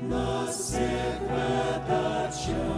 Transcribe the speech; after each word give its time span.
Святой 0.00 0.46
Ты, 0.52 2.32
святой. 2.32 2.77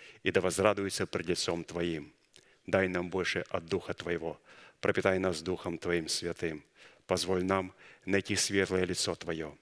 и 0.23 0.31
да 0.31 0.41
возрадуются 0.41 1.05
пред 1.05 1.27
лицом 1.27 1.63
Твоим. 1.63 2.11
Дай 2.65 2.87
нам 2.87 3.09
больше 3.09 3.43
от 3.49 3.65
Духа 3.65 3.93
Твоего, 3.93 4.39
пропитай 4.79 5.19
нас 5.19 5.41
Духом 5.41 5.77
Твоим 5.77 6.07
святым. 6.07 6.63
Позволь 7.07 7.43
нам 7.43 7.73
найти 8.05 8.35
светлое 8.35 8.85
лицо 8.85 9.15
Твое. 9.15 9.57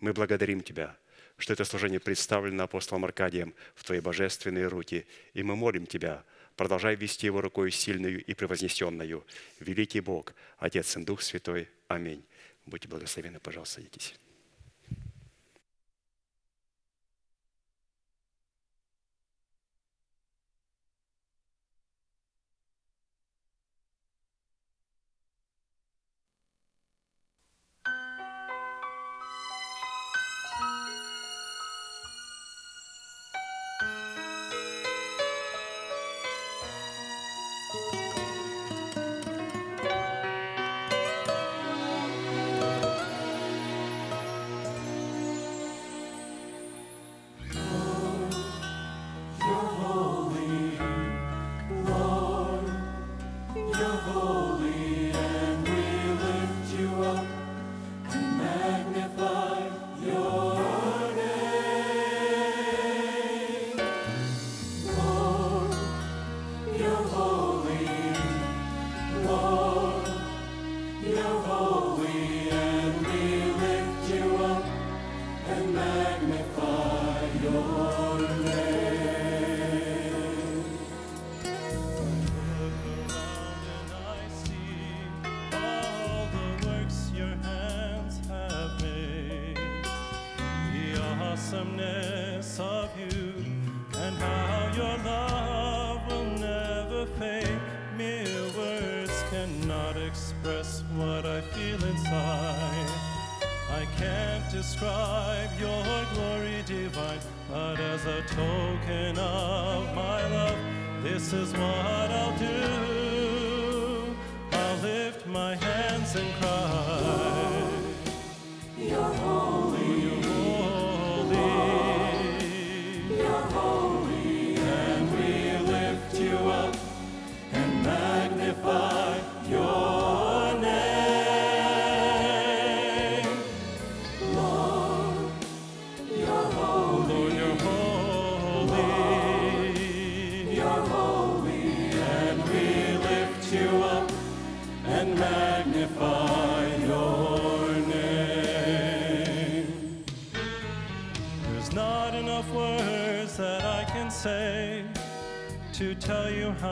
Мы 0.00 0.12
благодарим 0.12 0.60
Тебя, 0.60 0.96
что 1.38 1.52
это 1.52 1.64
служение 1.64 2.00
представлено 2.00 2.64
апостолом 2.64 3.04
Аркадием 3.04 3.54
в 3.74 3.84
Твои 3.84 4.00
божественные 4.00 4.68
руки, 4.68 5.06
и 5.34 5.42
мы 5.42 5.56
молим 5.56 5.86
Тебя, 5.86 6.24
продолжай 6.56 6.94
вести 6.94 7.26
его 7.26 7.40
рукой 7.40 7.70
сильную 7.70 8.22
и 8.24 8.34
превознесенную. 8.34 9.24
Великий 9.60 10.00
Бог, 10.00 10.34
Отец 10.58 10.96
и 10.96 11.04
Дух 11.04 11.22
Святой. 11.22 11.68
Аминь. 11.88 12.24
Будьте 12.66 12.88
благословены, 12.88 13.40
пожалуйста, 13.40 13.76
садитесь. 13.76 14.14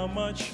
How 0.00 0.06
much 0.06 0.49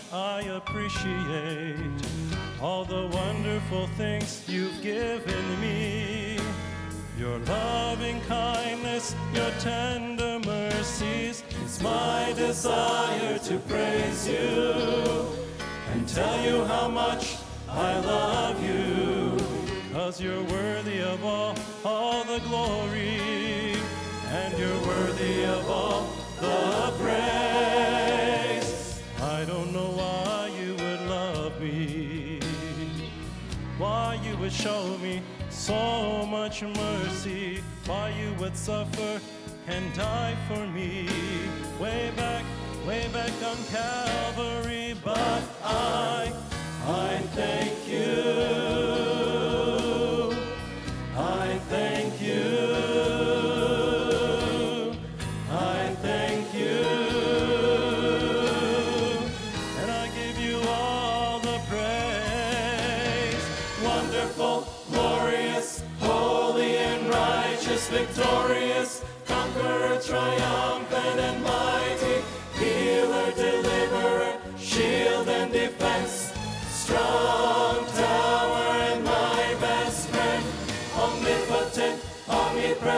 die 39.97 40.37
for 40.47 40.67
me. 40.67 41.09
Way 41.81 42.13
back, 42.17 42.45
way 42.87 43.09
back 43.15 43.33
on 43.43 43.57
Calvary, 43.73 44.06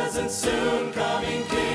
omnipotent, 0.09 0.31
soon 0.31 0.93
coming 0.93 1.45
King, 1.49 1.68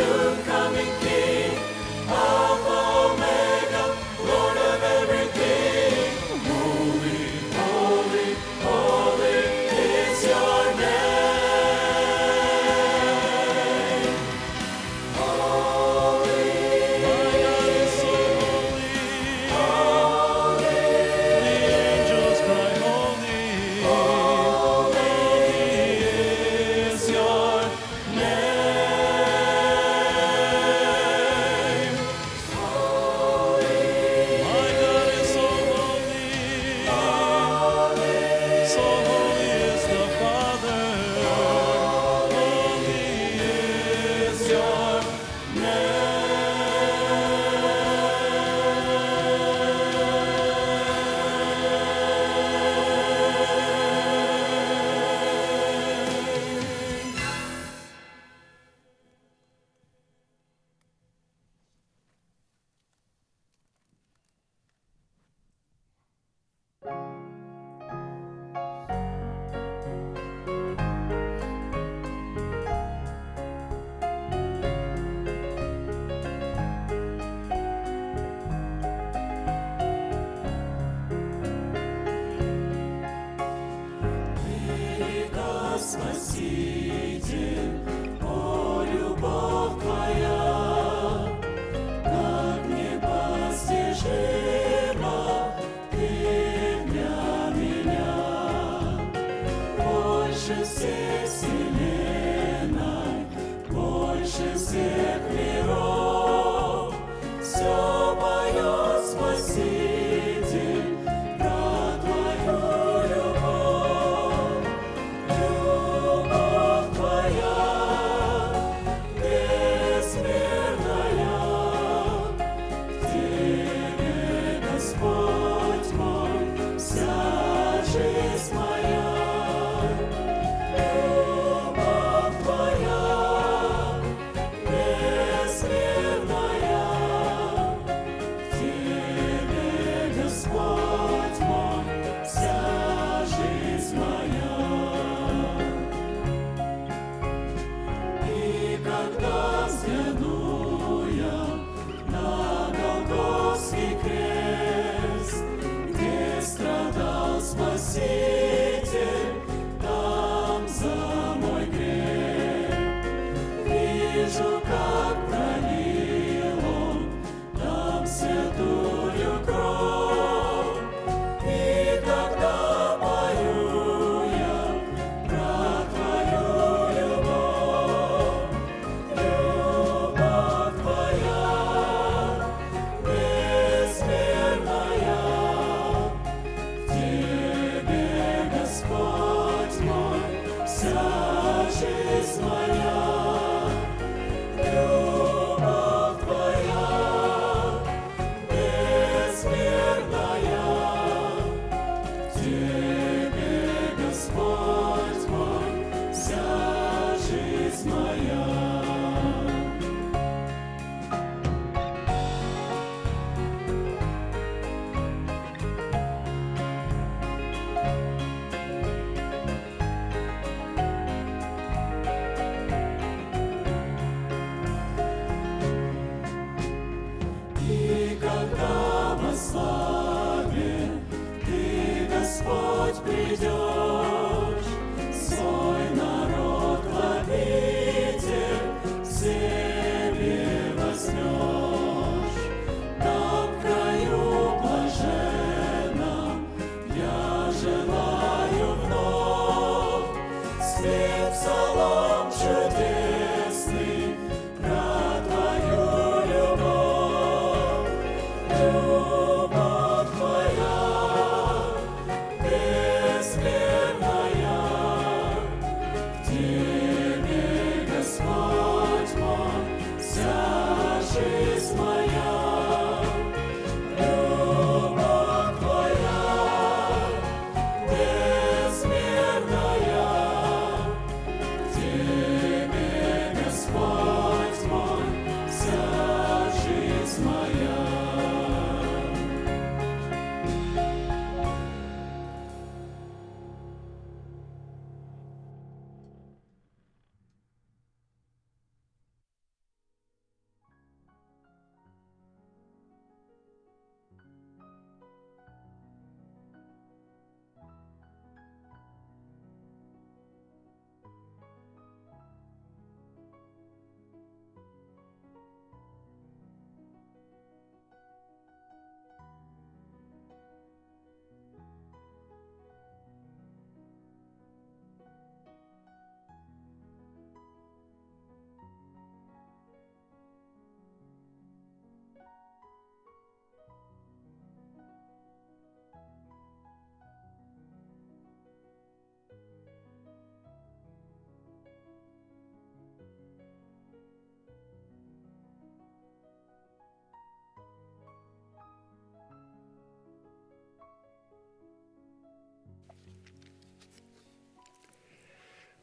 to 0.00 0.42
come. 0.44 0.49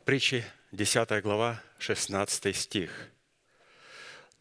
Притчи, 0.07 0.45
10 0.71 1.21
глава, 1.21 1.61
16 1.79 2.55
стих. 2.55 3.09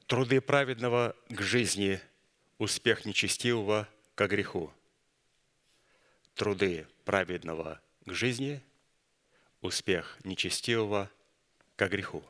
«Труды 0.06 0.40
праведного 0.40 1.16
к 1.28 1.42
жизни, 1.42 2.00
успех 2.58 3.04
нечестивого 3.04 3.88
к 4.14 4.28
греху». 4.28 4.72
Труды 6.36 6.86
праведного 7.04 7.80
к 8.04 8.12
жизни, 8.12 8.62
успех 9.60 10.16
нечестивого 10.22 11.10
к 11.74 11.88
греху. 11.88 12.22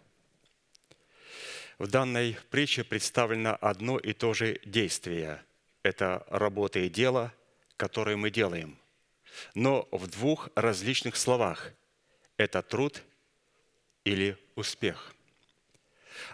В 1.77 1.89
данной 1.89 2.39
притче 2.49 2.85
представлено 2.85 3.59
одно 3.61 3.99
и 3.99 4.15
то 4.15 4.33
же 4.33 4.59
действие. 4.65 5.45
Это 5.83 6.25
работа 6.31 6.79
и 6.79 6.89
дело, 6.89 7.35
которое 7.77 8.17
мы 8.17 8.31
делаем. 8.31 8.79
Но 9.55 9.87
в 9.91 10.07
двух 10.07 10.49
различных 10.55 11.17
словах. 11.17 11.75
Это 12.39 12.63
труд 12.63 13.03
или 14.07 14.39
успех. 14.55 15.13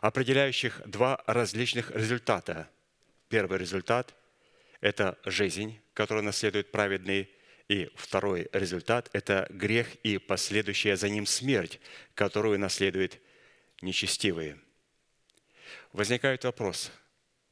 Определяющих 0.01 0.83
два 0.87 1.21
различных 1.27 1.91
результата. 1.91 2.69
Первый 3.31 3.59
результат– 3.59 4.15
это 4.83 5.19
жизнь, 5.25 5.81
которую 5.95 6.23
наследует 6.23 6.71
праведный, 6.71 7.31
и 7.69 7.91
второй 7.97 8.51
результат– 8.53 9.09
это 9.15 9.47
грех 9.49 9.95
и 10.05 10.19
последующая 10.19 10.97
за 10.97 11.09
ним 11.09 11.25
смерть, 11.25 11.81
которую 12.15 12.59
наследует 12.59 13.19
нечестивые. 13.81 14.59
Возникает 15.95 16.45
вопрос, 16.45 16.93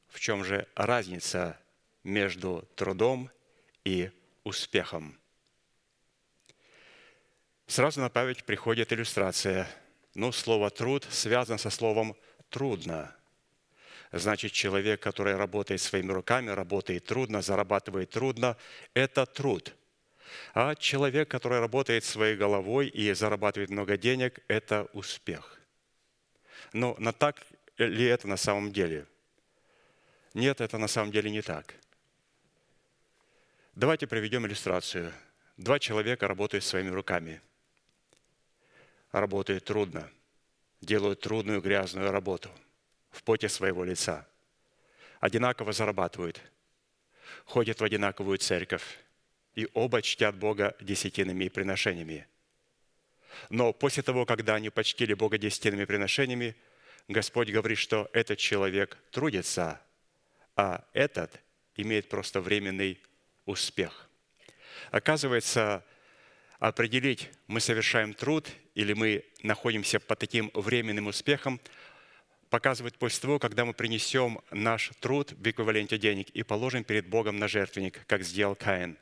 в 0.07 0.19
чем 0.19 0.45
же 0.45 0.67
разница 0.75 1.59
между 2.03 2.69
трудом 2.75 3.31
и 3.83 4.11
успехом? 4.43 5.17
Сразу 7.65 8.01
на 8.01 8.09
память 8.09 8.43
приходит 8.43 8.93
иллюстрация. 8.93 9.67
Ну, 10.13 10.31
слово 10.31 10.69
«труд» 10.69 11.07
связано 11.09 11.57
со 11.57 11.69
словом 11.69 12.15
«трудно». 12.49 13.15
Значит, 14.11 14.51
человек, 14.51 15.01
который 15.01 15.37
работает 15.37 15.79
своими 15.79 16.11
руками, 16.11 16.49
работает 16.49 17.05
трудно, 17.05 17.41
зарабатывает 17.41 18.09
трудно– 18.09 18.57
это 18.93 19.25
труд. 19.25 19.73
А 20.53 20.75
человек, 20.75 21.29
который 21.29 21.59
работает 21.59 22.03
своей 22.03 22.35
головой 22.35 22.89
и 22.89 23.13
зарабатывает 23.13 23.69
много 23.69 23.95
денег– 23.95 24.39
это 24.49 24.89
успех. 24.91 25.61
Но 26.73 26.95
на 26.99 27.13
так 27.13 27.41
ли 27.77 28.03
это 28.03 28.27
на 28.27 28.35
самом 28.35 28.73
деле? 28.73 29.07
Нет, 30.33 30.59
это 30.59 30.77
на 30.77 30.87
самом 30.87 31.11
деле 31.11 31.31
не 31.31 31.41
так. 31.41 31.73
Давайте 33.75 34.07
приведем 34.07 34.45
иллюстрацию. 34.45 35.13
Два 35.55 35.79
человека 35.79 36.27
работают 36.27 36.65
своими 36.65 36.89
руками– 36.89 37.41
работают 39.11 39.65
трудно, 39.65 40.09
делают 40.81 41.21
трудную 41.21 41.61
грязную 41.61 42.11
работу 42.11 42.49
в 43.09 43.23
поте 43.23 43.49
своего 43.49 43.83
лица. 43.83 44.27
Одинаково 45.19 45.73
зарабатывают, 45.73 46.41
ходят 47.45 47.79
в 47.79 47.83
одинаковую 47.83 48.37
церковь, 48.37 48.99
и 49.55 49.67
оба 49.73 50.01
чтят 50.01 50.35
Бога 50.35 50.75
десятинными 50.79 51.49
приношениями. 51.49 52.27
Но 53.49 53.73
после 53.73 54.03
того, 54.03 54.25
когда 54.25 54.55
они 54.55 54.69
почтили 54.69 55.13
Бога 55.13 55.37
десятинными 55.37 55.85
приношениями, 55.85 56.55
Господь 57.07 57.49
говорит, 57.49 57.77
что 57.77 58.09
этот 58.13 58.39
человек 58.39 58.97
трудится, 59.11 59.81
а 60.55 60.85
этот 60.93 61.39
имеет 61.75 62.09
просто 62.09 62.41
временный 62.41 63.01
успех. 63.45 64.09
Оказывается, 64.91 65.85
определить, 66.61 67.29
мы 67.47 67.59
совершаем 67.59 68.13
труд 68.13 68.47
или 68.75 68.93
мы 68.93 69.25
находимся 69.41 69.99
под 69.99 70.19
таким 70.19 70.51
временным 70.53 71.07
успехом, 71.07 71.59
показывает 72.51 72.97
после 72.99 73.19
того, 73.21 73.39
когда 73.39 73.65
мы 73.65 73.73
принесем 73.73 74.39
наш 74.51 74.91
труд 74.99 75.31
в 75.31 75.49
эквиваленте 75.49 75.97
денег 75.97 76.29
и 76.29 76.43
положим 76.43 76.83
перед 76.83 77.07
Богом 77.07 77.39
на 77.39 77.47
жертвенник, 77.47 78.05
как 78.05 78.21
сделал 78.21 78.55
Каин. 78.55 78.97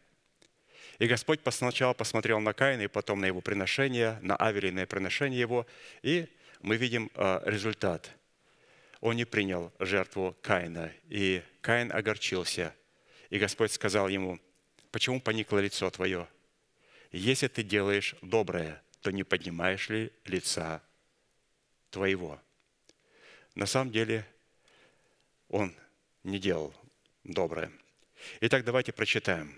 И 1.00 1.08
Господь 1.08 1.42
сначала 1.52 1.94
посмотрел 1.94 2.40
на 2.40 2.54
Каина, 2.54 2.84
и 2.84 2.88
потом 2.88 3.20
на 3.20 3.26
его 3.26 3.42
приношение, 3.42 4.20
на 4.22 4.38
авелиное 4.40 4.86
приношение 4.86 5.40
его, 5.40 5.68
и 6.02 6.28
мы 6.62 6.78
видим 6.78 7.12
а, 7.16 7.44
результат. 7.46 8.10
Он 9.02 9.18
не 9.18 9.26
принял 9.26 9.74
жертву 9.80 10.38
Каина, 10.42 10.94
и 11.10 11.42
Каин 11.60 11.92
огорчился. 11.92 12.74
И 13.30 13.38
Господь 13.38 13.74
сказал 13.74 14.08
ему, 14.08 14.40
почему 14.92 15.20
поникло 15.20 15.60
лицо 15.60 15.90
твое? 15.90 16.28
Если 17.12 17.48
ты 17.48 17.64
делаешь 17.64 18.16
доброе, 18.22 18.82
то 19.02 19.12
не 19.12 19.24
поднимаешь 19.24 19.90
ли 19.90 20.12
лица 20.26 20.82
твоего? 21.90 22.40
На 23.56 23.66
самом 23.66 23.92
деле 23.92 24.26
он 25.48 25.76
не 26.24 26.38
делал 26.40 26.74
доброе. 27.24 27.72
Итак, 28.42 28.64
давайте 28.64 28.92
прочитаем. 28.92 29.56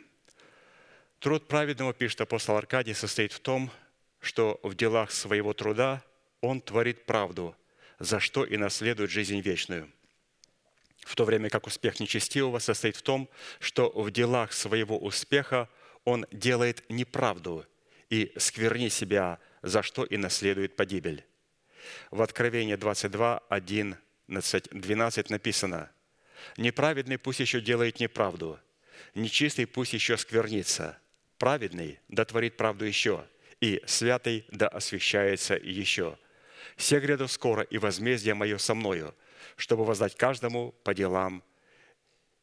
Труд 1.20 1.48
праведного, 1.48 1.94
пишет 1.94 2.22
апостол 2.22 2.56
Аркадий, 2.56 2.94
состоит 2.94 3.34
в 3.34 3.40
том, 3.40 3.70
что 4.22 4.60
в 4.64 4.76
делах 4.76 5.12
своего 5.12 5.54
труда 5.54 6.04
он 6.40 6.62
творит 6.62 7.06
правду, 7.06 7.56
за 8.00 8.20
что 8.20 8.46
и 8.46 8.56
наследует 8.56 9.12
жизнь 9.12 9.40
вечную. 9.42 9.92
В 11.00 11.16
то 11.16 11.26
время 11.26 11.50
как 11.50 11.68
успех 11.68 12.00
нечестивого 12.00 12.60
состоит 12.60 12.96
в 12.96 13.02
том, 13.02 13.30
что 13.60 13.90
в 13.90 14.10
делах 14.10 14.54
своего 14.54 14.98
успеха– 14.98 15.68
он 16.06 16.26
делает 16.32 16.84
неправду 16.90 17.66
и 18.10 18.34
скверни 18.38 18.90
себя, 18.90 19.40
за 19.62 19.84
что 19.84 20.04
и 20.04 20.18
наследует 20.18 20.76
погибель. 20.76 21.26
В 22.10 22.22
Откровении 22.22 22.76
22, 22.76 23.40
11, 23.50 24.70
12 24.72 25.30
написано, 25.30 25.92
«Неправедный 26.58 27.18
пусть 27.18 27.40
еще 27.40 27.62
делает 27.62 28.00
неправду, 28.00 28.60
нечистый 29.16 29.68
пусть 29.68 29.94
еще 29.94 30.18
сквернится, 30.18 30.98
праведный 31.38 32.00
да 32.08 32.26
творит 32.26 32.58
правду 32.58 32.86
еще, 32.86 33.26
и 33.60 33.82
святый 33.86 34.46
да 34.50 34.68
освящается 34.68 35.56
еще. 35.56 36.18
Все 36.76 37.00
гряду 37.00 37.28
скоро, 37.28 37.62
и 37.64 37.78
возмездие 37.78 38.34
мое 38.34 38.58
со 38.58 38.74
мною, 38.74 39.16
чтобы 39.56 39.86
воздать 39.86 40.16
каждому 40.16 40.74
по 40.84 40.94
делам 40.94 41.44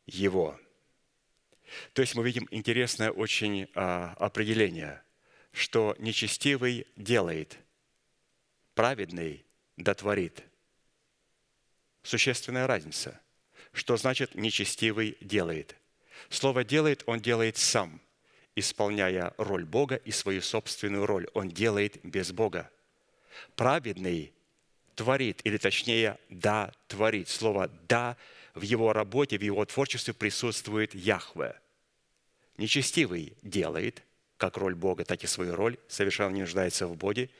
его». 0.07 0.59
То 1.93 2.03
есть 2.03 2.15
мы 2.15 2.25
видим 2.25 2.49
интересное 2.51 3.11
очень 3.11 3.69
а, 3.75 4.15
определение, 4.19 5.03
что 5.53 5.95
нечестивый 5.99 6.87
делает, 6.97 7.59
праведный 8.75 9.45
дотворит. 9.77 10.43
Существенная 12.03 12.67
разница. 12.67 13.21
Что 13.73 13.97
значит 13.97 14.35
нечестивый 14.35 15.17
делает? 15.21 15.77
Слово 16.31 16.65
«делает» 16.65 17.03
он 17.07 17.21
делает 17.21 17.57
сам, 17.57 18.01
исполняя 18.57 19.35
роль 19.37 19.65
Бога 19.65 19.97
и 19.97 20.11
свою 20.11 20.43
собственную 20.43 21.07
роль. 21.07 21.29
Он 21.35 21.49
делает 21.49 22.05
без 22.05 22.33
Бога. 22.33 22.71
Праведный 23.55 24.33
творит, 24.95 25.41
или 25.45 25.59
точнее, 25.59 26.19
да, 26.29 26.73
творит. 26.89 27.29
Слово 27.29 27.69
«да» 27.89 28.17
в 28.59 28.63
его 28.63 28.93
работе, 28.93 29.39
в 29.39 29.43
его 29.43 29.65
творчестве 29.65 30.13
присутствует 30.13 30.95
Яхве. 30.95 31.59
Нечестивый 32.57 33.37
делает, 33.43 34.03
как 34.37 34.57
роль 34.57 34.75
Бога, 34.75 35.05
так 35.05 35.23
и 35.25 35.27
свою 35.27 35.55
роль, 35.55 35.79
совершенно 35.89 36.35
не 36.35 36.41
нуждается 36.41 36.87
в 36.87 36.97
Боге, 36.97 37.31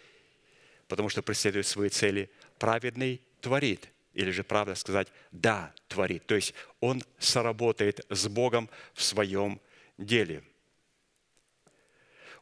потому 0.87 1.09
что 1.09 1.23
преследует 1.23 1.67
свои 1.67 1.89
цели. 1.89 2.31
Праведный 2.59 3.21
творит, 3.41 3.89
или 4.15 4.31
же 4.31 4.43
правда 4.43 4.75
сказать 4.75 5.09
«да» 5.33 5.73
творит. 5.89 6.27
То 6.27 6.35
есть 6.35 6.55
он 6.81 7.03
соработает 7.19 8.05
с 8.11 8.29
Богом 8.29 8.71
в 8.95 9.03
своем 9.03 9.61
деле. 9.97 10.43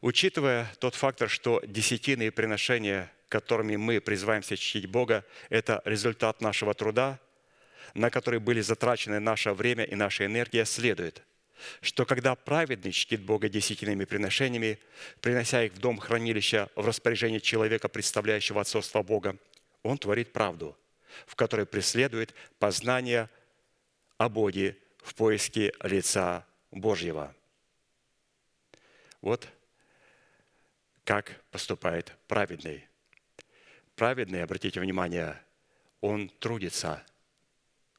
Учитывая 0.01 0.71
тот 0.79 0.93
фактор, 0.95 1.29
что 1.29 1.61
десятины 1.65 2.27
и 2.27 2.29
приношения, 2.29 3.11
которыми 3.29 3.75
мы 3.75 3.99
призываемся 3.99 4.55
чтить 4.55 4.85
Бога, 4.85 5.25
это 5.49 5.81
результат 5.85 6.41
нашего 6.41 6.73
труда, 6.73 7.19
на 7.93 8.09
который 8.09 8.39
были 8.39 8.61
затрачены 8.61 9.19
наше 9.19 9.53
время 9.53 9.83
и 9.83 9.95
наша 9.95 10.25
энергия, 10.25 10.65
следует, 10.65 11.23
что 11.81 12.05
когда 12.05 12.35
праведный 12.35 12.91
чтит 12.91 13.21
Бога 13.21 13.49
десятинными 13.49 14.05
приношениями, 14.05 14.79
принося 15.21 15.63
их 15.63 15.73
в 15.73 15.79
дом 15.79 15.97
хранилища 15.97 16.69
в 16.75 16.85
распоряжение 16.85 17.41
человека, 17.41 17.87
представляющего 17.87 18.61
отцовство 18.61 19.01
Бога, 19.03 19.37
он 19.83 19.97
творит 19.97 20.33
правду, 20.33 20.77
в 21.25 21.35
которой 21.35 21.65
преследует 21.65 22.33
познание 22.59 23.29
о 24.17 24.29
Боге 24.29 24.77
в 25.03 25.15
поиске 25.15 25.73
лица 25.81 26.45
Божьего. 26.71 27.33
Вот 29.21 29.47
как 31.03 31.41
поступает 31.51 32.11
праведный. 32.27 32.85
Праведный, 33.95 34.43
обратите 34.43 34.79
внимание, 34.79 35.41
он 36.01 36.29
трудится– 36.29 37.03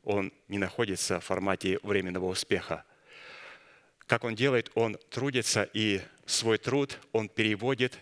он 0.09 0.33
не 0.49 0.57
находится 0.57 1.21
в 1.21 1.25
формате 1.25 1.79
временного 1.83 2.25
успеха. 2.25 2.85
Как 4.07 4.25
он 4.25 4.35
делает? 4.35 4.71
Он 4.75 4.97
трудится, 5.11 5.69
и 5.75 6.01
свой 6.25 6.57
труд 6.57 6.99
он 7.13 7.29
переводит 7.29 7.99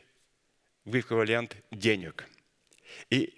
в 0.85 0.99
эквивалент 0.99 1.57
денег. 1.73 2.25
И 3.11 3.35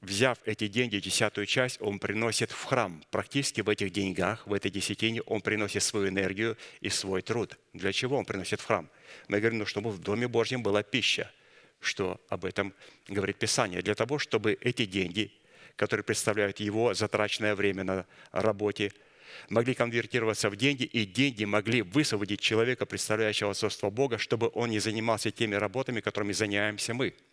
взяв 0.00 0.38
эти 0.44 0.68
деньги, 0.68 0.98
десятую 0.98 1.46
часть, 1.46 1.82
он 1.82 1.98
приносит 1.98 2.52
в 2.52 2.62
храм. 2.62 3.02
Практически 3.10 3.60
в 3.60 3.68
этих 3.68 3.90
деньгах, 3.90 4.46
в 4.46 4.52
этой 4.52 4.70
десятине 4.70 5.20
он 5.22 5.40
приносит 5.40 5.82
свою 5.82 6.08
энергию 6.08 6.56
и 6.80 6.90
свой 6.90 7.22
труд. 7.22 7.58
Для 7.72 7.92
чего 7.92 8.16
он 8.16 8.24
приносит 8.24 8.60
в 8.60 8.64
храм? 8.64 8.88
Мы 9.26 9.40
говорим, 9.40 9.58
ну, 9.58 9.66
чтобы 9.66 9.90
в 9.90 9.98
Доме 9.98 10.28
Божьем 10.28 10.62
была 10.62 10.84
пища. 10.84 11.28
Что 11.80 12.20
об 12.28 12.44
этом 12.44 12.72
говорит 13.08 13.40
Писание? 13.40 13.82
Для 13.82 13.96
того, 13.96 14.20
чтобы 14.20 14.56
эти 14.60 14.86
деньги, 14.86 15.32
которые 15.76 16.04
представляют 16.04 16.60
его 16.60 16.94
затраченное 16.94 17.54
время 17.54 17.84
на 17.84 18.06
работе, 18.32 18.92
могли 19.48 19.74
конвертироваться 19.74 20.50
в 20.50 20.56
деньги, 20.56 20.84
и 20.84 21.04
деньги 21.04 21.44
могли 21.44 21.82
высвободить 21.82 22.40
человека, 22.40 22.86
представляющего 22.86 23.50
отцовство 23.50 23.90
Бога, 23.90 24.18
чтобы 24.18 24.50
он 24.54 24.70
не 24.70 24.78
занимался 24.78 25.30
теми 25.30 25.54
работами, 25.54 26.00
которыми 26.00 26.32
занимаемся 26.32 26.94
мы– 26.94 27.14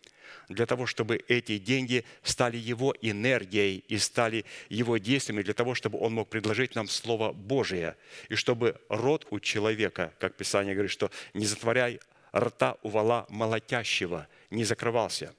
для 0.49 0.65
того, 0.65 0.85
чтобы 0.87 1.23
эти 1.27 1.57
деньги 1.57 2.03
стали 2.23 2.57
его 2.57 2.93
энергией 3.01 3.83
и 3.87 3.97
стали 3.97 4.45
его 4.67 4.97
действиями, 4.97 5.43
для 5.43 5.53
того, 5.53 5.75
чтобы 5.75 5.99
он 5.99 6.13
мог 6.13 6.29
предложить 6.29 6.75
нам 6.75 6.87
Слово 6.87 7.31
Божие, 7.31 7.95
и 8.29 8.35
чтобы 8.35 8.81
рот 8.89 9.27
у 9.29 9.39
человека, 9.39 10.13
как 10.19 10.35
Писание 10.35 10.73
говорит, 10.73 10.91
что 10.91 11.11
не 11.33 11.45
затворяй 11.45 11.99
рта 12.35 12.77
у 12.81 12.89
вала 12.89 13.25
молотящего, 13.29 14.27
не 14.49 14.63
закрывался. 14.63 15.33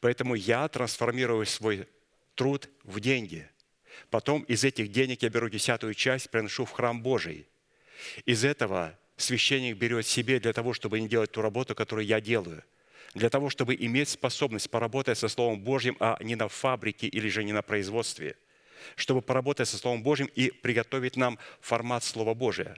Поэтому 0.00 0.34
я 0.34 0.68
трансформирую 0.68 1.46
свой 1.46 1.86
труд 2.34 2.68
в 2.84 3.00
деньги. 3.00 3.48
Потом 4.10 4.42
из 4.42 4.64
этих 4.64 4.90
денег 4.90 5.22
я 5.22 5.28
беру 5.28 5.48
десятую 5.48 5.94
часть, 5.94 6.30
приношу 6.30 6.64
в 6.64 6.70
храм 6.70 7.02
Божий. 7.02 7.46
Из 8.24 8.44
этого 8.44 8.98
священник 9.16 9.76
берет 9.76 10.06
себе 10.06 10.40
для 10.40 10.52
того, 10.52 10.72
чтобы 10.72 11.00
не 11.00 11.08
делать 11.08 11.30
ту 11.30 11.42
работу, 11.42 11.74
которую 11.74 12.06
я 12.06 12.20
делаю– 12.20 12.62
для 13.14 13.28
того, 13.28 13.50
чтобы 13.50 13.74
иметь 13.74 14.08
способность 14.08 14.70
поработать 14.70 15.18
со 15.18 15.28
Словом 15.28 15.60
Божьим, 15.60 15.96
а 16.00 16.16
не 16.20 16.34
на 16.34 16.48
фабрике 16.48 17.06
или 17.06 17.28
же 17.28 17.44
не 17.44 17.52
на 17.52 17.62
производстве, 17.62 18.36
чтобы 18.96 19.22
поработать 19.22 19.68
со 19.68 19.78
Словом 19.78 20.02
Божьим 20.02 20.30
и 20.34 20.50
приготовить 20.50 21.16
нам 21.16 21.38
формат 21.60 22.04
Слова 22.04 22.34
Божия. 22.34 22.76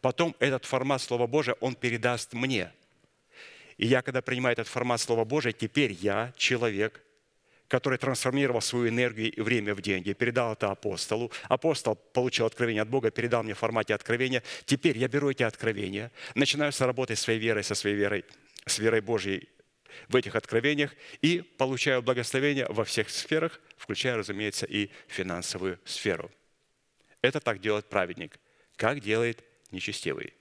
Потом 0.00 0.34
этот 0.40 0.64
формат 0.64 1.02
Слова 1.02 1.26
Божия 1.26 1.56
Он 1.60 1.74
передаст 1.74 2.32
мне. 2.32 2.72
И 3.76 3.86
я, 3.86 4.02
когда 4.02 4.22
принимаю 4.22 4.54
этот 4.54 4.68
формат 4.68 5.00
Слова 5.00 5.24
Божия, 5.24 5.52
теперь 5.52 5.92
я 5.92 6.32
человек, 6.36 7.02
который 7.68 7.98
трансформировал 7.98 8.60
свою 8.60 8.88
энергию 8.88 9.32
и 9.32 9.40
время 9.40 9.74
в 9.74 9.80
деньги, 9.80 10.12
передал 10.12 10.52
это 10.52 10.70
апостолу. 10.70 11.32
Апостол 11.48 11.96
получил 11.96 12.46
откровение 12.46 12.82
от 12.82 12.88
Бога, 12.88 13.10
передал 13.10 13.42
мне 13.42 13.54
в 13.54 13.58
формате 13.58 13.94
откровения. 13.94 14.42
Теперь 14.64 14.98
я 14.98 15.08
беру 15.08 15.30
эти 15.30 15.42
откровения, 15.42 16.10
начинаю 16.34 16.72
сработать 16.72 17.18
своей 17.18 17.38
верой, 17.38 17.64
со 17.64 17.74
своей 17.74 17.96
верой, 17.96 18.24
с 18.66 18.78
верой 18.78 19.00
Божьей 19.00 19.48
в 20.08 20.16
этих 20.16 20.36
откровениях 20.36 20.94
и 21.22 21.40
получаю 21.40 22.02
благословение 22.02 22.66
во 22.68 22.84
всех 22.84 23.10
сферах, 23.10 23.60
включая, 23.76 24.16
разумеется, 24.16 24.66
и 24.66 24.90
финансовую 25.08 25.78
сферу. 25.84 26.30
Это 27.22 27.40
так 27.40 27.60
делает 27.60 27.86
праведник, 27.88 28.38
как 28.76 29.00
делает 29.00 29.42
нечестивый. 29.70 30.34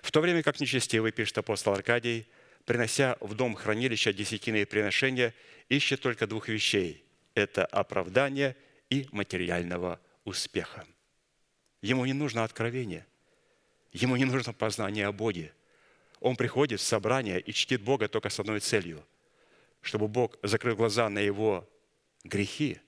В 0.00 0.10
то 0.10 0.20
время 0.20 0.42
как 0.42 0.60
нечестивый, 0.60 1.12
пишет 1.12 1.38
апостол 1.38 1.74
Аркадий, 1.74 2.26
принося 2.64 3.16
в 3.20 3.34
дом 3.34 3.54
хранилища 3.54 4.12
десятины 4.12 4.66
приношения, 4.66 5.34
ищет 5.68 6.00
только 6.00 6.26
двух 6.26 6.48
вещей– 6.48 7.04
это 7.34 7.64
оправдание 7.64 8.56
и 8.90 9.08
материального 9.12 10.00
успеха. 10.24 10.86
Ему 11.80 12.04
не 12.04 12.12
нужно 12.12 12.44
откровение, 12.44 13.06
ему 13.92 14.16
не 14.16 14.24
нужно 14.24 14.52
познание 14.52 15.06
о 15.06 15.12
Боге– 15.12 15.52
он 16.22 16.36
приходит 16.36 16.80
в 16.80 16.84
собрание 16.84 17.40
и 17.40 17.52
чтит 17.52 17.82
Бога 17.82 18.06
только 18.06 18.30
с 18.30 18.38
одной 18.38 18.60
целью, 18.60 19.04
чтобы 19.80 20.06
Бог 20.06 20.38
закрыл 20.44 20.76
глаза 20.76 21.08
на 21.08 21.18
его 21.18 21.68
грехи 22.22 22.78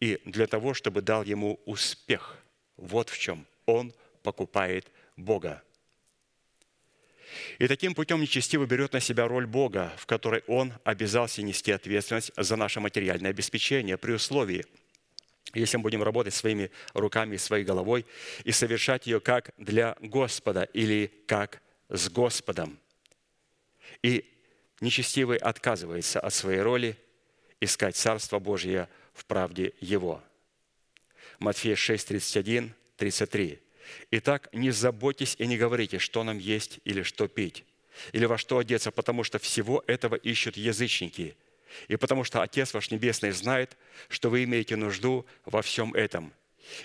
и 0.00 0.20
для 0.26 0.46
того, 0.46 0.74
чтобы 0.74 1.00
дал 1.00 1.24
ему 1.24 1.58
успех. 1.64 2.36
Вот 2.76 3.08
в 3.08 3.18
чем 3.18 3.46
он 3.64 3.94
покупает 4.22 4.86
Бога. 5.16 5.62
И 7.58 7.68
таким 7.68 7.94
путем 7.94 8.20
нечестивый 8.20 8.66
берет 8.66 8.92
на 8.92 9.00
себя 9.00 9.26
роль 9.26 9.46
Бога, 9.46 9.92
в 9.96 10.06
которой 10.06 10.42
он 10.46 10.72
обязался 10.84 11.42
нести 11.42 11.72
ответственность 11.72 12.32
за 12.36 12.56
наше 12.56 12.80
материальное 12.80 13.30
обеспечение 13.30 13.96
при 13.96 14.12
условии, 14.12 14.64
если 15.54 15.76
мы 15.76 15.84
будем 15.84 16.02
работать 16.02 16.34
своими 16.34 16.70
руками 16.92 17.36
и 17.36 17.38
своей 17.38 17.64
головой 17.64 18.06
и 18.44 18.52
совершать 18.52 19.06
ее 19.06 19.20
как 19.20 19.50
для 19.56 19.96
Господа 20.00 20.64
или 20.64 21.10
как 21.26 21.62
с 21.88 22.08
Господом. 22.08 22.78
И 24.02 24.24
нечестивый 24.80 25.38
отказывается 25.38 26.20
от 26.20 26.34
своей 26.34 26.60
роли 26.60 26.96
искать 27.60 27.96
Царство 27.96 28.38
Божье 28.38 28.88
в 29.12 29.24
правде 29.24 29.72
Его. 29.80 30.22
Матфея 31.38 31.76
6, 31.76 32.08
31, 32.08 32.74
33. 32.96 33.63
«Итак, 34.10 34.48
не 34.52 34.70
заботьтесь 34.70 35.36
и 35.38 35.46
не 35.46 35.56
говорите, 35.56 35.98
что 35.98 36.24
нам 36.24 36.38
есть 36.38 36.80
или 36.84 37.02
что 37.02 37.28
пить, 37.28 37.64
или 38.12 38.24
во 38.24 38.38
что 38.38 38.58
одеться, 38.58 38.90
потому 38.90 39.24
что 39.24 39.38
всего 39.38 39.84
этого 39.86 40.14
ищут 40.16 40.56
язычники, 40.56 41.36
и 41.88 41.96
потому 41.96 42.24
что 42.24 42.42
Отец 42.42 42.72
ваш 42.74 42.90
Небесный 42.90 43.32
знает, 43.32 43.76
что 44.08 44.30
вы 44.30 44.44
имеете 44.44 44.76
нужду 44.76 45.26
во 45.44 45.62
всем 45.62 45.94
этом. 45.94 46.32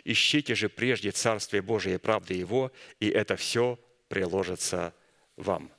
Ищите 0.03 0.55
же 0.55 0.67
прежде 0.69 1.11
Царствие 1.11 1.61
Божие 1.61 1.95
и 1.95 1.99
правды 1.99 2.33
Его, 2.33 2.71
и 2.99 3.07
это 3.07 3.35
все 3.35 3.79
приложится 4.07 4.93
вам. 5.37 5.71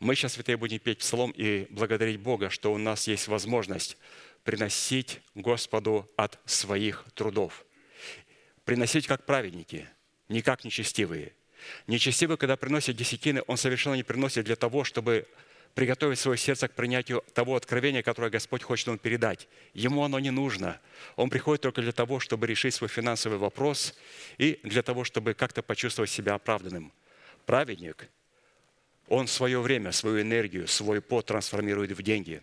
Мы 0.00 0.14
сейчас, 0.14 0.34
святые, 0.34 0.56
будем 0.56 0.78
петь 0.78 0.98
псалом 0.98 1.30
и 1.30 1.66
благодарить 1.70 2.20
Бога, 2.20 2.50
что 2.50 2.72
у 2.72 2.78
нас 2.78 3.06
есть 3.08 3.28
возможность 3.28 3.96
приносить 4.44 5.20
Господу 5.34 6.10
от 6.16 6.38
своих 6.44 7.04
трудов. 7.14 7.64
Приносить 8.64 9.06
как 9.06 9.24
праведники, 9.24 9.88
не 10.28 10.42
как 10.42 10.64
нечестивые. 10.64 11.32
Нечестивый, 11.86 12.36
когда 12.36 12.56
приносит 12.56 12.96
десятины, 12.96 13.42
он 13.46 13.56
совершенно 13.56 13.94
не 13.94 14.02
приносит 14.02 14.44
для 14.44 14.56
того, 14.56 14.84
чтобы 14.84 15.26
приготовить 15.74 16.18
свое 16.18 16.36
сердце 16.36 16.68
к 16.68 16.74
принятию 16.74 17.24
того 17.34 17.56
откровения, 17.56 18.02
которое 18.02 18.30
Господь 18.30 18.62
хочет 18.62 18.88
ему 18.88 18.98
передать. 18.98 19.48
Ему 19.72 20.04
оно 20.04 20.18
не 20.18 20.30
нужно. 20.30 20.80
Он 21.16 21.30
приходит 21.30 21.62
только 21.62 21.80
для 21.80 21.92
того, 21.92 22.20
чтобы 22.20 22.46
решить 22.46 22.74
свой 22.74 22.88
финансовый 22.88 23.38
вопрос 23.38 23.94
и 24.38 24.60
для 24.64 24.82
того, 24.82 25.04
чтобы 25.04 25.34
как-то 25.34 25.62
почувствовать 25.62 26.10
себя 26.10 26.34
оправданным. 26.34 26.92
Праведник– 27.46 28.08
он 29.12 29.26
свое 29.26 29.60
время, 29.60 29.92
свою 29.92 30.22
энергию, 30.22 30.66
свой 30.66 31.02
пот 31.02 31.26
трансформирует 31.26 31.92
в 31.92 32.02
деньги, 32.02 32.42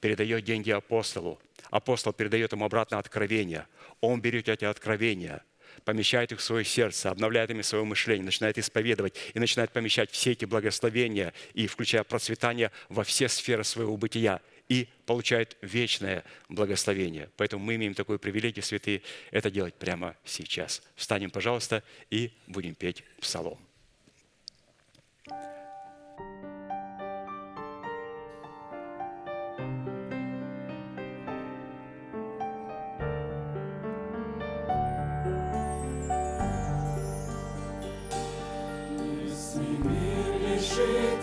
передает 0.00 0.44
деньги 0.44 0.70
апостолу. 0.70 1.40
Апостол 1.70 2.12
передает 2.12 2.50
ему 2.50 2.64
обратно 2.64 2.98
откровения. 2.98 3.68
Он 4.00 4.20
берет 4.20 4.48
эти 4.48 4.64
откровения, 4.64 5.44
помещает 5.84 6.32
их 6.32 6.40
в 6.40 6.42
свое 6.42 6.64
сердце, 6.64 7.10
обновляет 7.10 7.50
ими 7.50 7.62
свое 7.62 7.84
мышление, 7.84 8.24
начинает 8.24 8.58
исповедовать 8.58 9.14
и 9.34 9.38
начинает 9.38 9.70
помещать 9.72 10.10
все 10.10 10.32
эти 10.32 10.44
благословения 10.44 11.32
и 11.54 11.66
включая 11.66 12.04
процветание 12.04 12.70
во 12.88 13.04
все 13.04 13.28
сферы 13.28 13.64
своего 13.64 13.96
бытия 13.96 14.40
и 14.68 14.88
получает 15.06 15.56
вечное 15.60 16.24
благословение. 16.48 17.28
Поэтому 17.36 17.64
мы 17.64 17.74
имеем 17.76 17.94
такую 17.94 18.18
привилегию, 18.18 18.62
святые, 18.62 19.02
это 19.30 19.50
делать 19.50 19.74
прямо 19.74 20.16
сейчас. 20.24 20.82
Встанем, 20.96 21.30
пожалуйста, 21.30 21.82
и 22.10 22.32
будем 22.46 22.74
петь 22.74 23.04
псалом. 23.20 23.58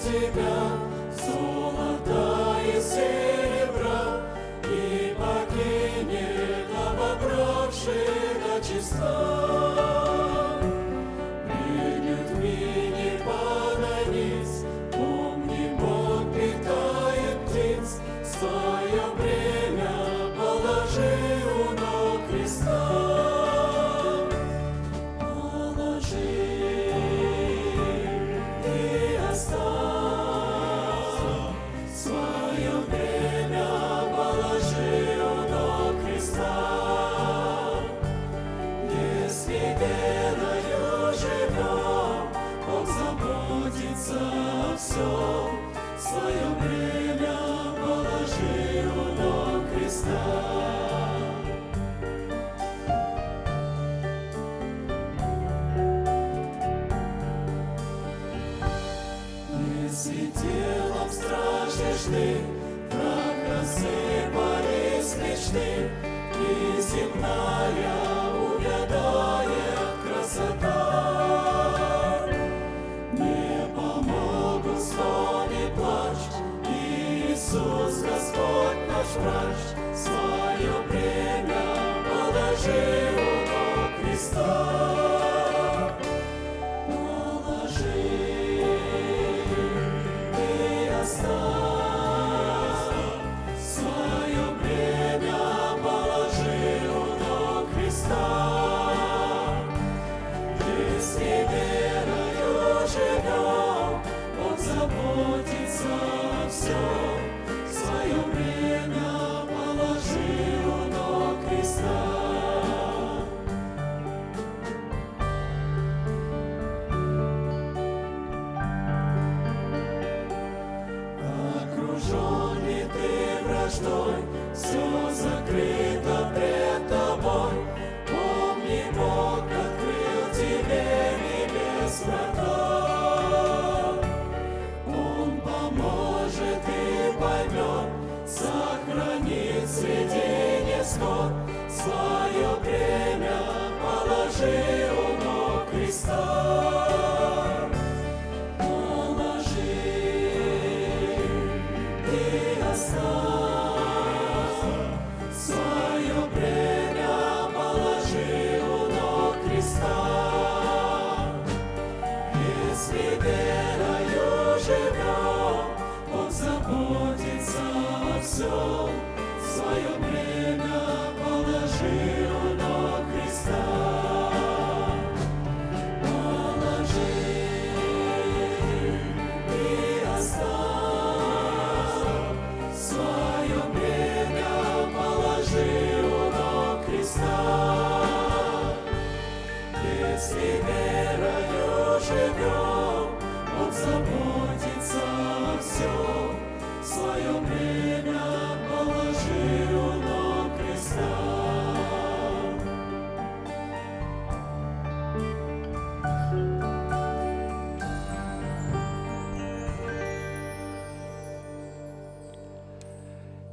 Тебя 0.09 0.57
золота 1.23 2.57
и 2.65 2.81
серебра, 2.81 4.21
и 4.65 5.15
покинет 5.15 6.67
обобравшего 6.87 8.59
числа. 8.61 9.49
всем, 9.49 9.58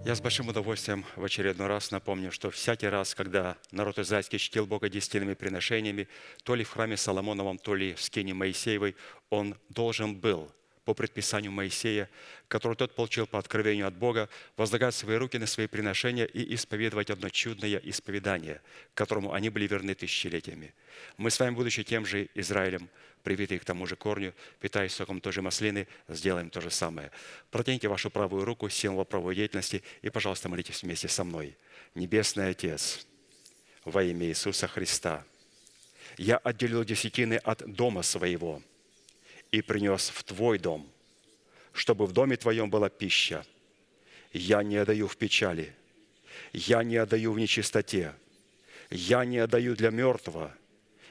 Я 0.07 0.14
с 0.14 0.21
большим 0.21 0.47
удовольствием 0.47 1.05
в 1.16 1.25
очередной 1.25 1.66
раз 1.66 1.90
напомню, 1.90 2.31
что 2.31 2.53
всякий 2.53 2.87
раз, 2.87 3.12
когда 3.12 3.57
народ 3.73 3.99
израильский 3.99 4.38
чтил 4.38 4.64
Бога 4.64 4.88
десятинными 4.88 5.35
приношениями, 5.35 6.07
то 6.45 6.55
ли 6.55 6.62
в 6.62 6.71
храме 6.71 6.97
Соломоновом, 6.97 7.59
то 7.59 7.75
ли 7.75 7.92
в 7.92 8.01
скине 8.01 8.33
Моисеевой, 8.33 8.95
он 9.31 9.57
должен 9.69 10.14
был 10.14 10.53
по 10.85 10.95
предписанию 10.95 11.51
Моисея, 11.51 12.09
который 12.47 12.77
тот 12.77 12.95
получил 12.95 13.27
по 13.27 13.40
откровению 13.40 13.88
от 13.88 13.97
Бога, 13.97 14.29
возлагать 14.57 14.95
свои 14.95 15.16
руки 15.16 15.38
на 15.38 15.47
свои 15.47 15.66
приношения 15.66 16.27
и 16.27 16.55
исповедовать 16.55 17.11
одно 17.11 17.29
чудное 17.29 17.81
исповедание, 17.83 18.62
которому 18.95 19.33
они 19.33 19.51
были 19.51 19.66
верны 19.66 19.97
тысячелетиями. 19.97 20.73
Мы 21.16 21.33
с 21.33 21.40
вами, 21.40 21.57
будучи 21.57 21.83
тем 21.83 22.07
же 22.07 22.29
Израилем, 22.37 22.88
привитые 23.22 23.59
к 23.59 23.64
тому 23.64 23.87
же 23.87 23.96
корню, 23.96 24.35
питаясь 24.61 24.94
соком 24.94 25.20
той 25.20 25.33
же 25.33 25.42
маслины, 25.42 25.88
сделаем 26.09 26.50
то 26.50 26.61
же 26.61 26.70
самое. 26.70 27.11
Протяните 27.50 27.88
вашу 27.88 28.11
правую 28.11 28.44
руку, 28.44 28.68
символ 28.68 29.05
правой 29.05 29.35
деятельности, 29.35 29.83
и, 30.02 30.11
пожалуйста, 30.11 30.48
молитесь 30.48 30.83
вместе 30.83 31.09
со 31.09 31.24
мной. 31.24 31.57
Небесный 31.94 32.50
Отец, 32.50 33.07
во 33.85 34.02
имя 34.02 34.26
Иисуса 34.26 34.68
Христа, 34.68 35.24
я 36.18 36.37
отделил 36.37 36.85
десятины 36.85 37.35
от 37.35 37.66
дома 37.66 38.02
своего 38.02 38.62
и 39.50 39.61
принес 39.61 40.11
в 40.11 40.22
Твой 40.24 40.59
дом, 40.59 40.88
чтобы 41.72 42.07
в 42.07 42.12
доме 42.12 42.37
Твоем 42.37 42.70
была 42.70 42.88
пища. 42.88 43.44
Я 44.33 44.62
не 44.62 44.76
отдаю 44.76 45.09
в 45.09 45.16
печали, 45.16 45.74
я 46.52 46.83
не 46.85 46.96
отдаю 46.96 47.33
в 47.33 47.38
нечистоте, 47.38 48.14
я 48.90 49.24
не 49.24 49.38
отдаю 49.38 49.74
для 49.74 49.90
мертвого, 49.90 50.55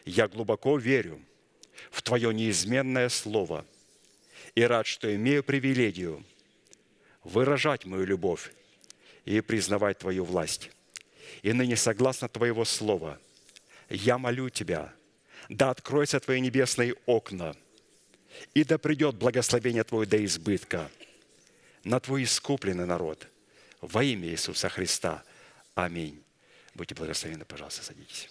я 0.05 0.27
глубоко 0.27 0.77
верю 0.77 1.21
в 1.91 2.01
Твое 2.01 2.33
неизменное 2.33 3.09
Слово 3.09 3.65
и 4.55 4.63
рад, 4.63 4.87
что 4.87 5.13
имею 5.13 5.43
привилегию 5.43 6.23
выражать 7.23 7.85
мою 7.85 8.05
любовь 8.05 8.51
и 9.25 9.41
признавать 9.41 9.99
Твою 9.99 10.23
власть. 10.23 10.71
И 11.41 11.53
ныне, 11.53 11.75
согласно 11.75 12.29
Твоего 12.29 12.65
Слова, 12.65 13.19
я 13.89 14.17
молю 14.17 14.49
Тебя, 14.49 14.93
да 15.49 15.71
откроются 15.71 16.19
Твои 16.19 16.39
небесные 16.39 16.95
окна, 17.05 17.55
и 18.53 18.63
да 18.63 18.77
придет 18.77 19.15
благословение 19.15 19.83
Твое 19.83 20.07
до 20.07 20.23
избытка 20.23 20.89
на 21.83 21.99
Твой 21.99 22.23
искупленный 22.23 22.85
народ 22.85 23.27
во 23.81 24.03
имя 24.03 24.29
Иисуса 24.29 24.69
Христа. 24.69 25.23
Аминь. 25.75 26.21
Будьте 26.73 26.95
благословенны, 26.95 27.45
пожалуйста, 27.45 27.83
садитесь. 27.83 28.29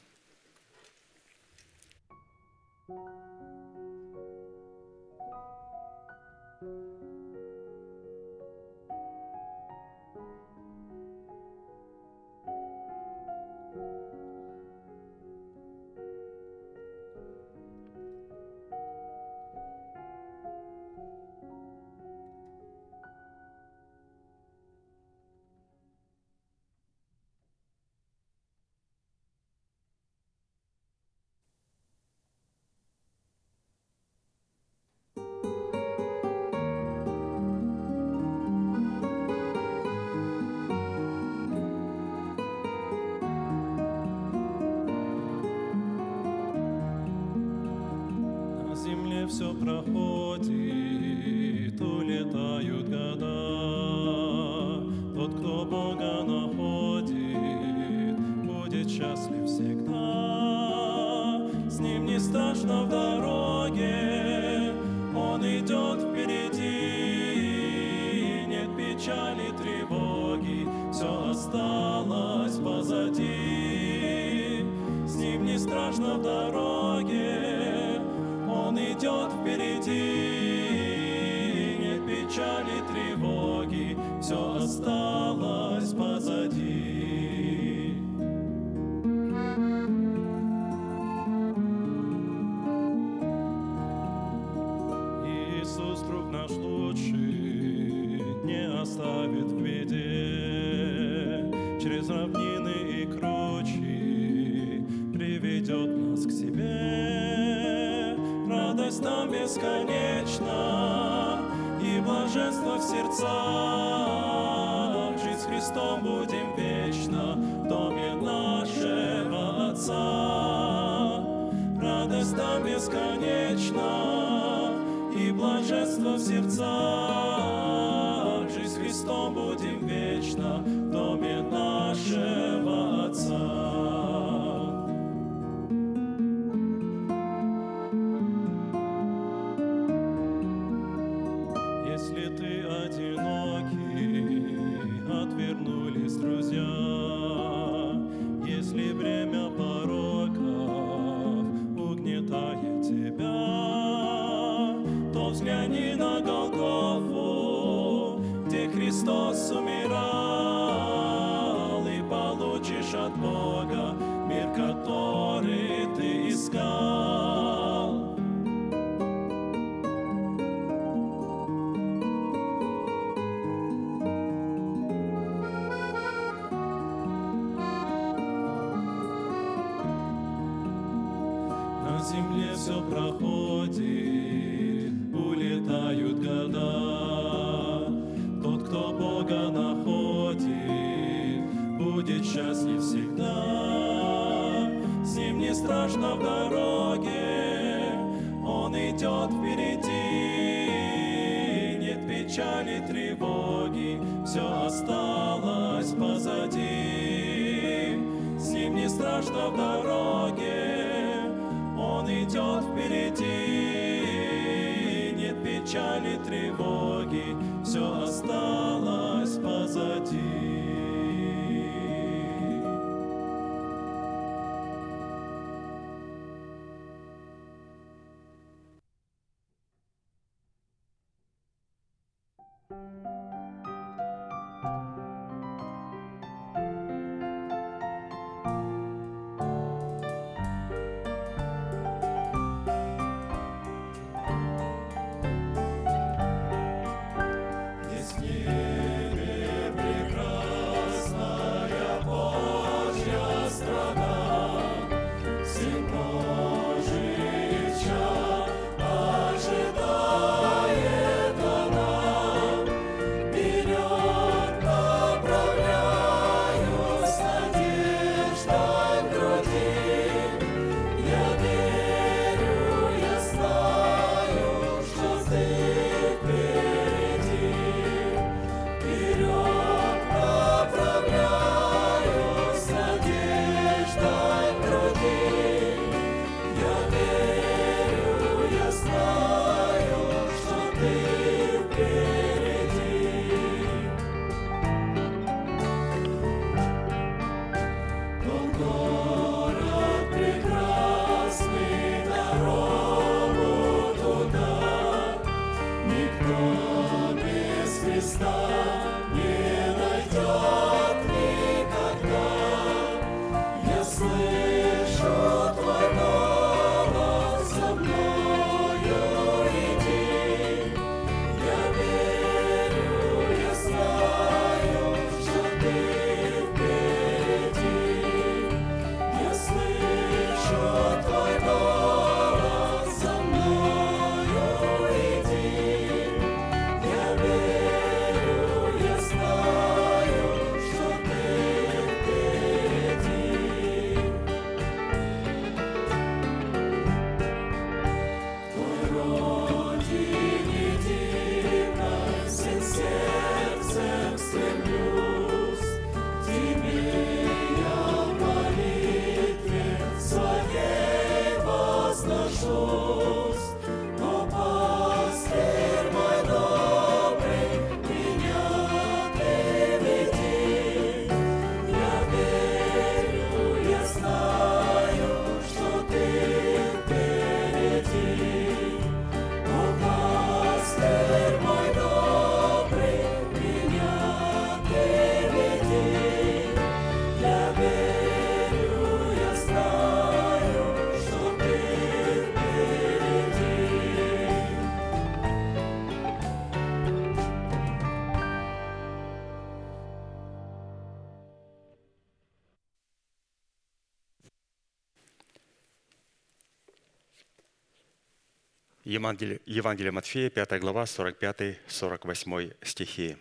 Евангелие, 408.94 409.90
Матфея, 409.90 410.30
5 410.30 410.60
глава, 410.60 410.84
45-48 410.84 412.54
стихи. 412.62 413.16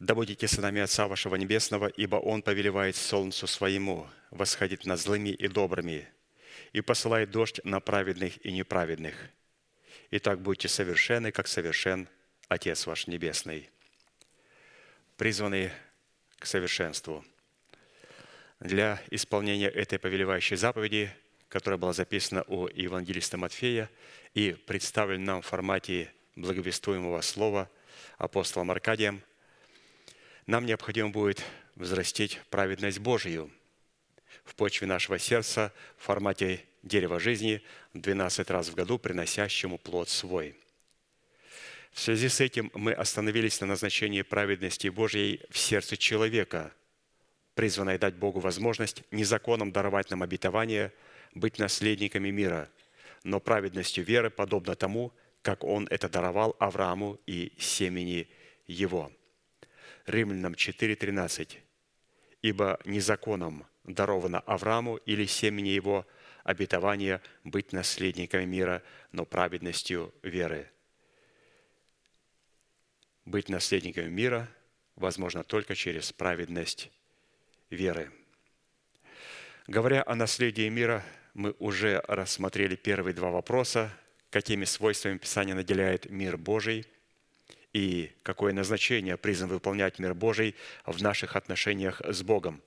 «Да 0.00 0.14
будете 0.14 0.46
сынами 0.46 0.82
Отца 0.82 1.08
вашего 1.08 1.36
Небесного, 1.36 1.86
ибо 1.86 2.16
Он 2.16 2.42
повелевает 2.42 2.94
солнцу 2.96 3.46
своему 3.46 4.06
восходить 4.30 4.84
над 4.84 5.00
злыми 5.00 5.30
и 5.30 5.48
добрыми, 5.48 6.06
и 6.74 6.82
посылает 6.82 7.30
дождь 7.30 7.60
на 7.64 7.80
праведных 7.80 8.44
и 8.44 8.52
неправедных. 8.52 9.14
Итак, 10.10 10.42
будьте 10.42 10.68
совершенны, 10.68 11.32
как 11.32 11.48
совершен 11.48 12.06
Отец 12.48 12.86
ваш 12.86 13.06
Небесный». 13.06 13.70
Призваны 15.16 15.72
к 16.38 16.44
совершенству. 16.44 17.24
Для 18.60 19.00
исполнения 19.10 19.70
этой 19.70 19.98
повелевающей 19.98 20.56
заповеди– 20.56 21.10
которая 21.52 21.76
была 21.78 21.92
записана 21.92 22.44
у 22.46 22.66
евангелиста 22.66 23.36
Матфея 23.36 23.90
и 24.32 24.52
представлена 24.52 25.34
нам 25.34 25.42
в 25.42 25.46
формате 25.46 26.10
благовествуемого 26.34 27.20
слова 27.20 27.68
апостолом 28.16 28.70
Аркадием, 28.70 29.20
нам 30.46 30.64
необходимо 30.64 31.10
будет 31.10 31.44
взрастить 31.74 32.40
праведность 32.48 33.00
Божию 33.00 33.50
в 34.44 34.54
почве 34.54 34.86
нашего 34.86 35.18
сердца 35.18 35.74
в 35.98 36.04
формате 36.04 36.64
дерева 36.82 37.20
жизни 37.20 37.60
12 37.92 38.48
раз 38.48 38.70
в 38.70 38.74
году, 38.74 38.98
приносящему 38.98 39.76
плод 39.76 40.08
свой. 40.08 40.56
В 41.92 42.00
связи 42.00 42.30
с 42.30 42.40
этим 42.40 42.70
мы 42.72 42.94
остановились 42.94 43.60
на 43.60 43.66
назначении 43.66 44.22
праведности 44.22 44.88
Божьей 44.88 45.42
в 45.50 45.58
сердце 45.58 45.98
человека, 45.98 46.72
призванной 47.54 47.98
дать 47.98 48.14
Богу 48.14 48.40
возможность 48.40 49.02
незаконом 49.10 49.70
даровать 49.70 50.08
нам 50.08 50.22
обетование– 50.22 50.94
быть 51.34 51.58
наследниками 51.58 52.30
мира, 52.30 52.68
но 53.24 53.40
праведностью 53.40 54.04
веры 54.04 54.30
подобно 54.30 54.74
тому, 54.74 55.12
как 55.42 55.64
Он 55.64 55.86
это 55.90 56.08
даровал 56.08 56.56
Аврааму 56.58 57.18
и 57.26 57.52
семени 57.58 58.28
его. 58.66 59.12
Римлянам 60.06 60.52
4.13. 60.54 61.58
«Ибо 62.42 62.80
не 62.84 63.00
законом 63.00 63.66
даровано 63.84 64.40
Аврааму 64.40 64.96
или 64.96 65.26
семени 65.26 65.68
его 65.68 66.06
обетование 66.44 67.20
быть 67.44 67.72
наследниками 67.72 68.44
мира, 68.44 68.82
но 69.12 69.24
праведностью 69.24 70.12
веры». 70.22 70.68
Быть 73.24 73.48
наследниками 73.48 74.08
мира 74.08 74.48
возможно 74.96 75.44
только 75.44 75.76
через 75.76 76.12
праведность 76.12 76.90
веры. 77.70 78.10
Говоря 79.68 80.02
о 80.04 80.16
наследии 80.16 80.68
мира– 80.68 81.04
мы 81.34 81.54
уже 81.58 82.02
рассмотрели 82.08 82.76
первые 82.76 83.14
два 83.14 83.30
вопроса, 83.30 83.90
какими 84.30 84.64
свойствами 84.64 85.18
Писание 85.18 85.54
наделяет 85.54 86.10
мир 86.10 86.36
Божий 86.36 86.86
и 87.72 88.12
какое 88.22 88.52
назначение 88.52 89.16
призван 89.16 89.48
выполнять 89.48 89.98
мир 89.98 90.14
Божий 90.14 90.54
в 90.84 91.02
наших 91.02 91.36
отношениях 91.36 92.02
с 92.04 92.22
Богом. 92.22 92.62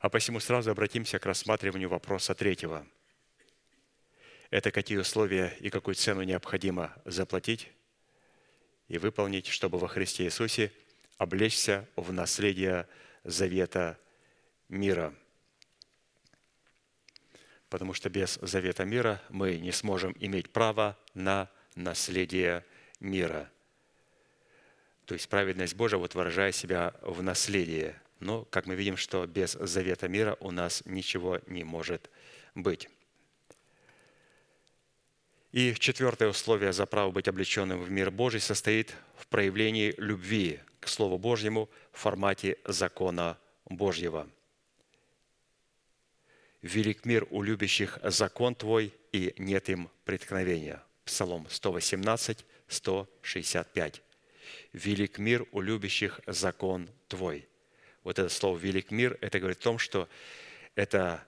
А 0.00 0.08
посему 0.08 0.40
сразу 0.40 0.70
обратимся 0.70 1.18
к 1.18 1.26
рассматриванию 1.26 1.88
вопроса 1.88 2.34
третьего. 2.34 2.86
Это 4.50 4.70
какие 4.70 4.98
условия 4.98 5.56
и 5.60 5.68
какую 5.70 5.94
цену 5.94 6.22
необходимо 6.22 6.94
заплатить 7.04 7.70
и 8.88 8.98
выполнить, 8.98 9.46
чтобы 9.46 9.78
во 9.78 9.88
Христе 9.88 10.24
Иисусе 10.24 10.72
облечься 11.18 11.88
в 11.96 12.12
наследие 12.12 12.86
завета 13.24 13.98
мира– 14.68 15.14
потому 17.74 17.92
что 17.92 18.08
без 18.08 18.38
завета 18.40 18.84
мира 18.84 19.20
мы 19.30 19.56
не 19.56 19.72
сможем 19.72 20.14
иметь 20.20 20.48
право 20.48 20.96
на 21.12 21.50
наследие 21.74 22.64
мира. 23.00 23.50
То 25.06 25.14
есть 25.14 25.28
праведность 25.28 25.74
Божия 25.74 25.98
вот 25.98 26.14
выражая 26.14 26.52
себя 26.52 26.94
в 27.02 27.20
наследии. 27.20 27.92
Но, 28.20 28.44
как 28.44 28.66
мы 28.66 28.76
видим, 28.76 28.96
что 28.96 29.26
без 29.26 29.54
завета 29.54 30.06
мира 30.06 30.36
у 30.38 30.52
нас 30.52 30.84
ничего 30.84 31.40
не 31.48 31.64
может 31.64 32.10
быть. 32.54 32.88
И 35.50 35.74
четвертое 35.74 36.28
условие 36.28 36.72
за 36.72 36.86
право 36.86 37.10
быть 37.10 37.26
облеченным 37.26 37.82
в 37.82 37.90
мир 37.90 38.12
Божий 38.12 38.38
состоит 38.38 38.94
в 39.16 39.26
проявлении 39.26 39.92
любви 39.98 40.60
к 40.78 40.86
Слову 40.86 41.18
Божьему 41.18 41.68
в 41.90 41.98
формате 41.98 42.56
закона 42.66 43.36
Божьего– 43.64 44.28
велик 46.64 47.04
мир 47.04 47.26
у 47.30 47.42
любящих 47.42 47.98
закон 48.02 48.54
Твой, 48.54 48.92
и 49.12 49.34
нет 49.38 49.68
им 49.68 49.90
преткновения». 50.04 50.82
Псалом 51.04 51.46
118, 51.50 52.44
165. 52.68 54.02
«Велик 54.72 55.18
мир 55.18 55.46
у 55.52 55.60
любящих 55.60 56.20
закон 56.26 56.88
Твой». 57.08 57.46
Вот 58.02 58.18
это 58.18 58.28
слово 58.30 58.56
«велик 58.58 58.90
мир»– 58.90 59.18
это 59.20 59.38
говорит 59.38 59.58
о 59.58 59.62
том, 59.62 59.78
что 59.78 60.08
это 60.74 61.26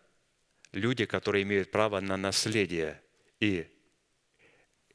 люди, 0.72 1.04
которые 1.04 1.42
имеют 1.42 1.70
право 1.70 2.00
на 2.00 2.16
наследие. 2.16 3.00
И 3.38 3.66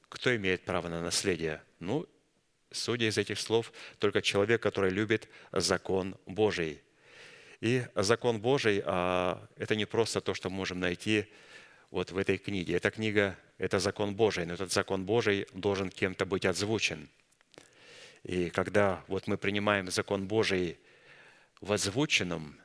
кто 0.09 0.35
имеет 0.35 0.63
право 0.63 0.89
на 0.89 1.01
наследие? 1.01 1.61
Ну, 1.79 2.07
судя 2.71 3.07
из 3.07 3.17
этих 3.17 3.39
слов, 3.39 3.71
только 3.99 4.21
человек, 4.21 4.61
который 4.61 4.89
любит 4.89 5.29
закон 5.51 6.17
Божий– 6.25 6.81
и 7.61 7.85
закон 7.93 8.41
Божий 8.41 8.81
а,– 8.83 9.47
это 9.55 9.75
не 9.75 9.85
просто 9.85 10.19
то, 10.19 10.33
что 10.33 10.49
мы 10.49 10.57
можем 10.57 10.79
найти 10.79 11.27
вот 11.91 12.11
в 12.11 12.17
этой 12.17 12.39
книге. 12.39 12.75
Эта 12.75 12.89
книга– 12.89 13.37
это 13.59 13.79
закон 13.79 14.15
Божий, 14.15 14.47
но 14.47 14.55
этот 14.55 14.73
закон 14.73 15.05
Божий 15.05 15.45
должен 15.53 15.91
кем-то 15.91 16.25
быть 16.25 16.45
озвучен. 16.45 17.07
И 18.23 18.49
когда 18.49 19.03
вот 19.07 19.27
мы 19.27 19.37
принимаем 19.37 19.91
закон 19.91 20.27
Божий 20.27 20.79
в 21.61 21.71
озвученном 21.71 22.59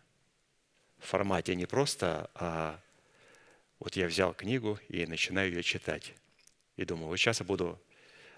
формате, 0.98 1.54
не 1.54 1.66
просто, 1.66 2.30
а 2.34 2.80
вот 3.78 3.96
я 3.96 4.06
взял 4.06 4.32
книгу 4.32 4.78
и 4.88 5.06
начинаю 5.06 5.52
ее 5.52 5.62
читать. 5.62 6.14
И 6.76 6.86
думаю, 6.86 7.08
вот 7.08 7.18
сейчас 7.18 7.40
я 7.40 7.46
буду 7.46 7.78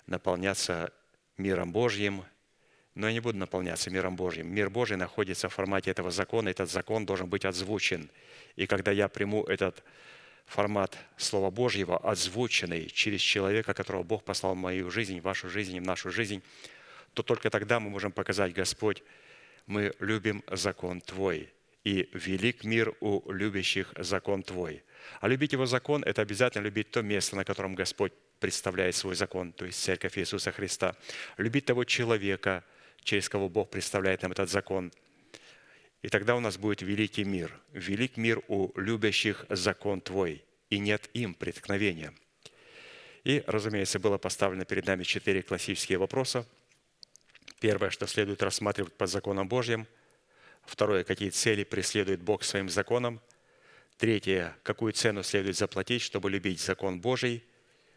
наполняться 0.07 0.93
миром 1.37 1.71
Божьим– 1.71 2.25
но 2.99 3.07
я 3.07 3.13
не 3.13 3.21
буду 3.21 3.39
наполняться 3.39 3.91
миром 3.91 4.17
Божьим. 4.17 4.53
Мир 4.53 4.71
Божий 4.71 4.97
находится 4.97 5.49
в 5.49 5.55
формате 5.55 5.93
этого 5.93 6.11
закона, 6.11 6.49
этот 6.49 6.69
закон 6.69 7.07
должен 7.07 7.29
быть 7.29 7.45
озвучен. 7.45 8.11
И 8.57 8.67
когда 8.67 8.91
я 8.91 9.07
приму 9.07 9.45
этот 9.45 9.85
формат 10.47 10.99
Слова 11.17 11.53
Божьего, 11.53 11.97
озвученный 11.97 12.87
через 12.87 13.21
человека, 13.21 13.73
которого 13.73 14.03
Бог 14.03 14.25
послал 14.25 14.55
в 14.55 14.59
мою 14.59 14.91
жизнь, 14.91 15.21
в 15.21 15.23
вашу 15.23 15.49
жизнь, 15.49 15.79
в 15.79 15.85
нашу 15.85 16.11
жизнь, 16.11 16.43
то 17.15 17.23
только 17.23 17.51
тогда 17.51 17.79
мы 17.79 17.89
можем 17.89 18.11
показать, 18.11 18.53
Господь, 18.53 19.05
мы 19.67 19.95
любим 20.01 20.43
закон 20.51 21.01
Твой, 21.01 21.53
и 21.85 22.11
велик 22.13 22.65
мир 22.65 22.95
у 22.99 23.31
любящих 23.31 23.93
закон 23.97 24.43
Твой. 24.43 24.83
А 25.21 25.29
любить 25.29 25.53
Его 25.53 25.67
закон– 25.67 26.03
это 26.05 26.21
обязательно 26.23 26.65
любить 26.65 26.91
то 26.91 27.03
место, 27.03 27.37
на 27.37 27.45
котором 27.45 27.77
Господь 27.77 28.13
представляет 28.41 28.97
свой 28.97 29.15
закон, 29.15 29.53
то 29.53 29.67
есть 29.67 29.81
Церковь 29.81 30.19
Иисуса 30.19 30.51
Христа. 30.51 30.97
Любить 31.37 31.67
того 31.67 31.85
человека– 31.85 32.65
через 33.03 33.29
кого 33.29 33.49
Бог 33.49 33.71
представляет 33.71 34.23
нам 34.23 34.33
этот 34.33 34.51
закон. 34.51 34.93
И 36.03 36.09
тогда 36.09 36.37
у 36.37 36.41
нас 36.41 36.59
будет 36.59 36.83
великий 36.83 37.25
мир. 37.25 37.61
Велик 37.73 38.17
мир 38.17 38.43
у 38.49 38.71
любящих 38.79 39.47
закон 39.49 40.01
Твой, 40.01 40.45
и 40.71 40.79
нет 40.79 41.11
им 41.13 41.35
преткновения. 41.35 42.13
И, 43.25 43.43
разумеется, 43.47 43.99
было 43.99 44.17
поставлено 44.17 44.65
перед 44.65 44.87
нами 44.87 45.03
четыре 45.03 45.43
классические 45.43 45.99
вопроса. 45.99 46.47
Первое, 47.61 47.91
что 47.91 48.07
следует 48.07 48.43
рассматривать 48.43 48.95
под 48.95 49.11
законом 49.11 49.49
Божьим. 49.49 49.87
Второе, 50.65 51.03
какие 51.03 51.31
цели 51.31 51.65
преследует 51.65 52.23
Бог 52.23 52.45
своим 52.45 52.69
законом. 52.69 53.21
Третье, 53.97 54.57
какую 54.63 54.93
цену 54.93 55.25
следует 55.25 55.57
заплатить, 55.57 56.03
чтобы 56.03 56.31
любить 56.31 56.61
закон 56.61 57.01
Божий. 57.01 57.43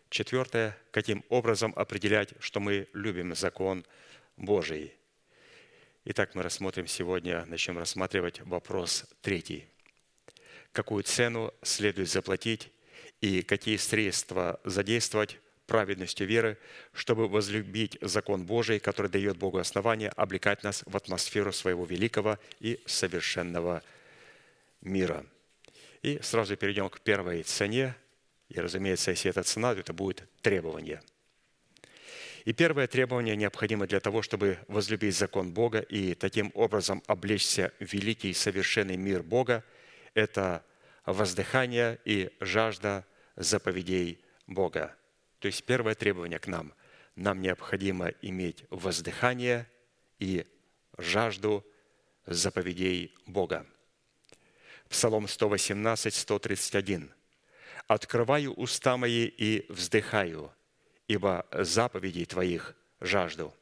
Четвертое, 0.09 0.75
каким 0.89 1.23
образом 1.29 1.73
определять, 1.75 2.33
что 2.39 2.59
мы 2.59 2.87
любим 2.93 3.35
закон 3.35 3.79
Божий. 3.79 4.01
Итак, 6.03 6.33
мы 6.33 6.41
рассмотрим 6.41 6.87
сегодня, 6.87 7.45
начнем 7.45 7.77
рассматривать 7.77 8.41
вопрос 8.41 9.05
третий. 9.21 9.67
Какую 10.71 11.03
цену 11.03 11.53
следует 11.61 12.09
заплатить 12.09 12.71
и 13.21 13.43
какие 13.43 13.77
средства 13.77 14.59
задействовать 14.63 15.37
праведностью 15.67 16.25
веры, 16.25 16.57
чтобы 16.91 17.27
возлюбить 17.27 17.97
закон 18.01 18.45
Божий, 18.45 18.79
который 18.79 19.11
дает 19.11 19.37
Богу 19.37 19.59
основание 19.59 20.09
облекать 20.09 20.63
нас 20.63 20.83
в 20.85 20.97
атмосферу 20.97 21.53
своего 21.53 21.85
великого 21.85 22.39
и 22.59 22.81
совершенного 22.87 23.83
мира. 24.81 25.25
И 26.01 26.19
сразу 26.23 26.57
перейдем 26.57 26.89
к 26.89 26.99
первой 27.01 27.43
цене. 27.43 27.95
И, 28.49 28.59
разумеется, 28.59 29.11
если 29.11 29.29
это 29.29 29.43
цена, 29.43 29.73
то 29.75 29.79
это 29.81 29.93
будет 29.93 30.27
требование– 30.41 31.01
и 32.45 32.53
первое 32.53 32.87
требование 32.87 33.35
необходимо 33.35 33.85
для 33.87 33.99
того, 33.99 34.21
чтобы 34.21 34.57
возлюбить 34.67 35.15
закон 35.15 35.53
Бога 35.53 35.79
и 35.79 36.15
таким 36.15 36.51
образом 36.55 37.03
облечься 37.07 37.71
в 37.79 37.93
великий 37.93 38.31
и 38.31 38.33
совершенный 38.33 38.97
мир 38.97 39.21
Бога, 39.21 39.63
это 40.13 40.63
воздыхание 41.05 41.99
и 42.05 42.31
жажда 42.39 43.05
заповедей 43.35 44.19
Бога. 44.47 44.95
То 45.39 45.47
есть 45.47 45.63
первое 45.65 45.95
требование 45.95 46.39
к 46.39 46.47
нам. 46.47 46.73
Нам 47.15 47.41
необходимо 47.41 48.07
иметь 48.21 48.63
воздыхание 48.69 49.67
и 50.19 50.45
жажду 50.97 51.65
заповедей 52.25 53.13
Бога. 53.25 53.65
Псалом 54.89 55.27
118, 55.27 56.13
131. 56.13 57.13
«Открываю 57.87 58.53
уста 58.53 58.97
мои 58.97 59.25
и 59.25 59.65
вздыхаю, 59.69 60.51
ибо 61.11 61.45
заповедей 61.51 62.25
Твоих 62.25 62.73
жажду». 63.01 63.53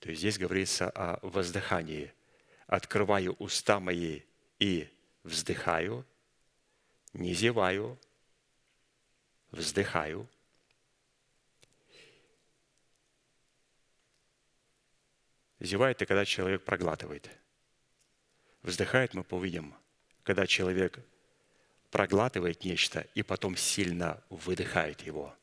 То 0.00 0.08
есть 0.08 0.20
здесь 0.20 0.38
говорится 0.38 0.88
о 0.88 1.18
воздыхании. 1.20 2.14
«Открываю 2.66 3.34
уста 3.38 3.78
мои 3.78 4.22
и 4.58 4.88
вздыхаю, 5.22 6.06
не 7.12 7.34
зеваю, 7.34 7.98
вздыхаю». 9.50 10.26
Зевает– 15.60 15.96
это 15.98 16.06
когда 16.06 16.24
человек 16.24 16.64
проглатывает. 16.64 17.28
Вздыхает, 18.62 19.12
мы 19.12 19.26
увидим, 19.30 19.74
когда 20.22 20.46
человек 20.46 21.00
проглатывает 21.90 22.64
нечто 22.64 23.06
и 23.14 23.22
потом 23.22 23.56
сильно 23.56 24.22
выдыхает 24.30 25.02
его. 25.02 25.34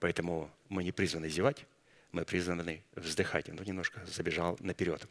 Поэтому 0.00 0.50
мы 0.68 0.84
не 0.84 0.92
призваны 0.92 1.28
зевать, 1.28 1.66
мы 2.12 2.24
призваны 2.24 2.82
вздыхать. 2.94 3.48
Ну, 3.48 3.62
немножко 3.62 4.04
забежал 4.06 4.56
наперед. 4.60 5.06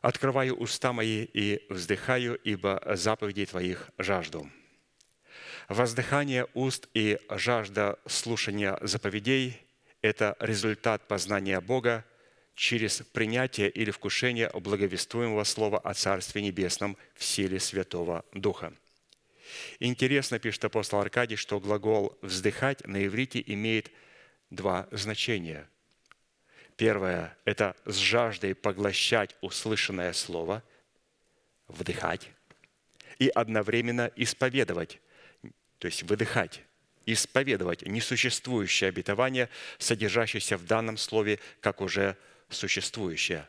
«Открываю 0.00 0.56
уста 0.56 0.92
мои 0.92 1.24
и 1.24 1.64
вздыхаю, 1.68 2.34
ибо 2.42 2.82
заповедей 2.96 3.46
Твоих 3.46 3.90
жажду». 3.98 4.50
Воздыхание 5.68 6.48
уст 6.54 6.88
и 6.92 7.18
жажда 7.30 7.98
слушания 8.06 8.78
заповедей– 8.80 9.60
это 10.02 10.36
результат 10.40 11.06
познания 11.06 11.60
Бога 11.60 12.04
через 12.54 13.02
принятие 13.12 13.70
или 13.70 13.90
вкушение 13.90 14.50
благовествуемого 14.50 15.44
слова 15.44 15.78
о 15.78 15.94
Царстве 15.94 16.42
Небесном 16.42 16.96
в 17.14 17.24
силе 17.24 17.60
Святого 17.60 18.24
Духа. 18.32 18.72
Интересно, 19.80 20.38
пишет 20.38 20.64
апостол 20.64 21.00
Аркадий, 21.00 21.36
что 21.36 21.60
глагол 21.60 22.18
«вздыхать» 22.22 22.86
на 22.86 23.04
иврите 23.04 23.42
имеет 23.46 23.90
два 24.50 24.88
значения. 24.90 25.68
Первое– 26.76 27.36
это 27.44 27.76
с 27.84 27.96
жаждой 27.96 28.54
поглощать 28.54 29.36
услышанное 29.40 30.12
слово, 30.12 30.62
вдыхать, 31.68 32.30
и 33.18 33.28
одновременно 33.28 34.10
исповедовать, 34.16 35.00
то 35.78 35.86
есть 35.86 36.02
выдыхать, 36.02 36.62
исповедовать 37.06 37.82
несуществующее 37.82 38.88
обетование, 38.88 39.48
содержащееся 39.78 40.56
в 40.56 40.66
данном 40.66 40.96
слове, 40.96 41.38
как 41.60 41.80
уже 41.80 42.16
существующее. 42.48 43.48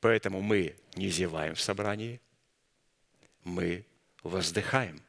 Поэтому 0.00 0.40
мы 0.40 0.76
не 0.94 1.08
зеваем 1.08 1.54
в 1.54 1.60
собрании, 1.60 2.20
мы 3.44 3.84
воздыхаем. 4.22 5.02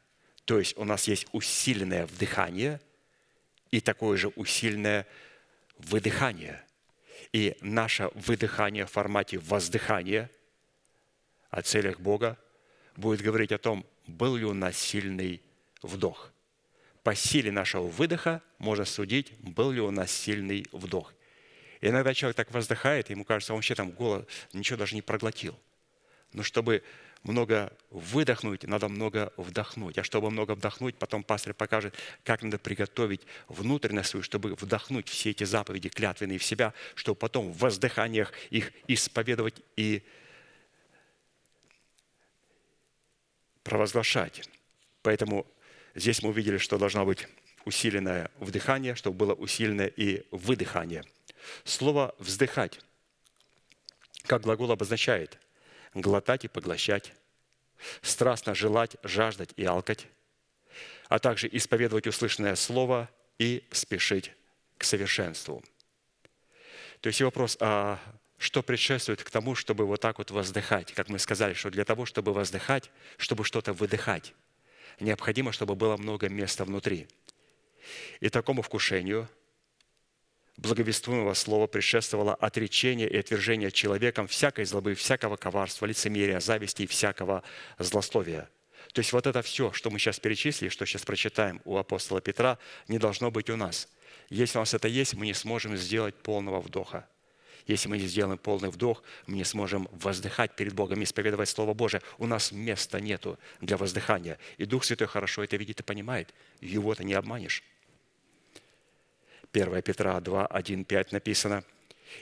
То 0.50 0.58
есть 0.58 0.76
у 0.76 0.82
нас 0.82 1.06
есть 1.06 1.28
усиленное 1.30 2.06
вдыхание 2.06 2.80
и 3.70 3.80
такое 3.80 4.16
же 4.16 4.30
усиленное 4.34 5.06
выдыхание. 5.78 6.60
И 7.32 7.56
наше 7.60 8.10
выдыхание 8.14 8.84
в 8.84 8.90
формате 8.90 9.38
воздыхания 9.38 10.28
о 11.50 11.62
целях 11.62 12.00
Бога 12.00 12.36
будет 12.96 13.22
говорить 13.22 13.52
о 13.52 13.58
том, 13.58 13.86
был 14.08 14.34
ли 14.34 14.44
у 14.44 14.52
нас 14.52 14.76
сильный 14.76 15.40
вдох. 15.82 16.32
По 17.04 17.14
силе 17.14 17.52
нашего 17.52 17.86
выдоха 17.86 18.42
можно 18.58 18.84
судить, 18.84 19.32
был 19.38 19.70
ли 19.70 19.80
у 19.80 19.92
нас 19.92 20.10
сильный 20.10 20.66
вдох. 20.72 21.14
И 21.80 21.86
иногда 21.86 22.12
человек 22.12 22.36
так 22.36 22.50
воздыхает, 22.50 23.08
ему 23.08 23.24
кажется, 23.24 23.52
он 23.52 23.58
вообще 23.58 23.76
там 23.76 23.92
голос 23.92 24.24
ничего 24.52 24.76
даже 24.80 24.96
не 24.96 25.02
проглотил. 25.02 25.56
Но 26.32 26.42
чтобы 26.42 26.82
много 27.22 27.72
выдохнуть, 27.90 28.64
надо 28.64 28.88
много 28.88 29.32
вдохнуть. 29.36 29.98
А 29.98 30.04
чтобы 30.04 30.30
много 30.30 30.54
вдохнуть, 30.54 30.96
потом 30.96 31.22
пастор 31.22 31.54
покажет, 31.54 31.94
как 32.24 32.42
надо 32.42 32.58
приготовить 32.58 33.22
внутренность 33.48 34.10
свою, 34.10 34.22
чтобы 34.22 34.54
вдохнуть 34.54 35.08
все 35.08 35.30
эти 35.30 35.44
заповеди 35.44 35.88
клятвенные 35.88 36.38
в 36.38 36.44
себя, 36.44 36.72
чтобы 36.94 37.18
потом 37.18 37.52
в 37.52 37.58
воздыханиях 37.58 38.32
их 38.50 38.72
исповедовать 38.88 39.60
и 39.76 40.02
провозглашать. 43.64 44.48
Поэтому 45.02 45.46
здесь 45.94 46.22
мы 46.22 46.30
увидели, 46.30 46.56
что 46.56 46.78
должно 46.78 47.04
быть 47.04 47.28
усиленное 47.66 48.30
вдыхание, 48.38 48.94
чтобы 48.94 49.18
было 49.18 49.34
усиленное 49.34 49.88
и 49.88 50.26
выдыхание. 50.30 51.04
Слово 51.64 52.14
«вздыхать» 52.18 52.80
как 54.26 54.42
глагол 54.42 54.70
обозначает– 54.70 55.38
глотать 55.94 56.44
и 56.44 56.48
поглощать, 56.48 57.12
страстно 58.02 58.54
желать, 58.54 58.96
жаждать 59.02 59.50
и 59.56 59.64
алкать, 59.64 60.06
а 61.08 61.18
также 61.18 61.48
исповедовать 61.50 62.06
услышанное 62.06 62.54
слово 62.56 63.08
и 63.38 63.66
спешить 63.72 64.32
к 64.78 64.84
совершенству. 64.84 65.62
То 67.00 67.08
есть 67.08 67.20
вопрос, 67.22 67.56
а 67.60 67.98
что 68.38 68.62
предшествует 68.62 69.22
к 69.22 69.30
тому, 69.30 69.54
чтобы 69.54 69.86
вот 69.86 70.00
так 70.00 70.18
вот 70.18 70.30
воздыхать? 70.30 70.92
Как 70.92 71.08
мы 71.08 71.18
сказали, 71.18 71.54
что 71.54 71.70
для 71.70 71.84
того, 71.84 72.06
чтобы 72.06 72.32
воздыхать, 72.32 72.90
чтобы 73.16 73.44
что-то 73.44 73.72
выдыхать, 73.72 74.34
необходимо, 74.98 75.52
чтобы 75.52 75.74
было 75.74 75.96
много 75.96 76.28
места 76.28 76.64
внутри. 76.64 77.08
И 78.20 78.28
такому 78.28 78.62
вкушению– 78.62 79.28
благовествуемого 80.60 81.34
слова 81.34 81.66
предшествовало 81.66 82.34
отречение 82.34 83.08
и 83.08 83.16
отвержение 83.16 83.70
человеком 83.70 84.26
всякой 84.26 84.64
злобы, 84.64 84.94
всякого 84.94 85.36
коварства, 85.36 85.86
лицемерия, 85.86 86.40
зависти 86.40 86.82
и 86.82 86.86
всякого 86.86 87.42
злословия. 87.78 88.48
То 88.92 89.00
есть 89.00 89.12
вот 89.12 89.26
это 89.26 89.42
все, 89.42 89.72
что 89.72 89.90
мы 89.90 89.98
сейчас 89.98 90.20
перечислили, 90.20 90.68
что 90.68 90.84
сейчас 90.84 91.02
прочитаем 91.02 91.60
у 91.64 91.76
апостола 91.76 92.20
Петра, 92.20 92.58
не 92.88 92.98
должно 92.98 93.30
быть 93.30 93.48
у 93.50 93.56
нас. 93.56 93.88
Если 94.28 94.58
у 94.58 94.60
нас 94.60 94.74
это 94.74 94.88
есть, 94.88 95.14
мы 95.14 95.26
не 95.26 95.34
сможем 95.34 95.76
сделать 95.76 96.14
полного 96.14 96.60
вдоха. 96.60 97.08
Если 97.66 97.88
мы 97.88 97.98
не 97.98 98.06
сделаем 98.06 98.38
полный 98.38 98.68
вдох, 98.68 99.02
мы 99.26 99.36
не 99.36 99.44
сможем 99.44 99.88
воздыхать 99.92 100.56
перед 100.56 100.72
Богом, 100.72 101.02
исповедовать 101.04 101.48
Слово 101.48 101.72
Божие. 101.72 102.02
У 102.18 102.26
нас 102.26 102.52
места 102.52 103.00
нету 103.00 103.38
для 103.60 103.76
воздыхания. 103.76 104.38
И 104.58 104.64
Дух 104.64 104.84
Святой 104.84 105.06
хорошо 105.06 105.44
это 105.44 105.56
видит 105.56 105.80
и 105.80 105.84
понимает. 105.84 106.34
Его-то 106.60 107.04
не 107.04 107.14
обманешь. 107.14 107.62
1 109.52 109.82
Петра 109.82 110.20
2, 110.20 110.46
1, 110.46 110.84
5 110.84 111.12
написано. 111.12 111.64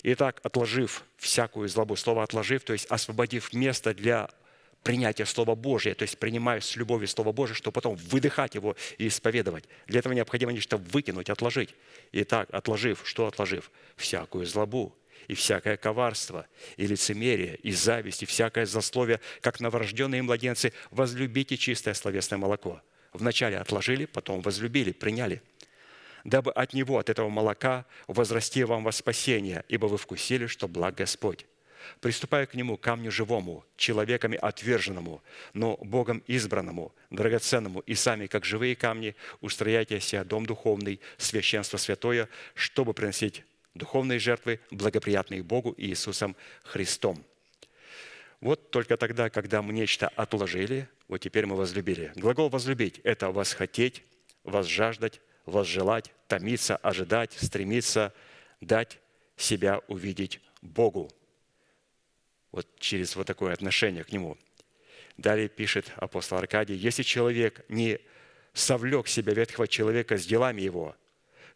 Итак, 0.02 0.40
отложив 0.42 1.04
всякую 1.16 1.68
злобу, 1.68 1.96
слово 1.96 2.22
«отложив», 2.22 2.62
то 2.62 2.72
есть 2.72 2.86
освободив 2.86 3.52
место 3.52 3.94
для 3.94 4.28
принятия 4.82 5.26
Слова 5.26 5.54
Божия, 5.54 5.94
то 5.94 6.02
есть 6.02 6.18
принимая 6.18 6.60
с 6.60 6.76
любовью 6.76 7.08
Слово 7.08 7.32
Божие, 7.32 7.56
чтобы 7.56 7.74
потом 7.74 7.96
выдыхать 7.96 8.54
его 8.54 8.76
и 8.96 9.08
исповедовать. 9.08 9.64
Для 9.86 9.98
этого 10.00 10.12
необходимо 10.12 10.52
нечто 10.52 10.76
выкинуть, 10.76 11.30
отложить. 11.30 11.74
Итак, 12.12 12.48
отложив, 12.52 13.02
что 13.04 13.26
отложив? 13.26 13.70
Всякую 13.96 14.46
злобу, 14.46 14.94
и 15.26 15.34
всякое 15.34 15.76
коварство, 15.76 16.46
и 16.76 16.86
лицемерие, 16.86 17.56
и 17.56 17.72
зависть, 17.72 18.22
и 18.22 18.26
всякое 18.26 18.66
злословие, 18.66 19.20
как 19.40 19.60
новорожденные 19.60 20.22
младенцы, 20.22 20.72
возлюбите 20.90 21.56
чистое 21.56 21.94
словесное 21.94 22.38
молоко. 22.38 22.80
Вначале 23.12 23.58
отложили, 23.58 24.04
потом 24.04 24.40
возлюбили, 24.42 24.92
приняли– 24.92 25.42
дабы 26.28 26.52
от 26.52 26.74
него, 26.74 26.98
от 26.98 27.08
этого 27.08 27.28
молока, 27.28 27.86
возрасти 28.06 28.64
вам 28.64 28.84
во 28.84 28.92
спасение, 28.92 29.64
ибо 29.68 29.86
вы 29.86 29.96
вкусили, 29.96 30.46
что 30.46 30.68
благ 30.68 30.96
Господь. 30.96 31.46
Приступая 32.00 32.44
к 32.44 32.54
Нему, 32.54 32.76
камню 32.76 33.10
живому, 33.10 33.64
человеками 33.76 34.36
отверженному, 34.36 35.22
но 35.54 35.76
Богом 35.76 36.22
избранному, 36.26 36.92
драгоценному, 37.10 37.80
и 37.80 37.94
сами, 37.94 38.26
как 38.26 38.44
живые 38.44 38.76
камни, 38.76 39.16
устрояйте 39.40 40.00
себя 40.00 40.22
дом 40.22 40.44
духовный, 40.44 41.00
священство 41.16 41.78
святое, 41.78 42.28
чтобы 42.54 42.92
приносить 42.92 43.44
духовные 43.74 44.18
жертвы, 44.18 44.60
благоприятные 44.70 45.42
Богу 45.42 45.70
и 45.70 45.86
Иисусом 45.86 46.36
Христом. 46.62 47.24
Вот 48.40 48.70
только 48.70 48.96
тогда, 48.98 49.30
когда 49.30 49.62
мы 49.62 49.72
нечто 49.72 50.08
отложили, 50.08 50.88
вот 51.08 51.18
теперь 51.18 51.46
мы 51.46 51.56
возлюбили. 51.56 52.12
Глагол 52.16 52.50
«возлюбить»– 52.50 53.00
это 53.04 53.30
«восхотеть», 53.30 54.04
«возжаждать», 54.44 55.20
возжелать, 55.48 56.12
томиться, 56.26 56.76
ожидать, 56.76 57.32
стремиться 57.32 58.12
дать 58.60 58.98
себя 59.36 59.80
увидеть 59.88 60.40
Богу. 60.62 61.10
Вот 62.52 62.66
через 62.78 63.14
вот 63.16 63.26
такое 63.26 63.52
отношение 63.52 64.04
к 64.04 64.12
Нему. 64.12 64.36
Далее 65.16 65.48
пишет 65.48 65.92
апостол 65.96 66.38
Аркадий, 66.38 66.74
если 66.74 67.02
человек 67.02 67.64
не 67.68 68.00
совлек 68.52 69.08
себя 69.08 69.34
ветхого 69.34 69.68
человека 69.68 70.16
с 70.16 70.26
делами 70.26 70.60
его, 70.60 70.96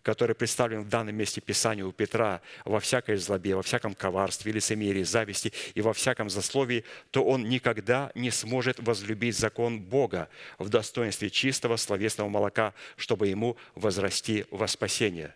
который 0.03 0.35
представлен 0.35 0.83
в 0.83 0.89
данном 0.89 1.15
месте 1.15 1.41
Писания 1.41 1.85
у 1.85 1.93
Петра 1.93 2.41
во 2.65 2.81
всякой 2.81 3.17
злобе, 3.17 3.55
во 3.55 3.63
всяком 3.63 3.95
коварстве, 3.95 4.53
лицемерии, 4.53 5.03
зависти 5.03 5.53
и 5.75 5.81
во 5.81 5.93
всяком 5.93 6.29
засловии, 6.29 6.85
то 7.11 7.25
он 7.25 7.49
никогда 7.49 8.11
не 8.15 8.31
сможет 8.31 8.79
возлюбить 8.81 9.37
закон 9.37 9.81
Бога 9.81 10.29
в 10.59 10.69
достоинстве 10.69 11.31
чистого 11.31 11.77
словесного 11.77 12.29
молока, 12.29 12.75
чтобы 12.97 13.29
ему 13.29 13.57
возрасти 13.75 14.45
во 14.51 14.67
спасение». 14.67 15.35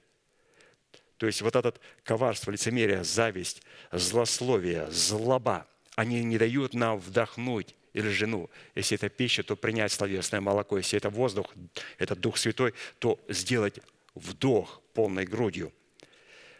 То 1.18 1.26
есть 1.26 1.40
вот 1.40 1.56
этот 1.56 1.80
коварство, 2.04 2.50
лицемерие, 2.50 3.02
зависть, 3.02 3.62
злословие, 3.90 4.90
злоба, 4.90 5.66
они 5.94 6.22
не 6.22 6.36
дают 6.36 6.74
нам 6.74 6.98
вдохнуть 6.98 7.74
или 7.94 8.10
жену. 8.10 8.50
Если 8.74 8.96
это 8.96 9.08
пища, 9.08 9.42
то 9.42 9.56
принять 9.56 9.92
словесное 9.92 10.42
молоко. 10.42 10.76
Если 10.76 10.98
это 10.98 11.08
воздух, 11.08 11.54
это 11.98 12.14
Дух 12.14 12.36
Святой, 12.36 12.74
то 12.98 13.18
сделать 13.28 13.80
вдох 14.16 14.82
полной 14.94 15.24
грудью, 15.24 15.72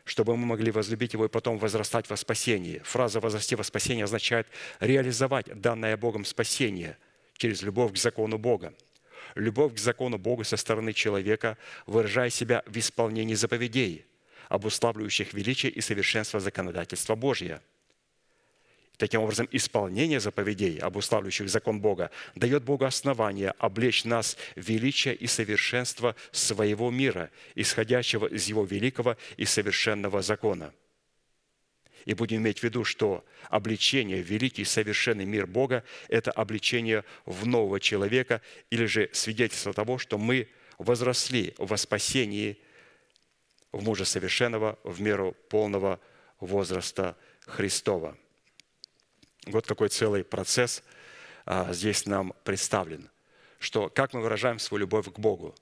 чтобы 0.04 0.36
мы 0.36 0.46
могли 0.46 0.70
возлюбить 0.70 1.14
Его 1.14 1.24
и 1.24 1.28
потом 1.28 1.59
возрастать 1.59 2.09
во 2.09 2.16
спасении. 2.16 2.78
Фраза 2.84 3.18
«возрасти 3.18 3.57
во 3.57 3.64
спасение» 3.64 4.04
означает 4.04 4.46
реализовать 4.78 5.46
данное 5.61 5.96
Богом 5.96 6.24
спасение 6.24 6.96
через 7.36 7.62
любовь 7.62 7.94
к 7.94 7.96
закону 7.96 8.38
Бога. 8.38 8.72
Любовь 9.34 9.74
к 9.74 9.78
закону 9.78 10.18
Бога 10.18 10.44
со 10.44 10.57
стороны 10.57 10.92
человека, 10.92 11.59
выражая 11.86 12.30
себя 12.30 12.62
в 12.66 12.78
исполнении 12.78 13.34
заповедей, 13.34 14.07
обуславливающих 14.48 15.34
величие 15.34 15.72
и 15.72 15.80
совершенство 15.80 16.38
законодательства 16.38 17.16
Божия– 17.16 17.61
Таким 18.97 19.20
образом, 19.20 19.47
исполнение 19.53 20.20
заповедей, 20.20 20.78
обуславливающих 20.78 21.51
закон 21.51 21.80
Бога, 21.80 22.11
дает 22.34 22.64
Богу 22.64 22.86
основание 22.86 23.51
облечь 23.59 24.05
нас 24.05 24.38
величие 24.55 25.14
и 25.14 25.26
совершенство 25.26 26.16
своего 26.32 26.90
мира, 26.90 27.30
исходящего 27.55 28.26
из 28.26 28.47
Его 28.47 28.64
великого 28.64 29.18
и 29.36 29.44
совершенного 29.44 30.22
закона. 30.22 30.72
И 32.07 32.14
будем 32.14 32.38
иметь 32.38 32.61
в 32.61 32.62
виду, 32.62 32.84
что 32.84 33.24
обличение 33.51 34.22
в 34.22 34.26
великий 34.26 34.62
и 34.62 34.64
совершенный 34.64 35.26
мир 35.26 35.47
Бога– 35.47 35.84
это 36.09 36.30
обличение 36.30 37.05
в 37.26 37.47
нового 37.47 37.80
человека 37.80 38.40
или 38.70 38.86
же 38.86 39.11
свидетельство 39.12 39.74
того, 39.74 39.99
что 39.99 40.16
мы 40.16 40.49
возросли 40.78 41.55
во 41.59 41.76
спасении 41.76 42.59
в 43.72 43.82
мужа 43.82 44.05
совершенного 44.05 44.78
в 44.84 45.03
меру 45.03 45.36
полного 45.51 46.01
возраста 46.40 47.18
Христова– 47.40 48.16
вот 49.47 49.66
какой 49.66 49.88
целый 49.88 50.24
процесс 50.24 50.82
а, 51.44 51.72
здесь 51.72 52.07
нам 52.07 52.34
представлен. 52.44 53.09
Что 53.59 53.88
как 53.88 54.12
мы 54.12 54.20
выражаем 54.20 54.59
свою 54.59 54.80
любовь 54.80 55.07
к 55.12 55.18
Богу? 55.18 55.55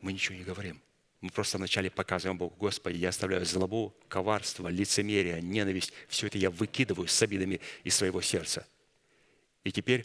Мы 0.00 0.12
ничего 0.12 0.36
не 0.36 0.44
говорим. 0.44 0.80
Мы 1.20 1.30
просто 1.30 1.58
вначале 1.58 1.88
показываем 1.88 2.36
Богу, 2.36 2.56
Господи, 2.58 2.96
я 2.96 3.10
оставляю 3.10 3.46
злобу, 3.46 3.94
коварство, 4.08 4.66
лицемерие, 4.66 5.40
ненависть. 5.40 5.92
Все 6.08 6.26
это 6.26 6.36
я 6.36 6.50
выкидываю 6.50 7.06
с 7.06 7.22
обидами 7.22 7.60
из 7.84 7.94
своего 7.94 8.20
сердца. 8.20 8.66
И 9.62 9.70
теперь 9.70 10.04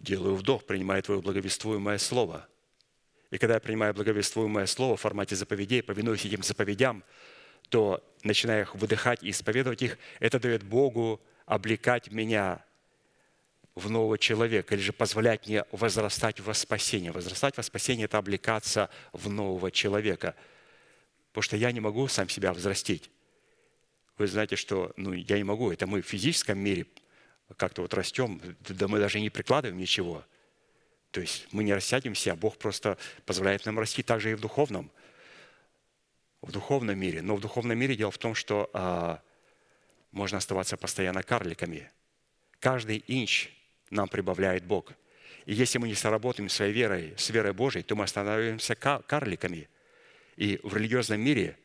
делаю 0.00 0.36
вдох, 0.36 0.64
принимая 0.64 1.02
Твое 1.02 1.20
благовествуемое 1.20 1.98
слово. 1.98 2.48
И 3.30 3.36
когда 3.36 3.54
я 3.54 3.60
принимаю 3.60 3.92
благовествуемое 3.92 4.64
слово 4.64 4.96
в 4.96 5.00
формате 5.00 5.36
заповедей, 5.36 5.82
повинуюсь 5.82 6.24
этим 6.24 6.42
заповедям, 6.42 7.04
то, 7.74 8.04
начиная 8.22 8.62
их 8.62 8.76
выдыхать 8.76 9.24
и 9.24 9.30
исповедовать 9.30 9.82
их, 9.82 9.98
это 10.20 10.38
дает 10.38 10.62
Богу 10.62 11.20
облекать 11.44 12.12
меня 12.12 12.64
в 13.74 13.90
нового 13.90 14.16
человека, 14.16 14.76
или 14.76 14.80
же 14.80 14.92
позволять 14.92 15.48
мне 15.48 15.64
возрастать 15.72 16.38
во 16.38 16.54
спасение. 16.54 17.10
Возрастать 17.10 17.56
во 17.56 17.64
спасение– 17.64 18.04
это 18.06 18.18
облекаться 18.18 18.90
в 19.12 19.28
нового 19.28 19.72
человека. 19.72 20.36
Потому 21.32 21.42
что 21.42 21.56
я 21.56 21.72
не 21.72 21.80
могу 21.80 22.06
сам 22.06 22.28
себя 22.28 22.52
взрастить. 22.52 23.10
Вы 24.18 24.28
знаете, 24.28 24.54
что 24.54 24.92
ну, 24.96 25.12
я 25.12 25.36
не 25.36 25.42
могу. 25.42 25.72
Это 25.72 25.88
мы 25.88 26.00
в 26.00 26.06
физическом 26.06 26.60
мире 26.60 26.86
как-то 27.56 27.82
вот 27.82 27.92
растем, 27.92 28.40
да 28.60 28.86
мы 28.86 29.00
даже 29.00 29.18
не 29.18 29.30
прикладываем 29.30 29.80
ничего. 29.80 30.24
То 31.10 31.20
есть 31.20 31.48
мы 31.50 31.64
не 31.64 31.74
растягиваемся, 31.74 32.34
а 32.34 32.36
Бог 32.36 32.56
просто 32.56 32.98
позволяет 33.26 33.66
нам 33.66 33.80
расти 33.80 34.04
также 34.04 34.30
и 34.30 34.34
в 34.34 34.40
духовном– 34.40 34.92
в 36.44 36.52
духовном 36.52 36.98
мире. 36.98 37.22
Но 37.22 37.36
в 37.36 37.40
духовном 37.40 37.78
мире 37.78 37.96
дело 37.96 38.10
в 38.10 38.18
том, 38.18 38.34
что 38.34 38.70
а, 38.72 39.20
можно 40.12 40.38
оставаться 40.38 40.76
постоянно 40.76 41.22
карликами. 41.22 41.90
Каждый 42.60 43.02
инч 43.06 43.50
нам 43.90 44.08
прибавляет 44.08 44.64
Бог. 44.64 44.92
И 45.46 45.54
если 45.54 45.78
мы 45.78 45.88
не 45.88 45.94
сработаем 45.94 46.48
своей 46.48 46.72
верой, 46.72 47.14
с 47.16 47.30
верой 47.30 47.52
Божией, 47.52 47.82
то 47.82 47.96
мы 47.96 48.06
становимся 48.06 48.74
карликами. 48.74 49.68
И 50.36 50.60
в 50.62 50.76
религиозном 50.76 51.20
мире 51.20 51.58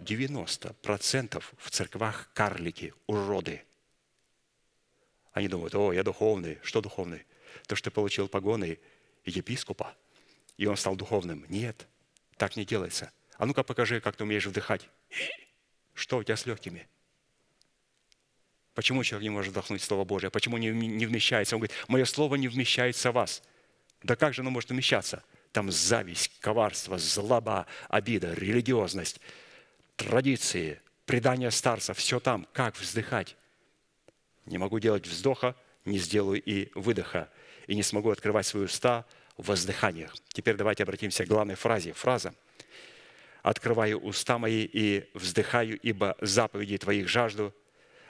90% 0.00 1.42
в 1.58 1.70
церквах 1.70 2.30
карлики, 2.32 2.94
уроды. 3.06 3.62
Они 5.32 5.48
думают, 5.48 5.74
о, 5.74 5.92
я 5.92 6.02
духовный. 6.02 6.58
Что 6.62 6.80
духовный? 6.80 7.24
То, 7.66 7.76
что 7.76 7.90
ты 7.90 7.94
получил 7.94 8.28
погоны 8.28 8.78
епископа, 9.24 9.94
и 10.56 10.66
он 10.66 10.76
стал 10.76 10.96
духовным. 10.96 11.44
Нет, 11.48 11.86
так 12.36 12.56
не 12.56 12.64
делается– 12.64 13.10
а 13.38 13.46
ну-ка 13.46 13.62
покажи, 13.62 14.00
как 14.00 14.16
ты 14.16 14.24
умеешь 14.24 14.46
вдыхать. 14.46 14.88
Что 15.94 16.18
у 16.18 16.22
тебя 16.22 16.36
с 16.36 16.46
легкими? 16.46 16.88
Почему 18.74 19.02
человек 19.04 19.22
не 19.22 19.30
может 19.30 19.52
вдохнуть 19.52 19.82
Слово 19.82 20.04
Божие? 20.04 20.30
Почему 20.30 20.58
не, 20.58 20.68
не 20.70 21.06
вмещается? 21.06 21.56
Он 21.56 21.60
говорит, 21.60 21.76
мое 21.88 22.04
Слово 22.04 22.36
не 22.36 22.48
вмещается 22.48 23.10
в 23.10 23.14
вас. 23.14 23.42
Да 24.02 24.16
как 24.16 24.34
же 24.34 24.42
оно 24.42 24.50
может 24.50 24.70
вмещаться? 24.70 25.22
Там 25.52 25.70
зависть, 25.70 26.38
коварство, 26.40 26.98
злоба, 26.98 27.66
обида, 27.88 28.34
религиозность, 28.34 29.20
традиции, 29.96 30.80
предание 31.06 31.50
старцев. 31.50 31.96
Все 31.96 32.20
там. 32.20 32.46
Как 32.52 32.78
вздыхать? 32.78 33.36
Не 34.44 34.58
могу 34.58 34.78
делать 34.78 35.06
вздоха, 35.06 35.56
не 35.86 35.98
сделаю 35.98 36.42
и 36.42 36.70
выдоха. 36.74 37.30
И 37.66 37.74
не 37.74 37.82
смогу 37.82 38.10
открывать 38.10 38.46
свои 38.46 38.64
уста 38.64 39.06
в 39.38 39.48
воздыханиях. 39.48 40.14
Теперь 40.28 40.56
давайте 40.56 40.82
обратимся 40.82 41.24
к 41.24 41.28
главной 41.28 41.54
фразе. 41.54 41.94
Фраза– 41.94 42.34
открываю 43.46 44.00
уста 44.00 44.38
мои 44.38 44.64
и 44.64 45.08
вздыхаю, 45.14 45.78
ибо 45.78 46.16
заповеди 46.20 46.78
Твоих 46.78 47.08
жажду, 47.08 47.54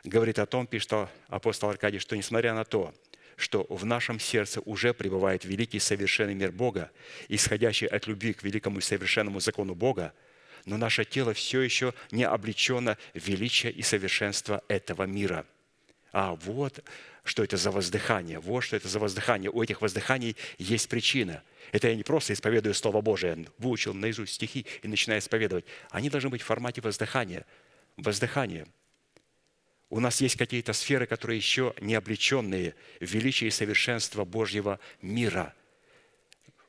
говорит 0.03 0.39
о 0.39 0.47
том, 0.47 0.67
пишет 0.67 1.11
апостол 1.29 1.69
Аркадий, 1.69 1.99
что 1.99 2.17
несмотря 2.17 2.55
на 2.55 2.65
то, 2.65 2.95
что 3.37 3.67
в 3.69 3.85
нашем 3.85 4.19
сердце 4.19 4.63
уже 4.63 4.95
пребывает 4.95 5.45
великий 5.45 5.79
совершенный 5.79 6.35
мир 6.35 6.53
Бога, 6.53 6.91
исходящий 7.29 7.87
от 7.87 8.07
любви 8.07 8.33
к 8.33 8.43
великому 8.45 8.79
и 8.79 8.81
совершенному 8.81 9.41
закону 9.41 9.75
Бога, 9.75 10.15
но 10.65 10.79
наше 10.79 11.05
тело 11.05 11.35
все 11.35 11.61
еще 11.61 11.93
не 12.11 12.25
облечено 12.25 12.97
в 13.13 13.19
величие 13.19 13.73
и 13.73 13.83
совершенство 13.83 14.63
этого 14.69 15.03
мира. 15.03 15.45
А 16.13 16.35
вот 16.35 16.83
что 17.25 17.45
это 17.45 17.59
за 17.59 17.71
воздыхание, 17.71 18.39
вот 18.41 18.63
что 18.63 18.77
это 18.77 18.89
за 18.89 18.99
воздыхание. 18.99 19.51
У 19.51 19.63
этих 19.63 19.83
воздыханий 19.83 20.35
есть 20.57 20.89
причина– 20.89 21.43
это 21.73 21.89
я 21.89 21.97
не 21.97 22.03
просто 22.03 22.33
исповедую 22.33 22.75
Слово 22.75 23.01
Божие, 23.01 23.47
выучил 23.59 23.95
наизусть 23.95 24.35
стихи 24.35 24.67
и 24.83 24.89
начинаю 24.89 25.21
исповедовать. 25.21 25.65
Они 25.91 26.11
должны 26.11 26.31
быть 26.31 26.43
в 26.43 26.47
формате 26.47 26.81
воздыхания. 26.81 27.45
Воздыхание. 27.97 28.67
У 29.89 30.01
нас 30.01 30.21
есть 30.21 30.37
какие-то 30.37 30.73
сферы, 30.73 31.07
которые 31.07 31.37
еще 31.37 31.75
не 31.81 31.95
облеченные 31.95 32.75
в 33.01 33.05
величие 33.05 33.49
и 33.49 33.53
совершенство 33.53 34.25
Божьего 34.25 34.81
мира, 35.01 35.55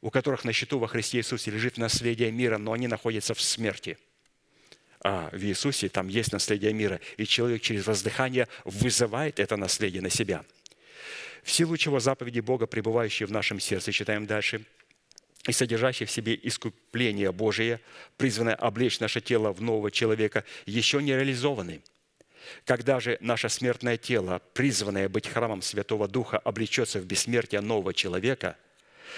у 0.02 0.12
которых 0.12 0.46
на 0.46 0.54
счету 0.54 0.78
во 0.78 0.88
Христе 0.88 1.18
Иисусе 1.18 1.50
лежит 1.52 1.78
наследие 1.78 2.32
мира, 2.32 2.58
но 2.58 2.74
они 2.74 2.88
находятся 2.88 3.34
в 3.34 3.42
смерти. 3.42 3.98
А 5.02 5.30
в 5.32 5.44
Иисусе 5.44 5.90
там 5.90 6.08
есть 6.08 6.32
наследие 6.32 6.74
мира, 6.74 7.00
и 7.18 7.26
человек 7.26 7.62
через 7.62 7.88
воздыхание 7.88 8.48
вызывает 8.66 9.40
это 9.40 9.58
наследие 9.58 10.02
на 10.02 10.10
себя. 10.10 10.44
В 11.44 11.52
силу 11.52 11.78
чего 11.78 12.00
заповеди 12.00 12.40
Бога, 12.40 12.68
пребывающие 12.68 13.26
в 13.26 13.32
нашем 13.32 13.60
сердце, 13.60 13.92
читаем 13.92 14.28
дальше– 14.28 14.64
и 15.48 15.52
содержащий 15.52 16.06
в 16.06 16.12
себе 16.12 16.40
искупление 16.44 17.32
Божие, 17.32 17.80
призванное 18.18 18.56
облечь 18.56 19.00
наше 19.00 19.22
тело 19.22 19.52
в 19.52 19.62
нового 19.62 19.90
человека, 19.90 20.44
еще 20.66 21.02
не 21.02 21.16
реализованы. 21.16 21.82
Когда 22.66 23.00
же 23.00 23.18
наше 23.22 23.50
смертное 23.50 23.98
тело, 23.98 24.42
призванное 24.54 25.10
быть 25.10 25.28
храмом 25.28 25.62
Святого 25.62 26.08
Духа, 26.08 26.38
облечется 26.38 27.00
в 27.00 27.06
бессмертие 27.06 27.62
нового 27.62 27.94
человека, 27.94 28.58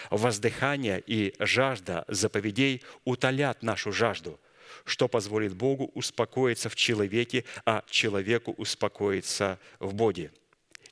воздыхание 0.09 1.03
и 1.05 1.35
жажда 1.39 2.05
заповедей 2.07 2.83
утолят 3.05 3.61
нашу 3.63 3.91
жажду, 3.91 4.39
что 4.85 5.07
позволит 5.07 5.55
Богу 5.55 5.91
успокоиться 5.93 6.69
в 6.69 6.75
человеке, 6.75 7.43
а 7.65 7.83
человеку 7.89 8.53
успокоиться 8.57 9.59
в 9.79 9.93
Боге. 9.93 10.31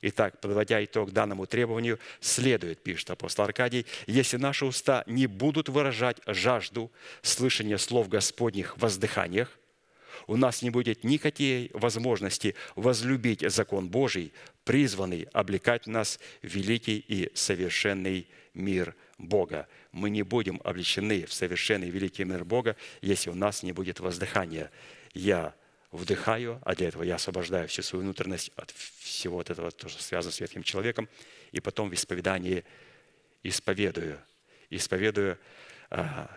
Итак, 0.00 0.40
подводя 0.40 0.84
итог 0.84 1.10
данному 1.10 1.46
требованию, 1.46 1.98
следует, 2.20 2.82
пишет 2.82 3.10
апостол 3.10 3.44
Аркадий, 3.44 3.84
если 4.06 4.36
наши 4.36 4.64
уста 4.64 5.02
не 5.06 5.26
будут 5.26 5.68
выражать 5.68 6.18
жажду 6.26 6.92
слышания 7.22 7.78
слов 7.78 8.08
Господних 8.08 8.76
в 8.76 8.80
воздыханиях, 8.80 9.58
у 10.26 10.36
нас 10.36 10.62
не 10.62 10.70
будет 10.70 11.04
никакой 11.04 11.70
возможности 11.72 12.54
возлюбить 12.76 13.40
закон 13.50 13.88
Божий, 13.88 14.32
призванный 14.64 15.28
облекать 15.32 15.86
нас 15.86 16.18
в 16.42 16.48
великий 16.48 16.98
и 16.98 17.30
совершенный 17.34 18.28
мир 18.54 18.94
Бога. 19.16 19.66
Мы 19.92 20.10
не 20.10 20.22
будем 20.22 20.60
облечены 20.64 21.24
в 21.24 21.32
совершенный 21.32 21.90
великий 21.90 22.24
мир 22.24 22.44
Бога, 22.44 22.76
если 23.00 23.30
у 23.30 23.34
нас 23.34 23.62
не 23.62 23.72
будет 23.72 24.00
воздыхания. 24.00 24.70
Я 25.14 25.54
вдыхаю, 25.90 26.60
а 26.64 26.74
для 26.74 26.88
этого 26.88 27.02
я 27.02 27.14
освобождаю 27.16 27.68
всю 27.68 27.82
свою 27.82 28.02
внутренность 28.02 28.50
от 28.56 28.70
всего 28.70 29.36
вот 29.36 29.50
этого, 29.50 29.70
то, 29.70 29.88
что 29.88 30.02
связано 30.02 30.32
с 30.32 30.40
ветхим 30.40 30.62
человеком, 30.62 31.08
и 31.52 31.60
потом 31.60 31.88
в 31.88 31.94
исповедании 31.94 32.64
исповедую. 33.42 34.20
Исповедую 34.70 35.38
а, 35.90 36.30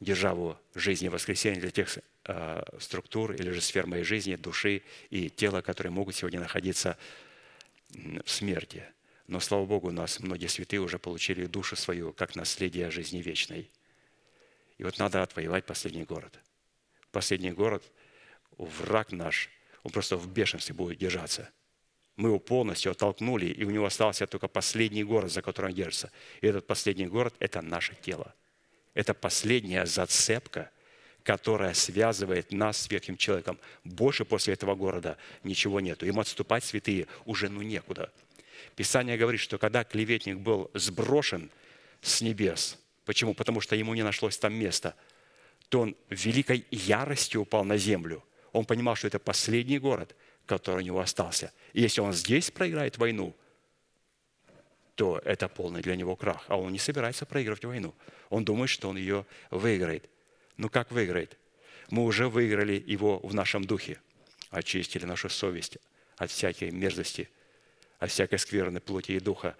державу 0.00 0.58
жизни 0.74 1.08
воскресения 1.08 1.60
для 1.60 1.70
тех 1.70 1.98
а, 2.24 2.64
структур 2.80 3.32
или 3.32 3.50
же 3.50 3.60
сфер 3.60 3.86
моей 3.86 4.04
жизни, 4.04 4.34
души 4.36 4.82
и 5.10 5.30
тела, 5.30 5.60
которые 5.60 5.92
могут 5.92 6.16
сегодня 6.16 6.40
находиться 6.40 6.98
в 7.88 8.28
смерти. 8.28 8.84
Но, 9.28 9.40
слава 9.40 9.66
Богу, 9.66 9.88
у 9.88 9.92
нас 9.92 10.20
многие 10.20 10.46
святые 10.46 10.80
уже 10.80 10.98
получили 10.98 11.46
душу 11.46 11.76
свою 11.76 12.12
как 12.12 12.34
наследие 12.34 12.90
жизни 12.90 13.18
вечной. 13.18 13.70
И 14.78 14.84
вот 14.84 14.98
надо 14.98 15.22
отвоевать 15.22 15.66
последний 15.66 16.04
город. 16.04 16.38
Последний 17.10 17.50
город, 17.50 17.82
враг 18.64 19.12
наш, 19.12 19.50
он 19.82 19.92
просто 19.92 20.16
в 20.16 20.28
бешенстве 20.28 20.74
будет 20.74 20.98
держаться. 20.98 21.50
Мы 22.16 22.30
его 22.30 22.38
полностью 22.40 22.90
оттолкнули, 22.92 23.46
и 23.46 23.64
у 23.64 23.70
него 23.70 23.86
остался 23.86 24.26
только 24.26 24.48
последний 24.48 25.04
город, 25.04 25.30
за 25.30 25.40
который 25.40 25.66
он 25.66 25.74
держится. 25.74 26.10
И 26.40 26.46
этот 26.48 26.66
последний 26.66 27.06
город– 27.06 27.34
это 27.38 27.62
наше 27.62 27.94
тело. 28.02 28.34
Это 28.94 29.14
последняя 29.14 29.86
зацепка, 29.86 30.70
которая 31.22 31.74
связывает 31.74 32.50
нас 32.52 32.78
с 32.78 32.90
ветхим 32.90 33.16
человеком. 33.16 33.58
Больше 33.84 34.24
после 34.24 34.54
этого 34.54 34.74
города 34.74 35.16
ничего 35.44 35.78
нету. 35.78 36.06
Им 36.06 36.18
отступать 36.18 36.64
святые 36.64 37.06
уже 37.24 37.48
ну 37.48 37.62
некуда. 37.62 38.12
Писание 38.74 39.16
говорит, 39.16 39.40
что 39.40 39.58
когда 39.58 39.84
клеветник 39.84 40.38
был 40.38 40.70
сброшен 40.74 41.50
с 42.00 42.20
небес, 42.20 42.78
почему? 43.04 43.34
Потому 43.34 43.60
что 43.60 43.76
ему 43.76 43.94
не 43.94 44.02
нашлось 44.02 44.38
там 44.38 44.54
места, 44.54 44.96
то 45.68 45.82
он 45.82 45.96
великой 46.10 46.64
яростью 46.70 47.42
упал 47.42 47.64
на 47.64 47.76
землю. 47.76 48.24
Он 48.52 48.64
понимал, 48.64 48.96
что 48.96 49.06
это 49.06 49.18
последний 49.18 49.78
город, 49.78 50.14
который 50.46 50.78
у 50.78 50.86
него 50.86 51.00
остался. 51.00 51.52
И 51.72 51.80
если 51.80 52.00
он 52.00 52.12
здесь 52.12 52.50
проиграет 52.50 52.98
войну, 52.98 53.34
то 54.94 55.20
это 55.24 55.48
полный 55.48 55.80
для 55.80 55.94
него 55.94 56.16
крах. 56.16 56.44
А 56.48 56.58
он 56.58 56.72
не 56.72 56.78
собирается 56.78 57.24
проигрывать 57.24 57.64
войну. 57.64 57.94
Он 58.30 58.44
думает, 58.44 58.68
что 58.70 58.88
он 58.88 58.96
ее 58.96 59.26
выиграет. 59.50 60.10
Ну 60.56 60.68
как 60.68 60.90
выиграет? 60.90 61.38
Мы 61.90 62.04
уже 62.04 62.28
выиграли 62.28 62.82
его 62.84 63.20
в 63.20 63.32
нашем 63.32 63.64
духе. 63.64 64.00
Очистили 64.50 65.04
нашу 65.04 65.28
совесть 65.28 65.78
от 66.16 66.30
всякой 66.30 66.70
мерзости, 66.70 67.28
от 67.98 68.10
всякой 68.10 68.38
скверной 68.38 68.80
плоти 68.80 69.12
и 69.12 69.20
духа. 69.20 69.56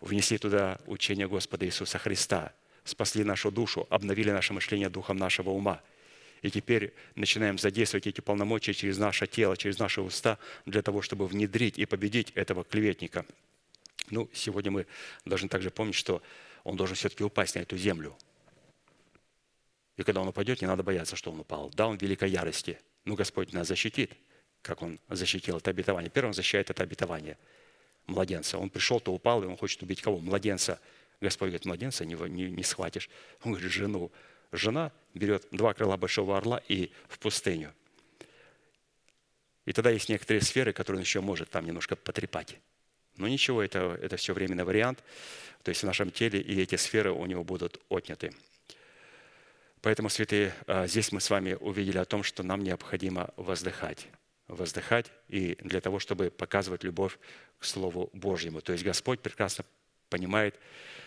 Внесли 0.00 0.36
туда 0.36 0.78
учение 0.86 1.26
Господа 1.28 1.64
Иисуса 1.64 1.98
Христа. 1.98 2.52
Спасли 2.84 3.24
нашу 3.24 3.50
душу, 3.50 3.86
обновили 3.88 4.30
наше 4.30 4.52
мышление 4.52 4.88
духом 4.88 5.16
нашего 5.16 5.50
ума. 5.50 5.80
И 6.42 6.50
теперь 6.50 6.92
начинаем 7.14 7.56
задействовать 7.56 8.06
эти 8.06 8.20
полномочия 8.20 8.74
через 8.74 8.98
наше 8.98 9.26
тело, 9.26 9.56
через 9.56 9.78
наши 9.78 10.00
уста, 10.00 10.38
для 10.66 10.82
того, 10.82 11.00
чтобы 11.00 11.26
внедрить 11.26 11.78
и 11.78 11.86
победить 11.86 12.32
этого 12.32 12.64
клеветника. 12.64 13.24
Ну, 14.10 14.28
сегодня 14.34 14.70
мы 14.70 14.86
должны 15.24 15.48
также 15.48 15.70
помнить, 15.70 15.94
что 15.94 16.22
он 16.64 16.76
должен 16.76 16.96
все-таки 16.96 17.24
упасть 17.24 17.54
на 17.54 17.60
эту 17.60 17.76
землю– 17.76 18.16
и 19.96 20.02
когда 20.04 20.20
он 20.20 20.28
упадет, 20.28 20.60
не 20.60 20.66
надо 20.66 20.82
бояться, 20.82 21.16
что 21.16 21.30
он 21.30 21.40
упал. 21.40 21.70
Да, 21.74 21.86
он 21.86 21.98
в 21.98 22.02
великой 22.02 22.30
ярости, 22.30 22.78
но 23.04 23.14
Господь 23.14 23.52
нас 23.52 23.68
защитит, 23.68 24.12
как 24.62 24.82
он 24.82 24.98
защитил 25.08 25.58
это 25.58 25.70
обетование. 25.70 26.10
Первым 26.10 26.32
защищает 26.32 26.70
это 26.70 26.82
обетование 26.82 27.38
младенца. 28.06 28.58
Он 28.58 28.70
пришел, 28.70 29.00
то 29.00 29.12
упал, 29.12 29.42
и 29.42 29.46
он 29.46 29.56
хочет 29.56 29.82
убить 29.82 30.00
кого? 30.00 30.18
Младенца. 30.18 30.80
Господь 31.20 31.50
говорит, 31.50 31.66
младенца 31.66 32.04
не, 32.04 32.14
не, 32.14 32.50
не 32.50 32.62
схватишь. 32.62 33.08
Он 33.44 33.52
говорит, 33.52 33.70
жену. 33.70 34.10
Жена 34.52 34.92
берет 35.14 35.48
два 35.50 35.72
крыла 35.74 35.96
большого 35.96 36.36
орла 36.36 36.60
и 36.68 36.92
в 37.08 37.18
пустыню. 37.18 37.72
И 39.64 39.72
тогда 39.72 39.90
есть 39.90 40.08
некоторые 40.08 40.42
сферы, 40.42 40.72
которые 40.72 40.98
он 40.98 41.04
еще 41.04 41.20
может 41.20 41.50
там 41.50 41.64
немножко 41.64 41.96
потрепать. 41.96 42.58
Но 43.16 43.28
ничего, 43.28 43.62
это, 43.62 43.98
это 44.00 44.16
все 44.16 44.34
временный 44.34 44.64
вариант. 44.64 45.02
То 45.62 45.70
есть 45.70 45.82
в 45.82 45.86
нашем 45.86 46.10
теле 46.10 46.40
и 46.40 46.60
эти 46.60 46.76
сферы 46.76 47.12
у 47.12 47.24
него 47.26 47.44
будут 47.44 47.80
отняты. 47.88 48.32
Поэтому, 49.80 50.08
святые, 50.08 50.54
а, 50.66 50.86
здесь 50.86 51.12
мы 51.12 51.20
с 51.20 51.30
вами 51.30 51.54
увидели 51.54 51.98
о 51.98 52.04
том, 52.04 52.22
что 52.22 52.42
нам 52.42 52.62
необходимо 52.62 53.30
воздыхать. 53.36 54.06
Воздыхать 54.48 55.10
и 55.28 55.56
для 55.60 55.80
того, 55.80 55.98
чтобы 55.98 56.30
показывать 56.30 56.84
любовь 56.84 57.18
к 57.58 57.64
Слову 57.64 58.10
Божьему. 58.12 58.60
То 58.60 58.72
есть 58.72 58.84
Господь 58.84 59.20
прекрасно 59.20 59.64
понимает, 60.08 60.58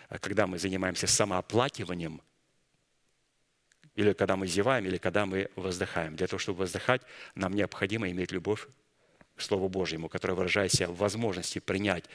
а, 0.09 0.19
когда 0.19 0.47
мы 0.47 0.57
занимаемся 0.57 1.07
самооплакиванием, 1.07 2.21
или 3.95 4.13
когда 4.13 4.35
мы 4.35 4.47
зеваем, 4.47 4.85
или 4.85 4.97
когда 4.97 5.25
мы 5.25 5.49
воздыхаем. 5.55 6.15
Для 6.15 6.27
того, 6.27 6.39
чтобы 6.39 6.59
воздыхать, 6.59 7.01
нам 7.35 7.53
необходимо 7.53 8.09
иметь 8.11 8.31
любовь 8.31 8.67
к 9.35 9.41
Слову 9.41 9.69
Божьему, 9.69 10.09
которая 10.09 10.35
выражается 10.35 10.87
в 10.87 10.97
возможности 10.97 11.59
принять 11.59 12.05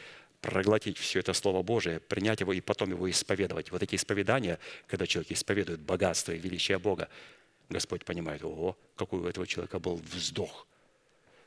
проглотить 0.40 0.98
все 0.98 1.20
это 1.20 1.32
Слово 1.32 1.62
Божие, 1.62 2.00
принять 2.00 2.40
его 2.40 2.52
и 2.52 2.60
потом 2.60 2.90
его 2.90 3.10
исповедовать. 3.10 3.70
Вот 3.70 3.82
эти 3.82 3.94
исповедания, 3.96 4.58
когда 4.86 5.06
человек 5.06 5.32
исповедует 5.32 5.80
богатство 5.80 6.32
и 6.32 6.38
величие 6.38 6.78
Бога, 6.78 7.08
Господь 7.68 8.04
понимает, 8.04 8.42
ого, 8.42 8.76
какой 8.96 9.20
у 9.20 9.26
этого 9.26 9.46
человека 9.46 9.78
был 9.78 9.96
вздох. 9.96 10.66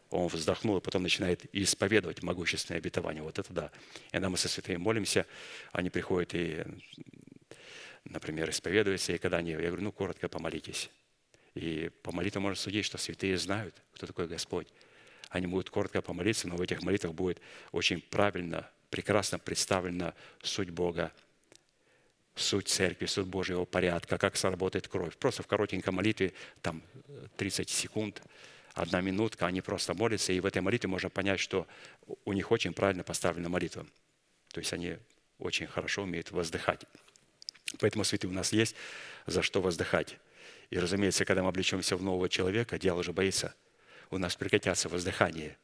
Он 0.10 0.28
вздохнул 0.28 0.78
и 0.78 0.82
потом 0.82 1.02
начинает 1.02 1.44
исповедовать 1.54 2.22
могущественное 2.22 2.78
обетование. 2.78 3.24
Вот 3.24 3.40
это 3.40 3.52
да. 3.52 3.72
И 4.10 4.12
когда 4.12 4.30
мы 4.30 4.38
со 4.38 4.48
святыми 4.48 4.78
молимся, 4.78 5.26
они 5.72 5.90
приходят 5.90 6.36
и, 6.36 6.64
например, 8.06 8.50
исповедуются, 8.50 9.14
и 9.14 9.18
когда 9.18 9.38
они, 9.38 9.52
я 9.52 9.58
говорю, 9.58 9.84
ну, 9.84 9.92
коротко 9.92 10.28
помолитесь. 10.30 10.90
И 11.56 11.90
по 12.02 12.12
молитве 12.12 12.42
можно 12.42 12.56
судить, 12.56 12.86
что 12.86 12.98
святые 12.98 13.38
знают, 13.38 13.76
кто 13.94 14.08
такой 14.08 14.28
Господь. 14.28 14.68
Они 15.30 15.48
будут 15.48 15.70
коротко 15.70 16.02
помолиться, 16.02 16.48
но 16.48 16.56
в 16.56 16.62
этих 16.62 16.82
молитвах 16.82 17.14
будет 17.14 17.40
очень 17.72 18.02
правильно 18.02 18.70
прекрасно 18.90 19.40
представлена 19.40 20.14
суть 20.42 20.70
Бога, 20.70 21.12
суть 22.36 22.68
церкви, 22.68 23.06
суть 23.06 23.26
Божьего 23.26 23.66
порядка, 23.66 24.18
как 24.18 24.36
сработает 24.36 24.88
кровь. 24.88 25.18
Просто 25.18 25.44
в 25.44 25.48
коротенькой 25.48 25.94
молитве, 25.94 26.34
там 26.62 26.84
30 27.38 27.70
секунд, 27.70 28.22
одна 28.74 29.02
минутка, 29.02 29.48
они 29.48 29.62
просто 29.62 29.94
молятся, 29.94 30.34
и 30.34 30.40
в 30.40 30.46
этой 30.46 30.62
молитве 30.62 30.90
можно 30.90 31.10
понять, 31.10 31.40
что 31.40 31.68
у 32.26 32.34
них 32.34 32.52
очень 32.52 32.74
правильно 32.74 33.04
поставлена 33.04 33.50
молитва. 33.50 33.86
То 34.50 34.60
есть 34.60 34.74
они 34.74 34.98
очень 35.40 35.68
хорошо 35.68 36.04
умеют 36.04 36.32
воздыхать. 36.32 36.86
Поэтому, 37.80 38.04
святые, 38.04 38.30
у 38.30 38.34
нас 38.34 38.52
есть 38.52 38.76
за 39.26 39.42
что 39.42 39.62
воздыхать. 39.62 40.18
И, 40.70 40.78
разумеется, 40.78 41.26
когда 41.26 41.44
мы 41.44 41.50
облечемся 41.50 41.96
в 41.96 42.04
нового 42.04 42.30
человека, 42.30 42.78
дьявол 42.78 43.02
уже 43.02 43.14
боится. 43.14 43.56
У 44.10 44.18
нас 44.18 44.36
прекратятся 44.36 44.90
воздыхания. 44.90 45.58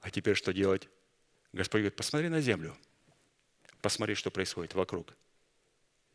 А 0.00 0.10
теперь 0.10 0.34
что 0.34 0.52
делать? 0.52 0.88
Господь 1.52 1.80
говорит, 1.80 1.96
посмотри 1.96 2.28
на 2.28 2.40
землю, 2.40 2.76
посмотри, 3.80 4.14
что 4.14 4.30
происходит 4.30 4.74
вокруг. 4.74 5.14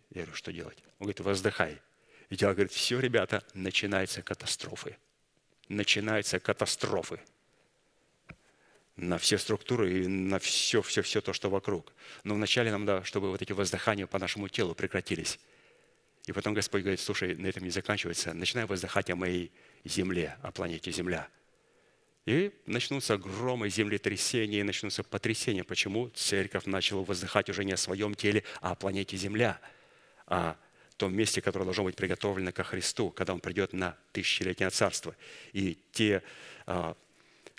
Я 0.10 0.24
говорю, 0.24 0.36
что 0.36 0.52
делать? 0.52 0.78
Он 1.00 1.06
говорит, 1.06 1.20
воздыхай. 1.20 1.82
И 2.30 2.36
дьявол 2.36 2.56
говорит, 2.56 2.74
все, 2.74 3.00
ребята, 3.00 3.44
начинаются 3.54 4.22
катастрофы. 4.22 4.98
Начинаются 5.70 6.40
катастрофы 6.40 7.20
на 8.98 9.18
все 9.18 9.38
структуры 9.38 10.04
и 10.04 10.08
на 10.08 10.40
все, 10.40 10.82
все, 10.82 11.02
все 11.02 11.22
то, 11.22 11.32
что 11.32 11.50
вокруг. 11.50 11.94
Но 12.24 12.34
вначале 12.34 12.72
нам 12.72 12.84
надо, 12.84 13.06
чтобы 13.06 13.30
вот 13.30 13.42
эти 13.42 13.54
воздыхания 13.54 14.08
по 14.08 14.20
нашему 14.20 14.50
телу 14.50 14.76
прекратились. 14.76 15.40
И 16.26 16.34
потом 16.34 16.54
Господь 16.54 16.82
говорит, 16.82 17.00
слушай, 17.00 17.36
на 17.36 17.48
этом 17.48 17.64
не 17.64 17.70
заканчивается. 17.70 18.34
Начинай 18.34 18.66
воздыхать 18.66 19.10
о 19.10 19.16
моей 19.16 19.52
земле, 19.86 20.36
о 20.42 20.52
планете 20.52 20.92
Земля. 20.92 21.30
И 22.26 22.52
начнутся 22.66 23.18
громы, 23.18 23.70
землетрясения, 23.70 24.60
и 24.60 24.64
начнутся 24.64 25.04
потрясения. 25.04 25.64
Почему 25.64 26.10
церковь 26.10 26.66
начала 26.66 27.02
воздыхать 27.06 27.50
уже 27.50 27.64
не 27.64 27.72
о 27.72 27.78
своем 27.78 28.16
теле, 28.16 28.44
а 28.60 28.72
о 28.72 28.76
планете 28.76 29.16
Земля, 29.16 29.62
о 30.26 30.58
том 30.98 31.16
месте, 31.16 31.40
которое 31.42 31.64
должно 31.64 31.86
быть 31.86 31.96
приготовлено 31.96 32.52
ко 32.52 32.66
Христу, 32.66 33.12
когда 33.12 33.34
Он 33.34 33.40
придет 33.40 33.72
на 33.72 33.96
тысячелетнее 34.12 34.70
царство. 34.72 35.16
И 35.54 35.78
те 35.94 36.22
а, 36.66 36.98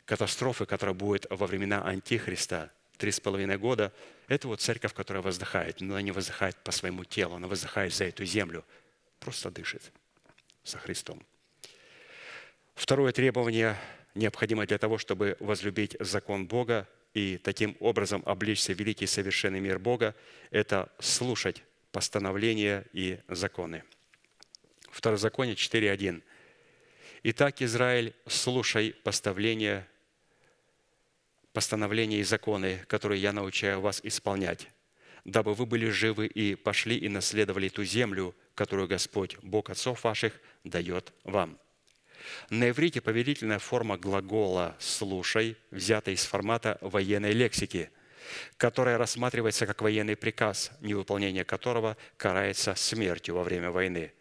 катастрофы, 0.08 0.64
которые 0.64 0.94
будут 0.94 1.26
во 1.28 1.46
времена 1.46 1.84
Антихриста, 1.84 2.72
три 2.96 3.12
с 3.12 3.20
половиной 3.20 3.58
года, 3.58 3.92
это 4.26 4.48
вот 4.48 4.62
церковь, 4.62 4.94
которая 4.94 5.22
воздыхает. 5.22 5.82
Но 5.82 5.94
она 5.94 6.02
не 6.02 6.12
воздыхает 6.12 6.56
по 6.64 6.72
своему 6.72 7.04
телу, 7.04 7.34
она 7.34 7.46
воздыхает 7.46 7.92
за 7.92 8.04
эту 8.04 8.24
землю. 8.24 8.64
Просто 9.20 9.50
дышит 9.50 9.92
со 10.64 10.78
Христом. 10.78 11.22
Второе 12.74 13.12
требование 13.12 13.76
необходимо 14.14 14.64
для 14.64 14.78
того, 14.78 14.96
чтобы 14.96 15.36
возлюбить 15.40 15.94
закон 16.00 16.46
Бога 16.46 16.88
и 17.12 17.36
таким 17.36 17.76
образом 17.78 18.22
облечься 18.24 18.72
в 18.72 18.78
великий 18.78 19.06
совершенный 19.06 19.60
мир 19.60 19.78
Бога, 19.78 20.14
это 20.50 20.90
слушать 21.00 21.62
постановления 21.92 22.86
и 22.94 23.18
законы. 23.28 23.84
Второзаконие 24.90 25.54
4.1. 25.54 26.22
«Итак, 27.24 27.60
Израиль, 27.60 28.14
слушай 28.26 28.94
поставления, 29.02 29.86
постановления 31.58 32.20
и 32.20 32.22
законы, 32.22 32.84
которые 32.86 33.20
я 33.20 33.32
научаю 33.32 33.80
вас 33.80 34.00
исполнять. 34.04 34.68
дабы 35.24 35.54
вы 35.54 35.66
были 35.66 35.90
живы 35.90 36.28
и 36.28 36.54
пошли 36.54 36.96
и 36.96 37.08
наследовали 37.08 37.68
ту 37.68 37.82
землю, 37.82 38.32
которую 38.54 38.86
Господь, 38.86 39.36
Бог 39.42 39.68
отцов 39.68 40.04
ваших, 40.04 40.40
дает 40.62 41.12
вам». 41.24 41.58
На 42.50 42.70
иврите 42.70 43.00
повелительная 43.00 43.58
форма 43.58 43.98
глагола 43.98 44.76
«слушай» 44.78 45.56
взята 45.72 46.12
из 46.12 46.24
формата 46.24 46.78
военной 46.80 47.32
лексики, 47.32 47.90
которая 48.56 48.96
рассматривается 48.96 49.66
как 49.66 49.82
военный 49.82 50.14
приказ, 50.14 50.70
невыполнение 50.78 51.44
которого 51.44 51.96
карается 52.16 52.76
смертью 52.76 53.34
во 53.34 53.42
время 53.42 53.72
войны. 53.72 54.12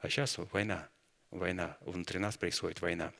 А 0.00 0.08
сейчас 0.08 0.38
война, 0.50 0.88
война, 1.30 1.76
внутри 1.82 2.18
нас 2.18 2.38
происходит 2.38 2.80
война. 2.80 3.12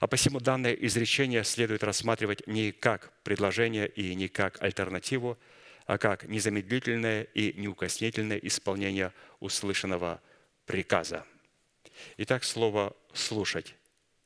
А 0.00 0.06
посему 0.06 0.40
данное 0.40 0.72
изречение 0.72 1.44
следует 1.44 1.82
рассматривать 1.82 2.46
не 2.46 2.72
как 2.72 3.12
предложение 3.22 3.88
и 3.88 4.14
не 4.14 4.28
как 4.28 4.62
альтернативу, 4.62 5.38
а 5.86 5.98
как 5.98 6.24
незамедлительное 6.24 7.24
и 7.34 7.52
неукоснительное 7.54 8.38
исполнение 8.38 9.12
услышанного 9.40 10.20
приказа. 10.66 11.24
Итак, 12.18 12.44
слово 12.44 12.96
«слушать». 13.12 13.74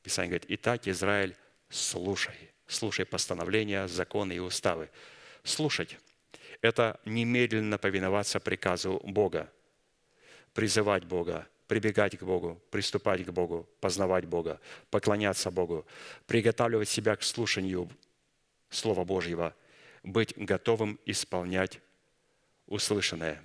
Писание 0.03 0.31
говорит, 0.31 0.45
«Итак, 0.49 0.87
Израиль, 0.87 1.35
слушай, 1.69 2.35
слушай 2.67 3.05
постановления, 3.05 3.87
законы 3.87 4.33
и 4.33 4.39
уставы». 4.39 4.89
Слушать– 5.43 5.97
это 6.61 6.99
немедленно 7.05 7.77
повиноваться 7.77 8.39
приказу 8.39 9.01
Бога, 9.03 9.51
призывать 10.53 11.03
Бога, 11.03 11.47
прибегать 11.73 12.19
к 12.19 12.21
Богу, 12.21 12.61
приступать 12.69 13.25
к 13.25 13.31
Богу, 13.31 13.67
познавать 13.79 14.25
Бога, 14.25 14.61
поклоняться 14.91 15.49
Богу, 15.49 15.87
приготавливать 16.27 16.87
себя 16.87 17.15
к 17.15 17.23
слушанию 17.23 17.89
Слова 18.69 19.03
Божьего, 19.03 19.55
быть 20.03 20.35
готовым 20.37 20.99
исполнять 21.07 21.79
услышанное. 22.67 23.41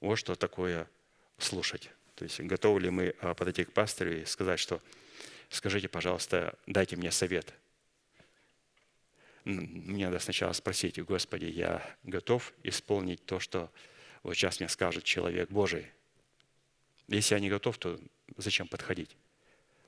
Вот 0.00 0.16
что 0.16 0.34
такое 0.34 0.86
слушать. 1.38 1.88
То 2.14 2.24
есть 2.24 2.38
готовы 2.40 2.80
ли 2.82 2.90
мы 2.90 3.14
а, 3.22 3.32
подойти 3.32 3.64
к 3.64 3.72
пастырю 3.72 4.20
и 4.20 4.26
сказать, 4.26 4.60
что 4.60 4.82
скажите, 5.48 5.88
пожалуйста, 5.88 6.58
дайте 6.66 6.96
мне 6.96 7.10
совет. 7.10 7.54
Мне 9.46 10.04
надо 10.04 10.18
сначала 10.18 10.52
спросить, 10.52 11.02
Господи, 11.02 11.46
я 11.46 11.82
готов 12.02 12.52
исполнить 12.62 13.24
то, 13.24 13.40
что 13.40 13.70
вот 14.22 14.34
сейчас 14.34 14.60
мне 14.60 14.68
скажет 14.68 15.04
человек 15.04 15.48
Божий. 15.48 15.90
Если 17.16 17.34
я 17.34 17.40
не 17.40 17.50
готов, 17.50 17.78
то 17.78 18.00
зачем 18.36 18.66
подходить? 18.66 19.16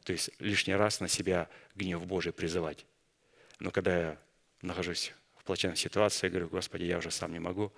То 0.05 0.12
есть 0.12 0.31
лишний 0.39 0.75
раз 0.75 1.01
на 1.01 1.09
себя 1.09 1.49
гнев 1.75 2.05
Божий 2.07 2.33
призывать. 2.33 2.85
Но 3.59 3.70
когда 3.70 3.99
я 3.99 4.18
нахожусь 4.61 5.12
в 5.37 5.45
плачевной 5.45 5.77
ситуации, 5.77 6.27
я 6.27 6.31
говорю, 6.31 6.49
Господи, 6.49 6.85
я 6.85 6.99
уже 6.99 7.11
сам 7.11 7.33
не 7.33 7.39
могу, 7.39 7.72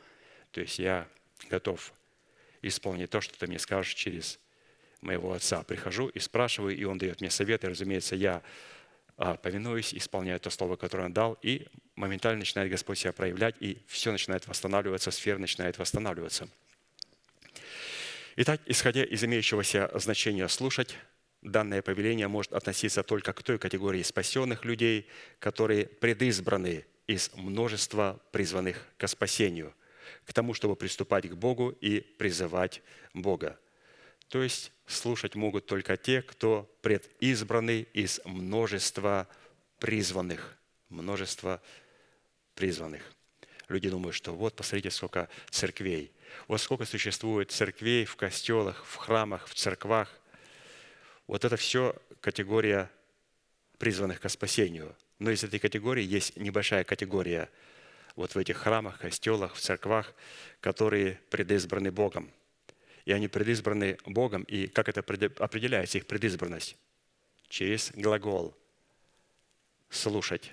то 0.50 0.60
есть 0.60 0.78
я 0.78 1.08
готов 1.48 1.92
исполнить 2.62 3.10
то, 3.10 3.20
что 3.20 3.38
Ты 3.38 3.46
мне 3.46 3.58
скажешь 3.58 3.94
через 3.94 4.40
моего 5.00 5.32
отца. 5.32 5.62
Прихожу 5.62 6.08
и 6.08 6.18
спрашиваю, 6.18 6.76
и 6.76 6.82
он 6.84 6.98
дает 6.98 7.20
мне 7.20 7.30
совет, 7.30 7.62
и, 7.62 7.68
разумеется, 7.68 8.16
я 8.16 8.42
а, 9.16 9.36
повинуюсь, 9.36 9.94
исполняю 9.94 10.40
то 10.40 10.50
слово, 10.50 10.76
которое 10.76 11.04
он 11.04 11.12
дал, 11.12 11.38
и 11.42 11.66
моментально 11.94 12.40
начинает 12.40 12.70
Господь 12.70 12.98
себя 12.98 13.12
проявлять, 13.12 13.54
и 13.60 13.82
все 13.86 14.10
начинает 14.10 14.48
восстанавливаться, 14.48 15.10
сфера 15.10 15.38
начинает 15.38 15.78
восстанавливаться. 15.78 16.48
Итак, 18.38 18.60
исходя 18.66 19.02
из 19.02 19.24
имеющегося 19.24 19.90
значения 19.94 20.46
«слушать», 20.48 20.94
данное 21.40 21.80
повеление 21.80 22.28
может 22.28 22.52
относиться 22.52 23.02
только 23.02 23.32
к 23.32 23.42
той 23.42 23.58
категории 23.58 24.02
спасенных 24.02 24.66
людей, 24.66 25.08
которые 25.38 25.86
предизбраны 25.86 26.84
из 27.06 27.30
множества 27.34 28.20
призванных 28.32 28.86
к 28.98 29.08
спасению, 29.08 29.74
к 30.26 30.34
тому, 30.34 30.52
чтобы 30.52 30.76
приступать 30.76 31.30
к 31.30 31.32
Богу 31.32 31.70
и 31.80 32.00
призывать 32.00 32.82
Бога. 33.14 33.58
То 34.28 34.42
есть 34.42 34.70
слушать 34.86 35.34
могут 35.34 35.64
только 35.64 35.96
те, 35.96 36.20
кто 36.20 36.70
предизбраны 36.82 37.86
из 37.94 38.20
множества 38.26 39.28
призванных. 39.78 40.58
Множество 40.90 41.62
призванных. 42.54 43.02
Люди 43.68 43.88
думают, 43.88 44.14
что 44.14 44.34
вот, 44.34 44.54
посмотрите, 44.54 44.90
сколько 44.90 45.30
церквей. 45.48 46.12
Вот 46.48 46.60
сколько 46.60 46.84
существует 46.84 47.50
церквей 47.50 48.04
в 48.04 48.16
костелах, 48.16 48.84
в 48.84 48.96
храмах, 48.96 49.48
в 49.48 49.54
церквах. 49.54 50.10
Вот 51.26 51.44
это 51.44 51.56
все 51.56 51.94
категория 52.20 52.90
призванных 53.78 54.20
к 54.20 54.28
спасению. 54.28 54.94
Но 55.18 55.30
из 55.30 55.44
этой 55.44 55.58
категории 55.58 56.04
есть 56.04 56.36
небольшая 56.36 56.84
категория 56.84 57.50
вот 58.14 58.34
в 58.34 58.38
этих 58.38 58.56
храмах, 58.56 58.98
костелах, 58.98 59.54
в 59.54 59.60
церквах, 59.60 60.14
которые 60.60 61.20
предизбраны 61.30 61.90
Богом– 61.90 62.30
и 63.06 63.12
они 63.12 63.28
предизбраны 63.28 63.96
Богом. 64.04 64.42
И 64.42 64.66
как 64.66 64.88
это 64.88 65.00
определяется, 65.00 65.96
их 65.96 66.06
предизбранность? 66.06 66.76
Через 67.48 67.92
глагол 67.92 68.54
«слушать». 69.88 70.52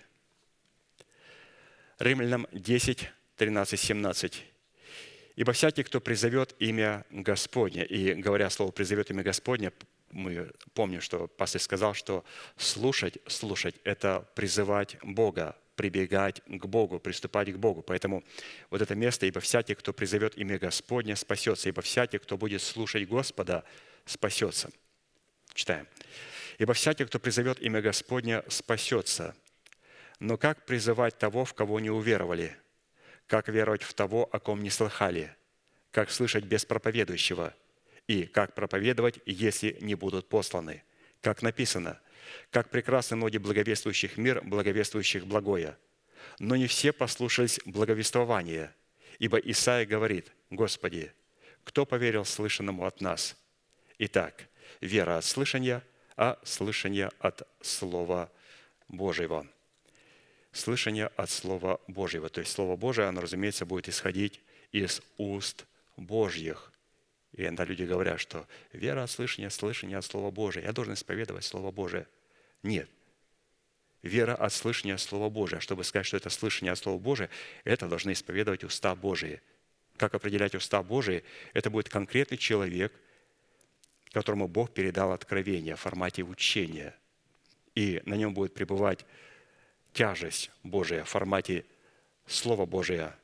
Римлянам 1.98 2.48
10, 2.52 3.10
13, 3.38 3.80
17. 3.80 4.44
«Ибо 5.36 5.54
всякий, 5.54 5.84
кто 5.84 6.00
призовет 6.00 6.56
имя 6.60 7.06
Господне», 7.10 7.86
и 7.86 8.14
говоря 8.14 8.50
слово 8.50 8.72
«призовет 8.72 9.10
имя 9.10 9.24
Господне», 9.24 9.72
мы 10.12 10.52
помним, 10.76 11.02
что 11.02 11.28
пастор 11.28 11.60
сказал, 11.60 11.94
что 11.96 12.24
слушать, 12.56 13.18
слушать– 13.28 13.76
это 13.84 14.28
призывать 14.36 14.98
Бога, 15.02 15.58
прибегать 15.76 16.42
к 16.46 16.66
Богу, 16.66 17.00
приступать 17.00 17.52
к 17.52 17.58
Богу. 17.58 17.82
Поэтому 17.82 18.24
вот 18.70 18.82
это 18.82 18.96
место, 18.96 19.26
ибо 19.26 19.40
всякий, 19.40 19.74
кто 19.76 19.92
призовет 19.92 20.38
имя 20.38 20.60
Господня, 20.60 21.16
спасется, 21.16 21.70
ибо 21.70 21.82
всякий, 21.82 22.20
кто 22.20 22.38
будет 22.38 22.62
слушать 22.62 23.08
Господа, 23.08 23.64
спасется. 24.06 24.70
Читаем. 25.54 25.88
Ибо 26.60 26.74
всякий, 26.74 27.06
кто 27.06 27.20
призовет 27.20 27.60
имя 27.60 27.82
Господня, 27.82 28.44
спасется. 28.48 29.36
Но 30.20 30.38
как 30.38 30.66
призывать 30.66 31.18
того, 31.18 31.44
в 31.46 31.54
кого 31.54 31.80
не 31.80 31.90
уверовали? 31.90 32.56
Как 33.34 33.48
веровать 33.48 33.82
в 33.82 33.96
того, 33.96 34.30
о 34.32 34.40
ком 34.40 34.62
не 34.62 34.70
слыхали? 34.70 35.36
Как 35.90 36.12
слышать 36.12 36.44
без 36.44 36.66
проповедующего? 36.66 37.56
И 38.06 38.26
как 38.26 38.54
проповедовать, 38.54 39.22
если 39.26 39.76
не 39.82 39.96
будут 39.96 40.30
посланы? 40.30 40.84
Как 41.20 41.42
написано– 41.42 42.00
как 42.52 42.70
прекрасны 42.70 43.18
ноги 43.18 43.40
благовествующих 43.40 44.18
мир, 44.18 44.44
благовествующих 44.44 45.26
благое. 45.26 45.76
Но 46.38 46.56
не 46.56 46.68
все 46.68 46.94
послушались 46.94 47.60
благовествования, 47.66 48.72
ибо 49.18 49.40
Исаия 49.40 49.88
говорит, 49.88 50.32
«Господи, 50.52 51.12
кто 51.64 51.88
поверил 51.88 52.26
слышанному 52.26 52.86
от 52.86 53.02
нас?» 53.02 53.36
Итак, 53.98 54.48
вера 54.80 55.18
от 55.18 55.26
слышания, 55.26 55.82
а 56.16 56.40
слышание 56.44 57.10
от 57.18 57.42
Слова 57.62 58.32
Божьего. 58.88 59.48
Слышание 60.54 61.08
от 61.08 61.30
Слова 61.30 61.82
Божьего. 61.88 62.30
То 62.30 62.40
есть 62.40 62.52
Слово 62.52 62.76
Божие, 62.78 63.08
оно, 63.08 63.22
разумеется, 63.22 63.66
будет 63.66 63.90
исходить 63.90 64.40
из 64.72 65.02
уст 65.18 65.66
Божьих. 65.98 66.72
И 67.34 67.44
иногда 67.44 67.66
люди 67.66 67.84
говорят, 67.84 68.20
что 68.20 68.48
вера 68.72 69.04
от 69.04 69.10
слышания, 69.10 69.50
слышание 69.50 69.98
от 69.98 70.06
Слова 70.06 70.30
Божия. 70.30 70.64
Я 70.64 70.72
должен 70.72 70.94
исповедовать 70.94 71.44
Слово 71.44 71.72
Божие. 71.72 72.08
Нет. 72.62 72.88
Вера 74.04 74.36
от 74.36 74.54
слышания 74.54 74.98
Слова 74.98 75.30
Божия. 75.30 75.60
Чтобы 75.60 75.84
сказать, 75.84 76.06
что 76.06 76.18
это 76.18 76.30
слышание 76.30 76.72
от 76.72 76.78
Слова 76.78 77.00
Божия, 77.00 77.30
это 77.64 77.88
должны 77.88 78.12
исповедовать 78.12 78.64
уста 78.64 78.94
Божии. 78.96 79.42
Как 79.98 80.14
определять 80.14 80.54
уста 80.54 80.84
Божии? 80.84 81.24
Это 81.54 81.72
будет 81.72 81.90
конкретный 81.90 82.38
человек, 82.38 82.94
которому 84.12 84.48
Бог 84.48 84.72
передал 84.72 85.12
откровение 85.12 85.76
в 85.76 85.80
формате 85.80 86.22
учения. 86.22 86.96
И 87.74 88.04
на 88.06 88.14
нем 88.14 88.36
будет 88.36 88.54
пребывать 88.54 89.06
тяжесть 89.94 90.52
Божия 90.64 91.04
в 91.04 91.10
формате 91.10 91.66
Слова 92.26 92.66
Божия, 92.66 93.16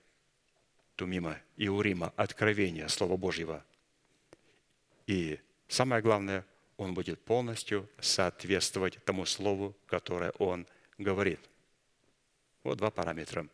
Тумима 0.95 1.37
и 1.57 1.67
Урима, 1.67 2.13
откровения 2.15 2.87
Слова 2.87 3.17
Божьего– 3.17 3.63
и 5.09 5.39
самое 5.67 6.03
главное, 6.03 6.45
он 6.77 6.93
будет 6.93 7.19
полностью 7.19 7.89
соответствовать 7.99 9.03
тому 9.05 9.25
слову, 9.25 9.75
которое 9.87 10.29
он 10.37 10.67
говорит. 10.99 11.39
Вот 12.63 12.77
два 12.77 12.91
параметра. 12.91 13.47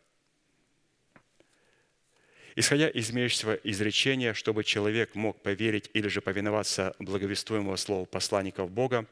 Исходя 2.54 2.90
из 2.90 3.10
имеющегося 3.10 3.58
изречения, 3.64 4.34
чтобы 4.34 4.64
человек 4.64 5.14
мог 5.14 5.40
поверить 5.40 5.88
или 5.94 6.08
же 6.08 6.20
повиноваться 6.20 6.94
благовествуемого 6.98 7.76
слова 7.76 8.04
посланников 8.04 8.70
Бога, 8.70 9.06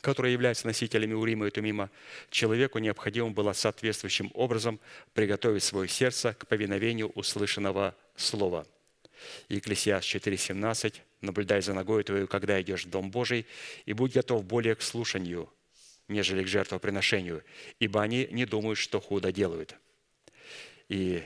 которые 0.00 0.32
являются 0.32 0.66
носителями 0.66 1.14
Урима 1.14 1.46
и 1.46 1.50
Тумима, 1.50 1.90
человеку 2.30 2.78
необходимо 2.78 3.30
было 3.30 3.52
соответствующим 3.52 4.30
образом 4.34 4.80
приготовить 5.14 5.62
свое 5.62 5.88
сердце 5.88 6.34
к 6.34 6.46
повиновению 6.46 7.08
услышанного 7.10 7.94
слова. 8.16 8.66
Екклесиас 9.48 10.04
4,17 10.04 10.94
наблюдай 11.20 11.60
за 11.60 11.74
ногой 11.74 12.04
твою, 12.04 12.28
когда 12.28 12.60
идешь 12.60 12.84
в 12.84 12.90
Дом 12.90 13.10
Божий, 13.10 13.46
и 13.86 13.92
будь 13.92 14.14
готов 14.14 14.44
более 14.44 14.76
к 14.76 14.82
слушанию, 14.82 15.50
нежели 16.06 16.44
к 16.44 16.48
жертвоприношению, 16.48 17.42
ибо 17.80 18.02
они 18.02 18.28
не 18.30 18.46
думают, 18.46 18.78
что 18.78 19.00
худо 19.00 19.32
делают». 19.32 19.74
И 20.88 21.22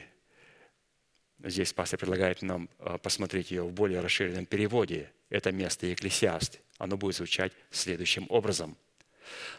Здесь 1.45 1.73
пастор 1.73 1.99
предлагает 1.99 2.41
нам 2.43 2.69
а, 2.79 2.99
посмотреть 2.99 3.51
ее 3.51 3.65
в 3.65 3.73
более 3.73 4.01
расширенном 4.01 4.47
переводе. 4.47 5.11
Это 5.33 5.51
место 5.51 5.87
Екклесиаст. 5.87 6.61
Оно 6.77 6.99
будет 6.99 7.17
звучать 7.17 7.53
следующим 7.71 8.27
образом. 8.29 8.77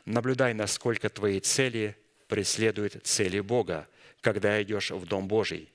«Наблюдай, 0.05 0.53
насколько 0.53 1.09
твои 1.09 1.39
цели 1.39 1.97
преследуют 2.28 3.03
цели 3.03 3.39
Бога, 3.39 3.88
когда 4.21 4.61
идешь 4.61 4.91
в 4.91 5.07
Дом 5.07 5.28
Божий, 5.28 5.67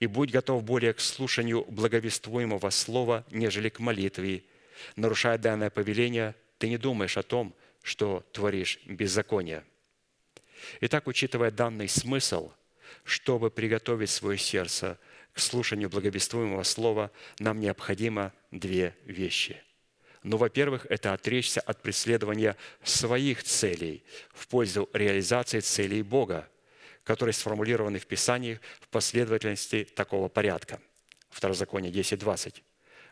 и 0.00 0.06
будь 0.06 0.30
готов 0.30 0.64
более 0.64 0.94
к 0.94 1.00
слушанию 1.00 1.66
благовествуемого 1.66 2.70
слова, 2.70 3.26
нежели 3.30 3.68
к 3.68 3.78
молитве. 3.78 4.42
Нарушая 4.96 5.36
данное 5.36 5.68
повеление, 5.68 6.34
ты 6.56 6.70
не 6.70 6.78
думаешь 6.78 7.18
о 7.18 7.22
том, 7.22 7.54
что 7.82 8.24
творишь 8.32 8.80
беззаконие». 8.86 9.64
Итак, 10.80 11.06
учитывая 11.08 11.50
данный 11.50 11.88
смысл, 11.88 12.52
чтобы 13.04 13.50
приготовить 13.50 14.08
свое 14.08 14.38
сердце 14.38 14.98
к 15.36 15.40
слушанию 15.40 15.90
благовествуемого 15.90 16.62
слова, 16.62 17.10
нам 17.38 17.60
необходимо 17.60 18.32
две 18.50 18.96
вещи. 19.04 19.62
Ну, 20.22 20.38
во-первых, 20.38 20.86
это 20.88 21.12
отречься 21.12 21.60
от 21.60 21.82
преследования 21.82 22.56
своих 22.82 23.42
целей 23.42 24.02
в 24.32 24.48
пользу 24.48 24.88
реализации 24.94 25.60
целей 25.60 26.00
Бога, 26.02 26.48
которые 27.04 27.34
сформулированы 27.34 27.98
в 27.98 28.06
Писании 28.06 28.58
в 28.80 28.88
последовательности 28.88 29.84
такого 29.84 30.28
порядка. 30.28 30.80
Второзаконие 31.28 31.92
10.20. 31.92 32.62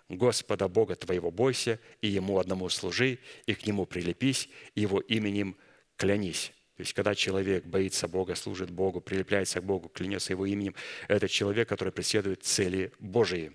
«Господа 0.08 0.66
Бога 0.66 0.96
твоего 0.96 1.30
бойся, 1.30 1.78
и 2.00 2.08
Ему 2.08 2.38
одному 2.38 2.70
служи, 2.70 3.18
и 3.44 3.54
к 3.54 3.66
Нему 3.66 3.84
прилепись, 3.84 4.48
и 4.74 4.80
Его 4.80 5.00
именем 5.00 5.58
клянись». 5.96 6.54
То 6.76 6.80
есть, 6.80 6.92
когда 6.92 7.14
человек 7.14 7.64
боится 7.64 8.08
Бога, 8.08 8.34
служит 8.34 8.70
Богу, 8.70 9.00
прилепляется 9.00 9.60
к 9.60 9.64
Богу, 9.64 9.88
клянется 9.88 10.32
Его 10.32 10.44
именем, 10.44 10.74
это 11.06 11.28
человек, 11.28 11.68
который 11.68 11.92
преследует 11.92 12.42
цели 12.42 12.92
Божии. 12.98 13.52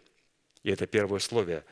И 0.64 0.72
это 0.72 0.88
первое 0.88 1.18
условие 1.18 1.66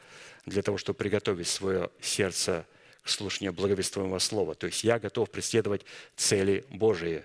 для 0.45 0.61
того, 0.61 0.77
чтобы 0.77 0.97
приготовить 0.97 1.47
свое 1.47 1.89
сердце 2.01 2.65
к 3.01 3.09
слушанию 3.09 3.53
благовествуемого 3.53 4.19
слова. 4.19 4.55
То 4.55 4.67
есть 4.67 4.83
я 4.83 4.99
готов 4.99 5.31
преследовать 5.31 5.85
цели 6.17 6.65
Божии. 6.69 7.23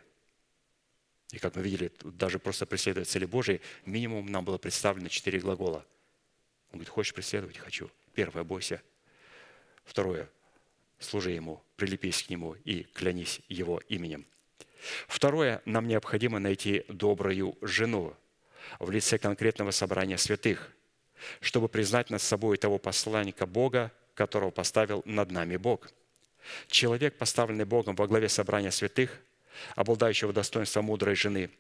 И 1.32 1.38
как 1.38 1.56
мы 1.56 1.62
видели, 1.62 1.90
даже 2.04 2.38
просто 2.38 2.64
преследовать 2.66 3.08
цели 3.08 3.24
Божии, 3.24 3.60
минимум 3.86 4.26
нам 4.26 4.44
было 4.44 4.58
представлено 4.58 5.08
четыре 5.08 5.40
глагола. 5.40 5.84
Он 6.70 6.78
говорит, 6.78 6.90
хочешь 6.90 7.14
преследовать? 7.14 7.58
Хочу. 7.58 7.90
Первое, 8.14 8.44
бойся. 8.44 8.80
Второе, 9.84 10.28
служи 11.04 11.30
Ему, 11.32 11.62
прилепись 11.76 12.22
к 12.22 12.30
Нему 12.30 12.54
и 12.64 12.84
клянись 12.94 13.40
Его 13.48 13.80
именем. 13.88 14.26
Второе, 15.06 15.62
нам 15.64 15.86
необходимо 15.86 16.38
найти 16.38 16.84
добрую 16.88 17.56
жену 17.62 18.16
в 18.78 18.90
лице 18.90 19.18
конкретного 19.18 19.70
собрания 19.70 20.16
святых, 20.16 20.72
чтобы 21.40 21.68
признать 21.68 22.10
над 22.10 22.20
собой 22.20 22.56
того 22.56 22.78
посланника 22.78 23.46
Бога, 23.46 23.92
которого 24.14 24.50
поставил 24.50 25.02
над 25.04 25.30
нами 25.30 25.56
Бог. 25.56 25.90
Человек, 26.68 27.16
поставленный 27.16 27.64
Богом 27.64 27.94
во 27.94 28.06
главе 28.06 28.28
собрания 28.28 28.70
святых, 28.70 29.20
обладающего 29.76 30.32
достоинством 30.32 30.86
мудрой 30.86 31.14
жены, 31.14 31.50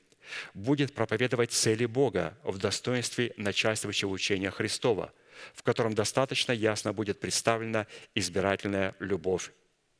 будет 0.54 0.94
проповедовать 0.94 1.52
цели 1.52 1.86
Бога 1.86 2.36
в 2.42 2.58
достоинстве 2.58 3.32
начальствующего 3.36 4.10
учения 4.10 4.50
Христова, 4.50 5.12
в 5.54 5.62
котором 5.62 5.94
достаточно 5.94 6.52
ясно 6.52 6.92
будет 6.92 7.20
представлена 7.20 7.86
избирательная 8.14 8.94
любовь 8.98 9.52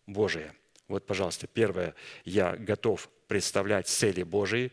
Божия. 0.06 0.54
Вот, 0.88 1.06
пожалуйста, 1.06 1.46
первое, 1.46 1.94
я 2.24 2.56
готов 2.56 3.08
представлять 3.28 3.88
цели 3.88 4.22
Божии. 4.22 4.72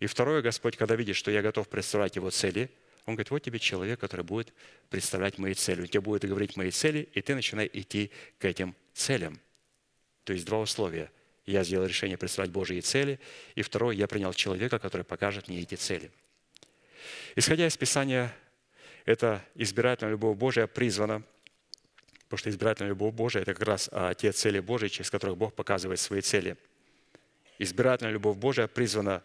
И 0.00 0.06
второе, 0.06 0.42
Господь, 0.42 0.76
когда 0.76 0.96
видит, 0.96 1.16
что 1.16 1.30
я 1.30 1.42
готов 1.42 1.68
представлять 1.68 2.16
Его 2.16 2.30
цели, 2.30 2.70
Он 3.06 3.14
говорит, 3.14 3.30
вот 3.30 3.42
тебе 3.42 3.58
человек, 3.58 4.00
который 4.00 4.24
будет 4.24 4.52
представлять 4.90 5.38
мои 5.38 5.54
цели. 5.54 5.82
Он 5.82 5.86
тебе 5.86 6.00
будет 6.00 6.24
говорить 6.24 6.56
мои 6.56 6.70
цели, 6.70 7.08
и 7.12 7.22
ты 7.22 7.34
начинаешь 7.34 7.70
идти 7.72 8.10
к 8.38 8.44
этим 8.44 8.74
целям. 8.92 9.40
То 10.24 10.32
есть 10.32 10.44
два 10.44 10.58
условия. 10.58 11.10
Я 11.44 11.62
сделал 11.62 11.86
решение 11.86 12.18
представлять 12.18 12.50
Божьи 12.50 12.80
цели. 12.80 13.20
И 13.54 13.62
второе, 13.62 13.94
я 13.94 14.08
принял 14.08 14.32
человека, 14.32 14.80
который 14.80 15.04
покажет 15.04 15.46
мне 15.46 15.60
эти 15.60 15.76
цели. 15.76 16.10
Исходя 17.36 17.68
из 17.68 17.76
Писания, 17.76 18.34
это 19.06 19.42
избирательная 19.54 20.12
любовь 20.12 20.36
Божия 20.36 20.66
призвана– 20.66 21.22
Потому 22.26 22.38
что 22.38 22.50
избирательная 22.50 22.90
любовь 22.90 23.14
Божия– 23.14 23.42
это 23.42 23.54
как 23.54 23.66
раз 23.66 23.88
а, 23.92 24.12
те 24.14 24.32
цели 24.32 24.58
Божьи, 24.58 24.88
через 24.88 25.10
которых 25.10 25.36
Бог 25.36 25.54
показывает 25.54 26.00
свои 26.00 26.20
цели. 26.20 26.56
Избирательная 27.60 28.12
любовь 28.12 28.36
Божия 28.36 28.66
призвана 28.66 29.22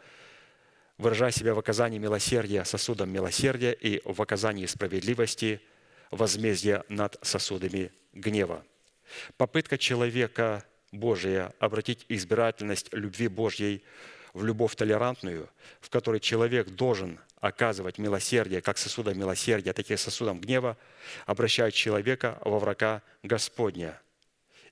выражать 1.00 1.36
себя 1.36 1.56
в 1.56 1.60
оказании 1.60 1.98
милосердия 1.98 2.64
сосудом 2.64 3.10
милосердия 3.10 3.72
и 3.72 4.02
в 4.06 4.22
оказании 4.22 4.68
справедливости 4.68 5.62
возмездия 6.12 6.84
над 6.90 7.18
сосудами 7.24 7.92
гнева. 8.14 8.64
Попытка 9.36 9.80
человека 9.80 10.64
Божия 10.92 11.54
обратить 11.58 12.06
избирательность 12.08 12.94
любви 12.94 13.28
Божьей 13.30 13.84
в 14.34 14.44
любовь 14.44 14.76
толерантную, 14.76 15.50
в 15.80 15.90
которой 15.90 16.20
человек 16.20 16.70
должен 16.70 17.20
оказывать 17.40 17.98
милосердие, 17.98 18.62
как 18.62 18.78
сосудом 18.78 19.18
милосердия, 19.18 19.74
так 19.74 19.90
и 19.90 19.98
сосудом 19.98 20.40
гнева, 20.40 20.78
обращает 21.26 21.74
человека 21.74 22.38
во 22.42 22.60
врага 22.60 23.02
Господня. 23.24 24.00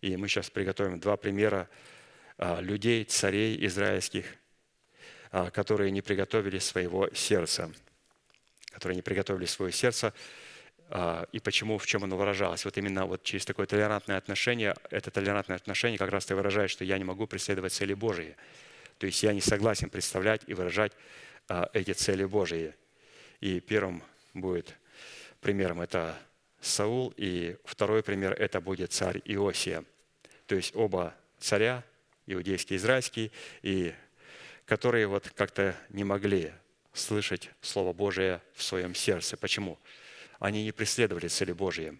И 0.01 0.15
мы 0.15 0.27
сейчас 0.27 0.49
приготовим 0.49 0.99
два 0.99 1.17
примера 1.17 1.67
а, 2.37 2.61
людей, 2.61 3.03
царей 3.03 3.65
израильских, 3.65 4.25
а, 5.31 5.49
которые 5.49 5.91
не 5.91 6.01
приготовили 6.01 6.59
своего 6.59 7.09
сердца, 7.13 7.71
которые 8.71 8.95
не 8.95 9.01
приготовили 9.01 9.45
свое 9.45 9.71
сердце, 9.73 10.13
а, 10.91 11.27
и 11.31 11.39
почему, 11.39 11.77
в 11.77 11.85
чем 11.85 12.03
оно 12.03 12.17
выражалось. 12.17 12.65
Вот 12.65 12.77
именно 12.77 13.05
вот 13.05 13.23
через 13.23 13.45
такое 13.45 13.65
толерантное 13.65 14.17
отношение, 14.17 14.75
это 14.89 15.11
толерантное 15.11 15.57
отношение 15.57 15.97
как 15.97 16.09
раз 16.09 16.29
и 16.31 16.33
выражает, 16.33 16.71
что 16.71 16.85
я 16.85 16.97
не 16.97 17.03
могу 17.03 17.27
преследовать 17.27 17.73
цели 17.73 17.93
Божии. 17.93 18.35
То 18.99 19.07
есть 19.07 19.23
я 19.23 19.33
не 19.33 19.41
согласен 19.41 19.89
представлять 19.89 20.41
и 20.45 20.53
выражать 20.53 20.91
а, 21.47 21.69
эти 21.73 21.93
цели 21.93 22.25
Божьи. 22.25 22.75
И 23.39 23.59
первым 23.59 24.03
будет 24.33 24.75
примером 25.39 25.81
это 25.81 26.15
Саул, 26.61 27.13
и 27.15 27.57
второй 27.63 28.03
пример 28.03 28.33
это 28.33 28.59
будет 28.59 28.91
царь 28.91 29.21
Иосия. 29.23 29.85
То 30.45 30.55
есть 30.55 30.75
оба 30.75 31.15
царя, 31.39 31.83
иудейский 32.27 32.75
израильский, 32.75 33.31
и 33.61 33.93
которые 34.65 35.07
вот 35.07 35.29
как-то 35.29 35.75
не 35.89 36.03
могли 36.03 36.51
слышать 36.91 37.49
Слово 37.61 37.93
Божие 37.93 38.41
в 38.53 38.61
своем 38.61 38.93
сердце. 38.93 39.37
Почему? 39.37 39.79
Они 40.39 40.65
не 40.65 40.73
преследовали 40.73 41.29
цели 41.29 41.53
Божьи. 41.53 41.97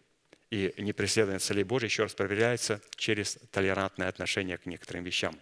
И 0.49 0.73
непреследование 0.77 1.39
целей 1.39 1.63
Божьей 1.63 1.87
еще 1.87 2.03
раз 2.03 2.13
проверяется 2.13 2.81
через 2.95 3.37
толерантное 3.51 4.09
отношение 4.09 4.57
к 4.57 4.65
некоторым 4.65 5.03
вещам. 5.05 5.37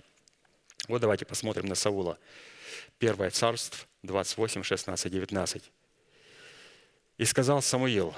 Вот 0.87 1.01
давайте 1.01 1.25
посмотрим 1.25 1.65
на 1.65 1.75
Саула. 1.75 2.17
Первое 2.97 3.29
царство, 3.29 3.87
28, 4.03 4.63
16, 4.63 5.11
19. 5.11 5.71
«И 7.17 7.25
сказал 7.25 7.61
Самуил, 7.61 8.15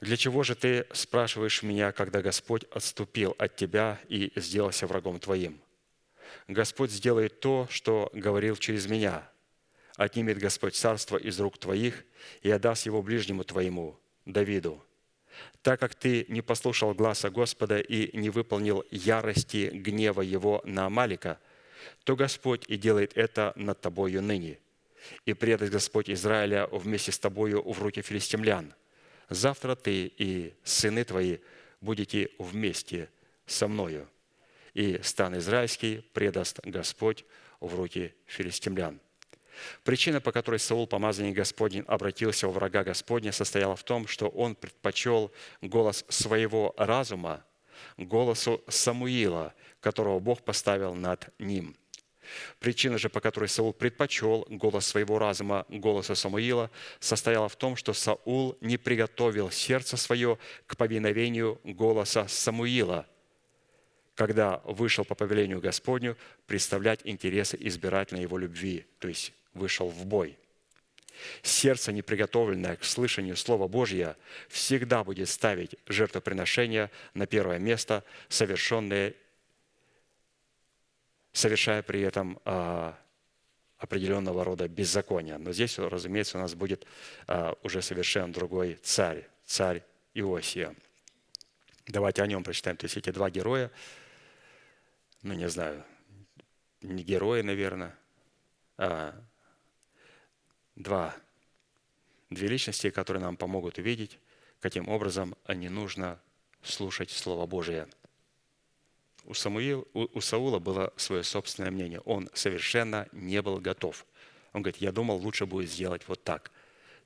для 0.00 0.16
чего 0.16 0.42
же 0.42 0.54
ты 0.54 0.86
спрашиваешь 0.92 1.62
меня, 1.62 1.92
когда 1.92 2.20
Господь 2.20 2.64
отступил 2.70 3.34
от 3.38 3.56
тебя 3.56 4.00
и 4.08 4.32
сделался 4.36 4.86
врагом 4.86 5.18
твоим? 5.18 5.60
Господь 6.48 6.90
сделает 6.90 7.40
то, 7.40 7.66
что 7.70 8.10
говорил 8.12 8.56
через 8.56 8.86
меня. 8.86 9.28
Отнимет 9.96 10.38
Господь 10.38 10.74
царство 10.74 11.16
из 11.16 11.38
рук 11.40 11.58
твоих 11.58 12.04
и 12.42 12.50
отдаст 12.50 12.86
его 12.86 13.02
ближнему 13.02 13.44
твоему, 13.44 13.98
Давиду. 14.24 14.84
Так 15.62 15.80
как 15.80 15.94
ты 15.94 16.26
не 16.28 16.42
послушал 16.42 16.94
гласа 16.94 17.30
Господа 17.30 17.78
и 17.78 18.16
не 18.16 18.30
выполнил 18.30 18.84
ярости 18.90 19.70
гнева 19.72 20.22
его 20.22 20.60
на 20.64 20.86
Амалика– 20.86 21.38
то 22.04 22.16
Господь 22.16 22.64
и 22.68 22.76
делает 22.76 23.16
это 23.16 23.52
над 23.56 23.80
тобою 23.80 24.22
ныне. 24.22 24.58
И 25.26 25.34
предаст 25.34 25.72
Господь 25.72 26.10
Израиля 26.10 26.66
вместе 26.70 27.12
с 27.12 27.18
тобою 27.18 27.62
в 27.62 27.82
руки 27.82 28.00
филистимлян. 28.02 28.74
Завтра 29.28 29.74
ты 29.74 30.06
и 30.06 30.54
сыны 30.64 31.04
твои 31.04 31.38
будете 31.80 32.30
вместе 32.38 33.10
со 33.46 33.68
мною. 33.68 34.08
И 34.72 35.00
стан 35.02 35.38
израильский 35.38 36.04
предаст 36.12 36.60
Господь 36.64 37.24
в 37.60 37.74
руки 37.74 38.14
филистимлян. 38.26 38.98
Причина, 39.82 40.20
по 40.20 40.32
которой 40.32 40.58
Саул, 40.58 40.86
помазанник 40.86 41.34
Господень, 41.34 41.84
обратился 41.86 42.48
у 42.48 42.50
врага 42.50 42.84
Господня, 42.84 43.32
состояла 43.32 43.76
в 43.76 43.84
том, 43.84 44.06
что 44.06 44.28
он 44.28 44.54
предпочел 44.54 45.32
голос 45.60 46.04
своего 46.08 46.74
разума 46.76 47.44
голосу 47.96 48.62
Самуила, 48.68 49.54
которого 49.80 50.18
Бог 50.18 50.42
поставил 50.42 50.94
над 50.94 51.28
ним. 51.38 51.76
Причина 52.58 52.96
же, 52.98 53.10
по 53.10 53.20
которой 53.20 53.48
Саул 53.48 53.72
предпочел 53.72 54.46
голос 54.48 54.86
своего 54.86 55.18
разума 55.18 55.66
голоса 55.68 56.14
Самуила, 56.14 56.70
состояла 56.98 57.48
в 57.48 57.56
том, 57.56 57.76
что 57.76 57.92
Саул 57.92 58.56
не 58.60 58.78
приготовил 58.78 59.50
сердце 59.50 59.96
свое 59.96 60.38
к 60.66 60.76
повиновению 60.76 61.60
голоса 61.64 62.26
Самуила, 62.26 63.06
когда 64.14 64.62
вышел 64.64 65.04
по 65.04 65.14
повелению 65.14 65.60
Господню 65.60 66.16
представлять 66.46 67.00
интересы 67.04 67.58
избирательной 67.60 68.22
его 68.22 68.38
любви, 68.38 68.86
то 68.98 69.08
есть 69.08 69.32
вышел 69.54 69.88
в 69.88 70.04
бой. 70.06 70.38
Сердце, 71.42 71.92
неприготовленное 71.92 72.76
к 72.76 72.84
слышанию 72.84 73.36
Слова 73.36 73.68
Божьего, 73.68 74.16
всегда 74.48 75.04
будет 75.04 75.28
ставить 75.28 75.76
жертвоприношение 75.86 76.90
на 77.14 77.26
первое 77.26 77.58
место, 77.58 78.04
совершенное, 78.28 79.14
совершая 81.32 81.82
при 81.82 82.00
этом 82.02 82.40
а, 82.44 82.98
определенного 83.78 84.44
рода 84.44 84.68
беззакония. 84.68 85.38
Но 85.38 85.52
здесь, 85.52 85.78
разумеется, 85.78 86.38
у 86.38 86.40
нас 86.40 86.54
будет 86.54 86.86
а, 87.26 87.56
уже 87.62 87.80
совершенно 87.80 88.32
другой 88.32 88.78
царь, 88.82 89.28
царь 89.44 89.82
Иосия. 90.14 90.74
Давайте 91.86 92.22
о 92.22 92.26
нем 92.26 92.42
прочитаем. 92.42 92.76
То 92.76 92.86
есть 92.86 92.96
эти 92.96 93.10
два 93.10 93.30
героя, 93.30 93.70
ну 95.22 95.34
не 95.34 95.48
знаю, 95.48 95.84
не 96.80 97.02
герои, 97.02 97.42
наверное, 97.42 97.94
а 98.78 99.14
два, 100.76 101.14
две 102.30 102.48
личности, 102.48 102.90
которые 102.90 103.22
нам 103.22 103.36
помогут 103.36 103.78
увидеть, 103.78 104.18
каким 104.60 104.88
образом 104.88 105.36
не 105.48 105.68
нужно 105.68 106.20
слушать 106.62 107.10
Слово 107.10 107.46
Божие. 107.46 107.88
У, 109.24 109.34
Самуил, 109.34 109.88
у, 109.94 110.06
у 110.12 110.20
Саула 110.20 110.58
было 110.58 110.92
свое 110.96 111.22
собственное 111.22 111.70
мнение. 111.70 112.00
Он 112.00 112.28
совершенно 112.34 113.08
не 113.12 113.40
был 113.40 113.58
готов. 113.58 114.04
Он 114.52 114.62
говорит, 114.62 114.80
я 114.80 114.92
думал, 114.92 115.16
лучше 115.16 115.46
будет 115.46 115.70
сделать 115.70 116.02
вот 116.06 116.22
так. 116.24 116.50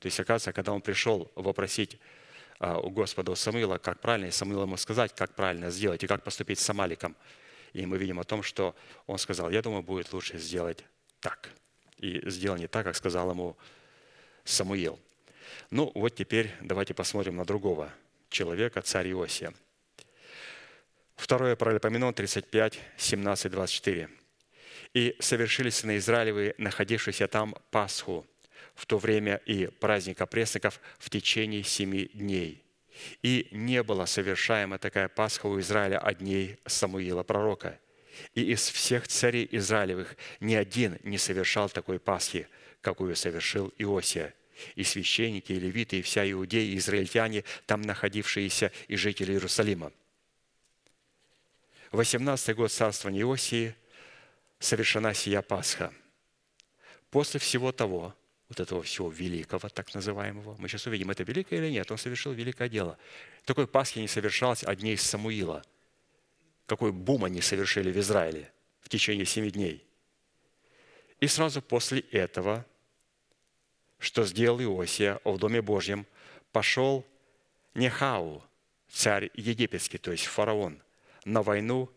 То 0.00 0.06
есть, 0.06 0.18
оказывается, 0.18 0.52
когда 0.52 0.72
он 0.72 0.80
пришел 0.80 1.30
вопросить 1.34 1.98
а, 2.58 2.78
у 2.78 2.90
Господа, 2.90 3.32
у 3.32 3.36
Самуила, 3.36 3.78
как 3.78 4.00
правильно, 4.00 4.26
и 4.26 4.30
Самуил 4.30 4.62
ему 4.62 4.76
сказать, 4.76 5.14
как 5.14 5.34
правильно 5.34 5.70
сделать 5.70 6.02
и 6.02 6.06
как 6.06 6.24
поступить 6.24 6.58
с 6.58 6.70
Амаликом. 6.70 7.16
И 7.72 7.86
мы 7.86 7.98
видим 7.98 8.18
о 8.18 8.24
том, 8.24 8.42
что 8.42 8.74
он 9.06 9.18
сказал, 9.18 9.50
я 9.50 9.62
думаю, 9.62 9.82
будет 9.82 10.12
лучше 10.12 10.38
сделать 10.38 10.84
так. 11.20 11.50
И 11.98 12.20
сделал 12.28 12.56
не 12.56 12.66
так, 12.66 12.84
как 12.84 12.96
сказал 12.96 13.30
ему 13.30 13.56
Самуил. 14.44 14.98
Ну, 15.70 15.90
вот 15.94 16.14
теперь 16.14 16.50
давайте 16.60 16.94
посмотрим 16.94 17.36
на 17.36 17.44
другого 17.44 17.92
человека, 18.30 18.82
царь 18.82 19.10
Иосия. 19.10 19.52
Второе 21.16 21.56
Паралипоменон 21.56 22.14
35, 22.14 22.78
17, 22.96 23.50
24. 23.50 24.08
«И 24.94 25.16
совершили 25.18 25.68
сыны 25.68 25.96
Израилевы, 25.96 26.54
находившиеся 26.58 27.26
там, 27.26 27.54
Пасху, 27.70 28.24
в 28.74 28.86
то 28.86 28.98
время 28.98 29.40
и 29.44 29.66
праздника 29.66 30.26
пресников 30.26 30.80
в 30.98 31.10
течение 31.10 31.64
семи 31.64 32.10
дней. 32.14 32.62
И 33.22 33.48
не 33.50 33.82
была 33.82 34.06
совершаема 34.06 34.78
такая 34.78 35.08
Пасха 35.08 35.46
у 35.46 35.58
Израиля 35.58 35.98
от 35.98 36.18
дней 36.18 36.58
Самуила 36.64 37.24
пророка. 37.24 37.78
И 38.34 38.52
из 38.52 38.68
всех 38.68 39.08
царей 39.08 39.48
Израилевых 39.52 40.16
ни 40.40 40.54
один 40.54 40.98
не 41.02 41.18
совершал 41.18 41.68
такой 41.68 41.98
Пасхи, 41.98 42.48
какую 42.80 43.16
совершил 43.16 43.72
Иосия. 43.78 44.34
И 44.74 44.82
священники, 44.82 45.52
и 45.52 45.60
левиты, 45.60 45.98
и 45.98 46.02
вся 46.02 46.28
Иудея, 46.30 46.72
и 46.72 46.76
израильтяне, 46.78 47.44
там 47.66 47.82
находившиеся, 47.82 48.72
и 48.88 48.96
жители 48.96 49.32
Иерусалима. 49.32 49.92
18 51.92 52.56
год 52.56 52.72
царствования 52.72 53.22
Иосии 53.22 53.74
совершена 54.58 55.14
сия 55.14 55.42
Пасха. 55.42 55.92
После 57.10 57.40
всего 57.40 57.72
того, 57.72 58.14
вот 58.48 58.60
этого 58.60 58.82
всего 58.82 59.10
великого, 59.10 59.68
так 59.68 59.94
называемого. 59.94 60.56
Мы 60.58 60.68
сейчас 60.68 60.86
увидим, 60.86 61.10
это 61.10 61.22
великое 61.22 61.56
или 61.56 61.70
нет. 61.70 61.90
Он 61.90 61.98
совершил 61.98 62.32
великое 62.32 62.68
дело. 62.68 62.98
Такой 63.44 63.66
Пасхи 63.66 63.98
не 63.98 64.08
совершалось 64.08 64.64
от 64.64 64.78
дней 64.78 64.96
Самуила. 64.96 65.62
Какой 66.68 66.92
бум 66.92 67.24
они 67.24 67.40
совершили 67.40 67.90
в 67.90 67.98
Израиле 67.98 68.52
в 68.80 68.90
течение 68.90 69.24
семи 69.24 69.50
дней. 69.50 69.82
И 71.18 71.26
сразу 71.26 71.62
после 71.62 72.00
этого, 72.00 72.66
что 73.98 74.26
сделал 74.26 74.60
Иосия 74.60 75.18
в 75.24 75.38
Доме 75.38 75.62
Божьем, 75.62 76.06
пошел 76.52 77.06
Нехау, 77.72 78.44
царь 78.90 79.30
египетский, 79.32 79.96
то 79.96 80.12
есть 80.12 80.26
фараон, 80.26 80.82
на 81.24 81.42
войну 81.42 81.90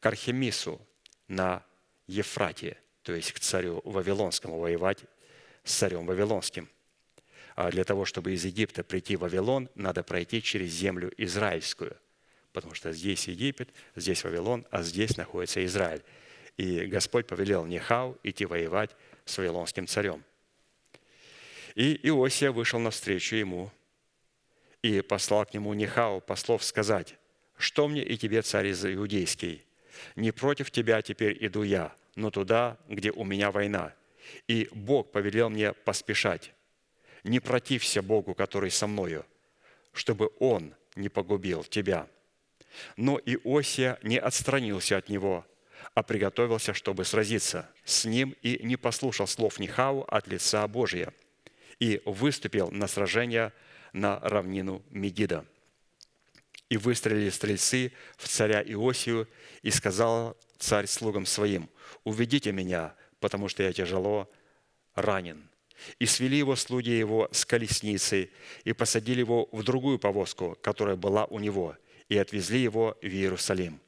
к 0.00 0.06
Архемису 0.06 0.80
на 1.28 1.64
Ефрате, 2.08 2.78
то 3.02 3.14
есть 3.14 3.32
к 3.32 3.38
царю 3.38 3.80
Вавилонскому 3.84 4.58
воевать 4.58 5.04
с 5.62 5.72
царем 5.72 6.04
Вавилонским. 6.04 6.68
А 7.54 7.70
для 7.70 7.84
того, 7.84 8.04
чтобы 8.04 8.32
из 8.32 8.44
Египта 8.44 8.82
прийти 8.82 9.14
в 9.14 9.20
Вавилон, 9.20 9.70
надо 9.76 10.02
пройти 10.02 10.42
через 10.42 10.72
землю 10.72 11.12
израильскую, 11.16 11.96
потому 12.56 12.72
что 12.72 12.90
здесь 12.90 13.28
Египет, 13.28 13.68
здесь 13.96 14.24
Вавилон, 14.24 14.64
а 14.70 14.82
здесь 14.82 15.18
находится 15.18 15.62
Израиль. 15.66 16.02
И 16.56 16.86
Господь 16.86 17.26
повелел 17.26 17.66
Нехау 17.66 18.16
идти 18.22 18.46
воевать 18.46 18.96
с 19.26 19.36
Вавилонским 19.36 19.86
царем. 19.86 20.24
И 21.74 22.00
Иосия 22.04 22.50
вышел 22.50 22.80
навстречу 22.80 23.36
ему 23.36 23.70
и 24.80 25.02
послал 25.02 25.44
к 25.44 25.52
нему 25.52 25.74
Нехау 25.74 26.22
послов 26.22 26.64
сказать, 26.64 27.16
«Что 27.58 27.88
мне 27.88 28.02
и 28.02 28.16
тебе, 28.16 28.40
царь 28.40 28.72
иудейский? 28.72 29.62
Не 30.14 30.32
против 30.32 30.70
тебя 30.70 31.02
теперь 31.02 31.36
иду 31.44 31.62
я, 31.62 31.94
но 32.14 32.30
туда, 32.30 32.78
где 32.88 33.10
у 33.10 33.22
меня 33.22 33.50
война, 33.50 33.92
и 34.48 34.70
Бог 34.72 35.12
повелел 35.12 35.50
мне 35.50 35.74
поспешать. 35.74 36.54
Не 37.22 37.38
протився 37.38 38.00
Богу, 38.00 38.32
который 38.32 38.70
со 38.70 38.86
мною, 38.86 39.26
чтобы 39.92 40.30
Он 40.38 40.74
не 40.94 41.10
погубил 41.10 41.62
тебя. 41.64 42.08
Но 42.96 43.18
Иосия 43.24 43.98
не 44.02 44.18
отстранился 44.18 44.96
от 44.96 45.08
него, 45.08 45.46
а 45.94 46.02
приготовился, 46.02 46.74
чтобы 46.74 47.04
сразиться 47.04 47.70
с 47.84 48.04
ним, 48.04 48.34
и 48.42 48.60
не 48.62 48.76
послушал 48.76 49.26
слов 49.26 49.58
Нихау 49.58 50.02
от 50.02 50.26
лица 50.26 50.66
Божия, 50.66 51.12
и 51.78 52.02
выступил 52.04 52.70
на 52.70 52.86
сражение 52.86 53.52
на 53.92 54.20
равнину 54.20 54.82
Мегида. 54.90 55.44
И 56.68 56.76
выстрелили 56.76 57.30
стрельцы 57.30 57.92
в 58.16 58.28
царя 58.28 58.62
Иосию, 58.62 59.28
и 59.62 59.70
сказал 59.70 60.36
царь 60.58 60.86
слугам 60.86 61.26
своим, 61.26 61.68
«Уведите 62.04 62.52
меня 62.52 62.94
потому 63.20 63.48
что 63.48 63.62
я 63.62 63.72
тяжело 63.72 64.30
ранен. 64.94 65.48
И 65.98 66.06
свели 66.06 66.38
его 66.38 66.56
слуги 66.56 66.90
его 66.90 67.28
с 67.32 67.44
колесницей, 67.44 68.30
и 68.64 68.72
посадили 68.72 69.20
его 69.20 69.48
в 69.52 69.62
другую 69.62 69.98
повозку, 69.98 70.56
которая 70.62 70.96
была 70.96 71.26
у 71.26 71.38
него, 71.38 71.76
и 72.08 72.18
отвезли 72.18 72.60
его 72.60 72.96
в 73.02 73.06
Иерусалим. 73.06 73.80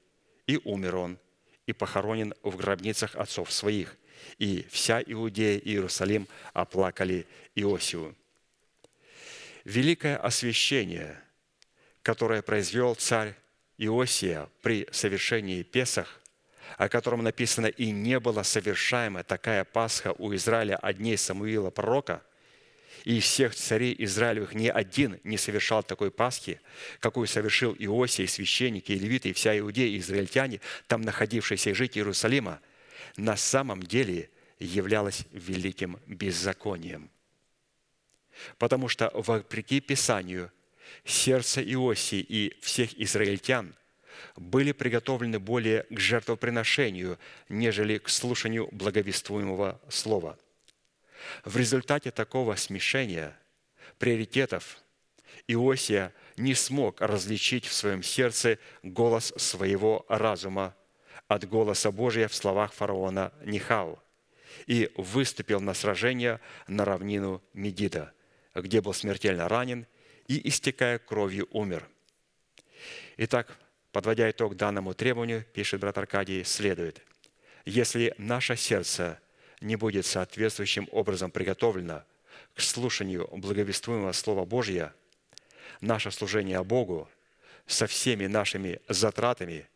И 0.46 0.58
умер 0.64 0.96
он, 0.96 1.18
и 1.66 1.72
похоронен 1.72 2.34
в 2.42 2.56
гробницах 2.56 3.14
отцов 3.14 3.52
своих. 3.52 3.96
И 4.38 4.66
вся 4.70 5.02
Иудея 5.02 5.58
и 5.58 5.68
Иерусалим 5.70 6.26
оплакали 6.52 7.26
Иосию. 7.54 8.16
Великое 9.64 10.16
освящение, 10.16 11.20
которое 12.02 12.42
произвел 12.42 12.94
царь 12.94 13.34
Иосия 13.76 14.48
при 14.62 14.88
совершении 14.90 15.62
Песах, 15.62 16.20
о 16.76 16.88
котором 16.88 17.22
написано 17.22 17.66
«И 17.66 17.90
не 17.90 18.18
была 18.18 18.44
совершаема 18.44 19.22
такая 19.22 19.64
Пасха 19.64 20.14
у 20.18 20.34
Израиля 20.34 20.76
от 20.76 20.96
дней 20.96 21.16
Самуила 21.16 21.70
пророка», 21.70 22.22
и 23.08 23.16
из 23.16 23.24
всех 23.24 23.54
царей 23.54 23.96
Израилевых 24.00 24.54
ни 24.54 24.68
один 24.68 25.18
не 25.24 25.38
совершал 25.38 25.82
такой 25.82 26.10
Пасхи, 26.10 26.60
какую 27.00 27.26
совершил 27.26 27.74
Иосия, 27.78 28.26
и 28.26 28.28
священники, 28.28 28.92
и 28.92 28.98
левиты, 28.98 29.30
и 29.30 29.32
вся 29.32 29.58
Иудея, 29.58 29.88
и 29.88 29.96
израильтяне, 29.96 30.60
там 30.88 31.00
находившиеся 31.00 31.74
жители 31.74 32.00
Иерусалима, 32.00 32.60
на 33.16 33.34
самом 33.38 33.82
деле 33.82 34.28
являлось 34.58 35.24
великим 35.32 35.98
беззаконием. 36.06 37.08
Потому 38.58 38.88
что, 38.90 39.10
вопреки 39.14 39.80
Писанию, 39.80 40.52
сердце 41.06 41.62
Иосии 41.62 42.20
и 42.20 42.58
всех 42.60 42.92
израильтян 43.00 43.74
были 44.36 44.72
приготовлены 44.72 45.38
более 45.38 45.84
к 45.84 45.98
жертвоприношению, 45.98 47.18
нежели 47.48 47.96
к 47.96 48.10
слушанию 48.10 48.68
благовествуемого 48.70 49.80
слова. 49.88 50.38
В 51.44 51.56
результате 51.56 52.10
такого 52.10 52.54
смешения 52.56 53.38
приоритетов 53.98 54.78
Иосия 55.46 56.12
не 56.36 56.54
смог 56.54 57.00
различить 57.00 57.66
в 57.66 57.72
своем 57.72 58.02
сердце 58.02 58.58
голос 58.82 59.32
своего 59.36 60.04
разума 60.08 60.74
от 61.26 61.48
голоса 61.48 61.90
Божия 61.90 62.28
в 62.28 62.34
словах 62.34 62.72
фараона 62.72 63.32
Нихау 63.44 64.02
и 64.66 64.90
выступил 64.96 65.60
на 65.60 65.74
сражение 65.74 66.40
на 66.66 66.84
равнину 66.84 67.42
Медида, 67.52 68.12
где 68.54 68.80
был 68.80 68.94
смертельно 68.94 69.48
ранен 69.48 69.86
и, 70.26 70.48
истекая 70.48 70.98
кровью, 70.98 71.48
умер. 71.50 71.88
Итак, 73.16 73.58
Подводя 73.92 74.30
итог 74.30 74.54
данному 74.54 74.94
требованию, 74.94 75.44
пишет 75.52 75.80
брат 75.80 75.96
Аркадий, 75.98 76.44
следует, 76.44 77.02
если 77.64 78.14
наше 78.18 78.54
сердце 78.56 79.18
не 79.60 79.76
будет 79.76 80.06
соответствующим 80.06 80.88
образом 80.92 81.30
приготовлено 81.30 82.04
к 82.54 82.60
слушанию 82.60 83.28
благовествуемого 83.32 84.12
Слова 84.12 84.44
Божьего, 84.44 84.94
наше 85.80 86.10
служение 86.10 86.62
Богу 86.62 87.08
со 87.66 87.86
всеми 87.86 88.26
нашими 88.26 88.80
затратами, 88.88 89.68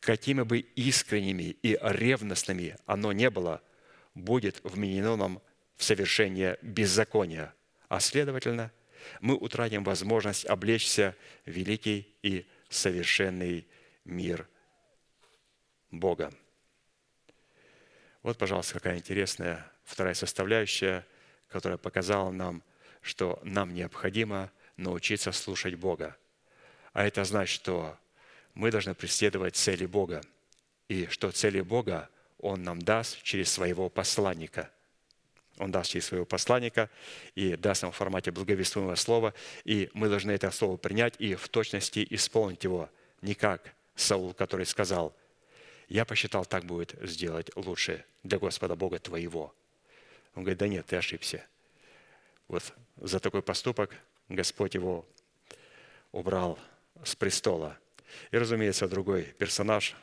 какими 0.00 0.42
бы 0.42 0.58
искренними 0.58 1.56
и 1.62 1.78
ревностными 1.80 2.76
оно 2.86 3.12
не 3.12 3.30
было, 3.30 3.62
будет 4.14 4.60
вменено 4.64 5.16
нам 5.16 5.42
в 5.76 5.84
совершение 5.84 6.58
беззакония, 6.62 7.54
а 7.88 8.00
следовательно, 8.00 8.70
мы 9.20 9.34
утратим 9.34 9.82
возможность 9.82 10.44
облечься 10.46 11.16
в 11.44 11.50
великий 11.50 12.14
и 12.22 12.46
совершенный 12.68 13.66
мир 14.04 14.48
Бога. 15.90 16.32
Вот, 18.22 18.38
пожалуйста, 18.38 18.74
какая 18.74 18.98
интересная 18.98 19.68
вторая 19.84 20.14
составляющая, 20.14 21.04
которая 21.48 21.76
показала 21.76 22.30
нам, 22.30 22.62
что 23.00 23.40
нам 23.42 23.74
необходимо 23.74 24.50
научиться 24.76 25.32
слушать 25.32 25.74
Бога. 25.74 26.16
А 26.92 27.04
это 27.04 27.24
значит, 27.24 27.54
что 27.54 27.98
мы 28.54 28.70
должны 28.70 28.94
преследовать 28.94 29.56
цели 29.56 29.86
Бога. 29.86 30.22
И 30.88 31.06
что 31.06 31.30
цели 31.32 31.60
Бога 31.60 32.08
Он 32.38 32.62
нам 32.62 32.80
даст 32.80 33.22
через 33.22 33.50
своего 33.50 33.88
посланника. 33.88 34.70
Он 35.58 35.70
даст 35.70 35.90
через 35.90 36.06
своего 36.06 36.24
посланника 36.24 36.90
и 37.34 37.56
даст 37.56 37.82
нам 37.82 37.92
в 37.92 37.96
формате 37.96 38.30
благовествуемого 38.30 38.94
слова. 38.94 39.34
И 39.64 39.90
мы 39.94 40.08
должны 40.08 40.30
это 40.30 40.50
слово 40.50 40.76
принять 40.76 41.14
и 41.18 41.34
в 41.34 41.48
точности 41.48 42.06
исполнить 42.10 42.64
его. 42.64 42.88
Не 43.20 43.34
как 43.34 43.74
Саул, 43.94 44.32
который 44.32 44.66
сказал, 44.66 45.14
я 45.92 46.06
посчитал, 46.06 46.46
так 46.46 46.64
будет 46.64 46.94
сделать 47.02 47.54
лучше 47.54 48.04
для 48.22 48.38
Господа 48.38 48.74
Бога 48.74 48.98
твоего. 48.98 49.54
Он 50.34 50.42
говорит, 50.42 50.58
да 50.58 50.66
нет, 50.66 50.86
ты 50.86 50.96
ошибся. 50.96 51.44
Вот 52.48 52.72
за 52.96 53.20
такой 53.20 53.42
поступок 53.42 53.94
Господь 54.30 54.74
его 54.74 55.06
убрал 56.10 56.58
с 57.04 57.14
престола. 57.14 57.78
И, 58.30 58.38
разумеется, 58.38 58.88
другой 58.88 59.24
персонаж, 59.38 59.94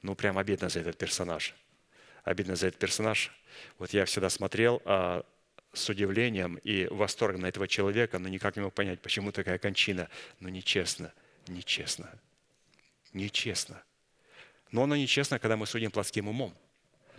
ну, 0.00 0.14
прям 0.14 0.38
обидно 0.38 0.70
за 0.70 0.80
этот 0.80 0.96
персонаж. 0.96 1.54
Обидно 2.22 2.56
за 2.56 2.68
этот 2.68 2.80
персонаж. 2.80 3.30
Вот 3.78 3.92
я 3.92 4.06
всегда 4.06 4.30
смотрел 4.30 4.80
а, 4.86 5.26
с 5.74 5.88
удивлением 5.90 6.56
и 6.56 6.86
восторгом 6.86 7.42
на 7.42 7.46
этого 7.46 7.68
человека, 7.68 8.18
но 8.18 8.28
никак 8.28 8.56
не 8.56 8.62
мог 8.62 8.72
понять, 8.72 9.02
почему 9.02 9.30
такая 9.30 9.58
кончина. 9.58 10.08
Ну, 10.40 10.48
нечестно, 10.48 11.12
нечестно, 11.48 12.10
нечестно. 13.12 13.82
Но 14.74 14.82
оно 14.82 14.96
нечестно, 14.96 15.38
когда 15.38 15.56
мы 15.56 15.66
судим 15.66 15.90
плотским 15.90 16.28
умом. 16.28 16.52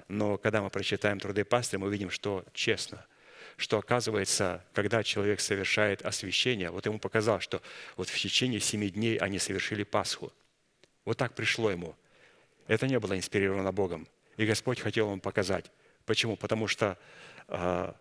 Но 0.08 0.38
когда 0.38 0.62
мы 0.62 0.70
прочитаем 0.70 1.20
труды 1.20 1.44
пастыря, 1.44 1.80
мы 1.80 1.90
видим, 1.90 2.12
что 2.12 2.46
честно– 2.54 3.04
что 3.58 3.78
оказывается, 3.78 4.64
когда 4.74 5.04
человек 5.04 5.40
совершает 5.40 6.02
освящение, 6.02 6.70
вот 6.70 6.86
ему 6.86 7.00
показалось, 7.00 7.44
что 7.44 7.62
вот 7.96 8.10
в 8.10 8.20
течение 8.20 8.60
семи 8.60 8.90
дней 8.90 9.18
они 9.18 9.40
совершили 9.40 9.84
Пасху. 9.84 10.32
Вот 11.06 11.18
так 11.18 11.36
пришло 11.36 11.72
ему. 11.72 11.96
Это 12.68 12.88
не 12.88 13.00
было 13.00 13.18
инспирировано 13.18 13.72
Богом. 13.72 14.08
И 14.38 14.46
Господь 14.46 14.80
хотел 14.80 15.10
ему 15.10 15.22
показать. 15.22 15.72
Почему? 16.06 16.36
Потому 16.36 16.68
что 16.68 16.98
э, 17.48 17.94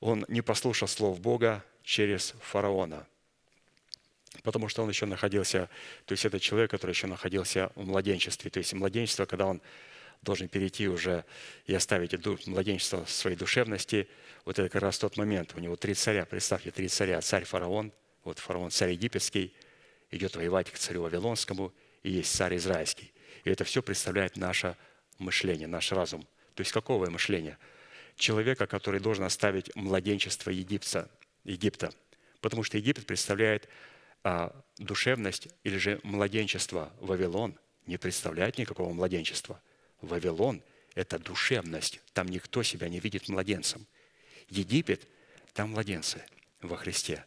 он 0.00 0.24
не 0.28 0.42
послушал 0.42 0.88
слов 0.88 1.20
Бога 1.20 1.64
через 1.82 2.34
фараона. 2.40 3.06
Потому 4.42 4.68
что 4.68 4.82
он 4.82 4.88
еще 4.88 5.06
находился, 5.06 5.68
то 6.06 6.12
есть 6.12 6.24
это 6.24 6.40
человек, 6.40 6.70
который 6.70 6.92
еще 6.92 7.06
находился 7.06 7.70
в 7.74 7.86
младенчестве. 7.86 8.50
То 8.50 8.58
есть 8.58 8.72
младенчество, 8.72 9.26
когда 9.26 9.46
он 9.46 9.60
должен 10.22 10.48
перейти 10.48 10.88
уже 10.88 11.24
и 11.66 11.74
оставить 11.74 12.14
младенчество 12.46 13.04
своей 13.06 13.36
душевности. 13.36 14.08
Вот 14.44 14.58
это 14.58 14.68
как 14.68 14.82
раз 14.82 14.98
тот 14.98 15.16
момент. 15.16 15.54
У 15.56 15.60
него 15.60 15.76
три 15.76 15.94
царя, 15.94 16.26
представьте, 16.26 16.70
три 16.70 16.88
царя. 16.88 17.20
Царь 17.20 17.44
фараон, 17.44 17.92
вот 18.24 18.38
фараон 18.38 18.70
царь 18.70 18.92
египетский, 18.92 19.54
идет 20.10 20.36
воевать 20.36 20.70
к 20.70 20.76
царю 20.76 21.02
Вавилонскому, 21.02 21.72
и 22.02 22.10
есть 22.10 22.34
царь 22.34 22.56
израильский. 22.56 23.12
И 23.44 23.50
это 23.50 23.64
все 23.64 23.82
представляет 23.82 24.36
наше 24.36 24.76
мышление, 25.18 25.68
наш 25.68 25.92
разум. 25.92 26.26
То 26.54 26.62
есть 26.62 26.72
какого 26.72 27.08
мышления? 27.08 27.58
Человека, 28.16 28.66
который 28.66 29.00
должен 29.00 29.24
оставить 29.24 29.74
младенчество 29.74 30.50
Египта, 30.50 31.10
Египта. 31.44 31.92
Потому 32.40 32.62
что 32.64 32.76
Египет 32.76 33.06
представляет 33.06 33.68
а, 34.22 34.54
душевность 34.78 35.48
или 35.64 35.76
же 35.76 36.00
младенчество. 36.02 36.92
Вавилон 37.00 37.58
не 37.86 37.96
представляет 37.96 38.58
никакого 38.58 38.92
младенчества– 38.92 39.60
Вавилон– 40.00 40.62
это 40.94 41.18
душевность. 41.18 42.00
Там 42.12 42.28
никто 42.28 42.62
себя 42.62 42.88
не 42.88 43.00
видит 43.00 43.28
младенцем. 43.28 43.86
Египет– 44.48 45.06
там 45.52 45.70
младенцы 45.70 46.24
во 46.62 46.76
Христе. 46.76 47.24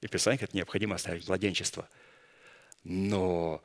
И 0.00 0.08
Писание 0.08 0.38
говорит, 0.38 0.54
необходимо 0.54 0.96
оставить 0.96 1.28
младенчество. 1.28 1.88
Но 2.84 3.62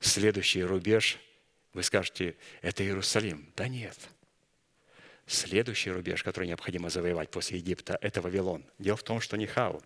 следующий 0.00 0.64
рубеж, 0.64 1.18
вы 1.72 1.82
скажете, 1.82 2.36
это 2.62 2.82
Иерусалим. 2.82 3.52
Да 3.56 3.68
нет. 3.68 3.96
Следующий 5.26 5.90
рубеж, 5.90 6.24
который 6.24 6.48
необходимо 6.48 6.90
завоевать 6.90 7.30
после 7.30 7.58
Египта, 7.58 7.96
это 8.00 8.20
Вавилон. 8.20 8.64
Дело 8.78 8.96
в 8.96 9.02
том, 9.02 9.20
что 9.20 9.36
Нихау, 9.36 9.82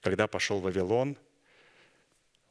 когда 0.00 0.26
пошел 0.26 0.60
Вавилон– 0.60 1.16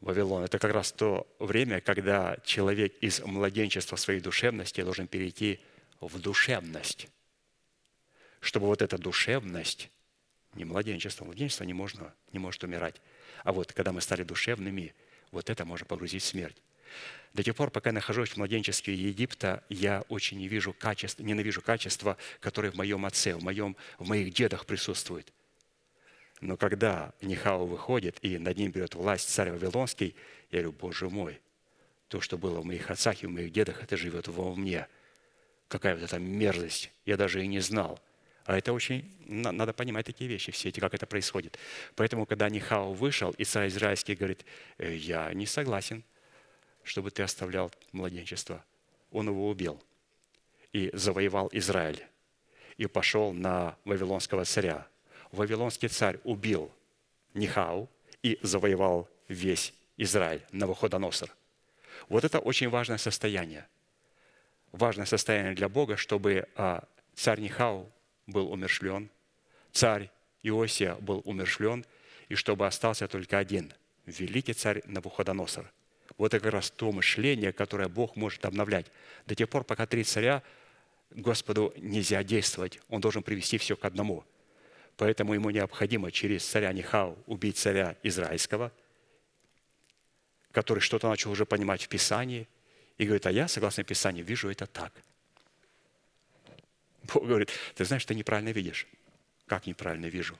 Вавилон. 0.01 0.43
Это 0.43 0.59
как 0.59 0.71
раз 0.71 0.91
то 0.91 1.27
время, 1.39 1.81
когда 1.81 2.37
человек 2.45 2.95
из 3.01 3.19
младенчества 3.19 3.95
своей 3.97 4.21
душевности 4.21 4.81
должен 4.81 5.07
перейти 5.07 5.59
в 5.99 6.19
душевность. 6.19 7.07
Чтобы 8.39 8.67
вот 8.67 8.81
эта 8.81 8.97
душевность, 8.97 9.89
не 10.53 10.63
младенчество, 10.63 11.25
младенчество 11.25 11.65
не, 11.65 11.73
можно, 11.73 12.13
не 12.31 12.39
может 12.39 12.63
умирать. 12.63 13.01
А 13.43 13.51
вот 13.51 13.73
когда 13.73 13.91
мы 13.91 13.99
стали 13.99 14.23
душевными, 14.23 14.93
вот 15.31 15.49
это 15.49 15.65
можно 15.65 15.85
погрузить 15.85 16.23
в 16.23 16.25
смерть. 16.25 16.55
До 17.33 17.43
тех 17.43 17.55
пор, 17.55 17.69
пока 17.69 17.89
я 17.89 17.93
нахожусь 17.93 18.29
в 18.29 18.37
младенчестве 18.37 18.95
Египта, 18.95 19.63
я 19.69 20.03
очень 20.09 20.39
не 20.39 20.47
вижу 20.47 20.73
качеств, 20.73 21.19
ненавижу 21.19 21.61
качества, 21.61 22.17
которые 22.39 22.71
в 22.71 22.75
моем 22.75 23.05
отце, 23.05 23.35
в, 23.35 23.43
моем, 23.43 23.75
в 23.99 24.07
моих 24.07 24.33
дедах 24.33 24.65
присутствуют. 24.65 25.31
Но 26.41 26.57
когда 26.57 27.13
Нихау 27.21 27.65
выходит 27.65 28.17
и 28.21 28.37
над 28.37 28.57
ним 28.57 28.71
берет 28.71 28.95
власть 28.95 29.29
царь 29.29 29.51
Вавилонский, 29.51 30.15
я 30.51 30.61
говорю, 30.61 30.71
Боже 30.71 31.09
мой, 31.09 31.41
то, 32.07 32.21
что 32.21 32.37
было 32.37 32.61
в 32.61 32.65
моих 32.65 32.89
отцах 32.89 33.21
и 33.23 33.27
в 33.27 33.29
моих 33.29 33.51
дедах, 33.51 33.83
это 33.83 33.97
живет 33.97 34.27
во 34.27 34.55
мне. 34.55 34.87
Какая 35.67 35.95
вот 35.95 36.03
эта 36.03 36.17
мерзость, 36.17 36.91
я 37.05 37.17
даже 37.17 37.43
и 37.43 37.47
не 37.47 37.59
знал. 37.59 37.99
А 38.45 38.57
это 38.57 38.73
очень, 38.73 39.05
надо 39.27 39.73
понимать 39.73 40.07
такие 40.07 40.27
вещи, 40.27 40.51
все 40.51 40.69
эти, 40.69 40.79
как 40.79 40.95
это 40.95 41.05
происходит. 41.05 41.59
Поэтому, 41.95 42.25
когда 42.25 42.49
Нихау 42.49 42.93
вышел, 42.93 43.31
и 43.31 43.43
царь 43.43 43.67
израильский 43.67 44.15
говорит, 44.15 44.43
«Э, 44.79 44.95
я 44.95 45.31
не 45.33 45.45
согласен, 45.45 46.03
чтобы 46.83 47.11
ты 47.11 47.21
оставлял 47.21 47.71
младенчество. 47.91 48.63
Он 49.11 49.27
его 49.27 49.49
убил 49.49 49.81
и 50.73 50.89
завоевал 50.93 51.49
Израиль. 51.51 52.03
И 52.77 52.87
пошел 52.87 53.33
на 53.33 53.77
вавилонского 53.85 54.45
царя, 54.45 54.87
Вавилонский 55.31 55.89
царь 55.89 56.19
убил 56.23 56.71
Нихау 57.33 57.89
и 58.23 58.39
завоевал 58.41 59.09
весь 59.27 59.73
Израиль, 59.97 60.41
Навуходоносор. 60.51 61.35
Вот 62.07 62.23
это 62.23 62.39
очень 62.39 62.69
важное 62.69 62.97
состояние. 62.97 63.67
Важное 64.71 65.05
состояние 65.05 65.53
для 65.53 65.69
Бога, 65.69 65.97
чтобы 65.97 66.47
а, 66.55 66.83
царь 67.13 67.39
Нихау 67.39 67.91
был 68.27 68.51
умершлен, 68.51 69.09
царь 69.71 70.09
Иосия 70.43 70.95
был 70.95 71.21
умершлен, 71.25 71.85
и 72.27 72.35
чтобы 72.35 72.67
остался 72.67 73.07
только 73.07 73.37
один– 73.37 73.73
великий 74.05 74.53
царь 74.53 74.81
Навуходоносор. 74.85 75.71
Вот 76.17 76.33
это 76.33 76.43
как 76.43 76.53
раз 76.53 76.71
то 76.71 76.91
мышление, 76.91 77.53
которое 77.53 77.87
Бог 77.87 78.15
может 78.15 78.45
обновлять. 78.45 78.87
До 79.25 79.35
тех 79.35 79.49
пор, 79.49 79.63
пока 79.63 79.85
три 79.85 80.03
царя, 80.03 80.43
Господу 81.11 81.73
нельзя 81.77 82.23
действовать. 82.23 82.79
Он 82.89 83.01
должен 83.01 83.23
привести 83.23 83.57
все 83.57 83.75
к 83.75 83.85
одному– 83.85 84.23
Поэтому 84.99 85.33
ему 85.33 85.49
необходимо 85.49 86.11
через 86.11 86.45
царя 86.45 86.73
Нихау 86.73 87.17
убить 87.25 87.57
царя 87.57 87.95
израильского, 88.03 88.69
который 90.51 90.79
что-то 90.79 91.07
начал 91.07 91.31
уже 91.31 91.45
понимать 91.45 91.83
в 91.83 91.87
Писании, 91.87 92.49
и 92.97 93.05
говорит, 93.05 93.25
а 93.25 93.31
я, 93.31 93.47
согласно 93.47 93.85
Писанию, 93.85 94.25
вижу 94.25 94.49
это 94.49 94.67
так. 94.67 94.91
Бог 97.03 97.25
говорит, 97.25 97.49
ты 97.75 97.85
знаешь, 97.85 98.03
ты 98.03 98.13
неправильно 98.13 98.49
видишь. 98.49 98.87
Как 99.45 99.67
неправильно 99.67 100.07
вижу? 100.07 100.37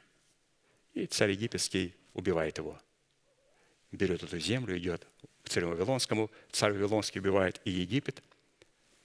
И 0.93 1.05
царь 1.05 1.31
египетский 1.31 1.95
убивает 2.13 2.57
его. 2.57 2.77
Берет 3.93 4.23
эту 4.23 4.39
землю, 4.39 4.77
идет 4.77 5.07
к 5.43 5.47
царю 5.47 5.69
Вавилонскому. 5.69 6.29
Царь 6.51 6.73
Вавилонский 6.73 7.21
убивает 7.21 7.61
и 7.63 7.69
Египет, 7.71 8.21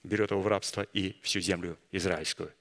берет 0.03 0.31
его 0.31 0.41
в 0.41 0.47
рабство 0.47 0.81
и 0.81 1.17
всю 1.21 1.39
землю 1.39 1.77
израильскую. 1.93 2.51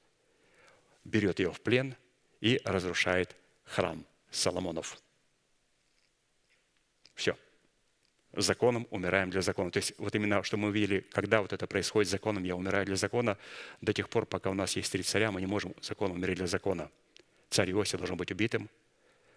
Берет 1.03 1.41
ее 1.41 1.51
в 1.53 1.61
плен– 1.61 1.97
и 2.45 2.61
разрушает 2.67 3.35
храм 3.65 4.05
Соломонов. 4.31 4.99
Все. 7.15 7.39
Законом 8.35 8.87
умираем 8.91 9.31
для 9.31 9.41
закона. 9.41 9.71
То 9.71 9.79
есть 9.79 9.95
вот 9.97 10.15
именно, 10.15 10.43
что 10.43 10.59
мы 10.59 10.69
увидели, 10.69 11.01
когда 11.13 11.41
вот 11.41 11.55
это 11.55 11.67
происходит 11.67 12.11
законом, 12.11 12.45
я 12.45 12.55
умираю 12.55 12.85
для 12.85 12.97
закона, 12.97 13.39
до 13.81 13.95
тех 13.95 14.11
пор, 14.11 14.27
пока 14.27 14.51
у 14.51 14.55
нас 14.55 14.77
есть 14.77 14.93
три 14.93 15.03
царя, 15.03 15.33
мы 15.33 15.41
не 15.41 15.47
можем 15.47 15.75
законом 15.81 16.17
умереть 16.17 16.37
для 16.37 16.47
закона. 16.47 16.91
Царь 17.49 17.71
Иосия 17.71 17.97
должен 17.97 18.19
быть 18.19 18.31
убитым, 18.31 18.69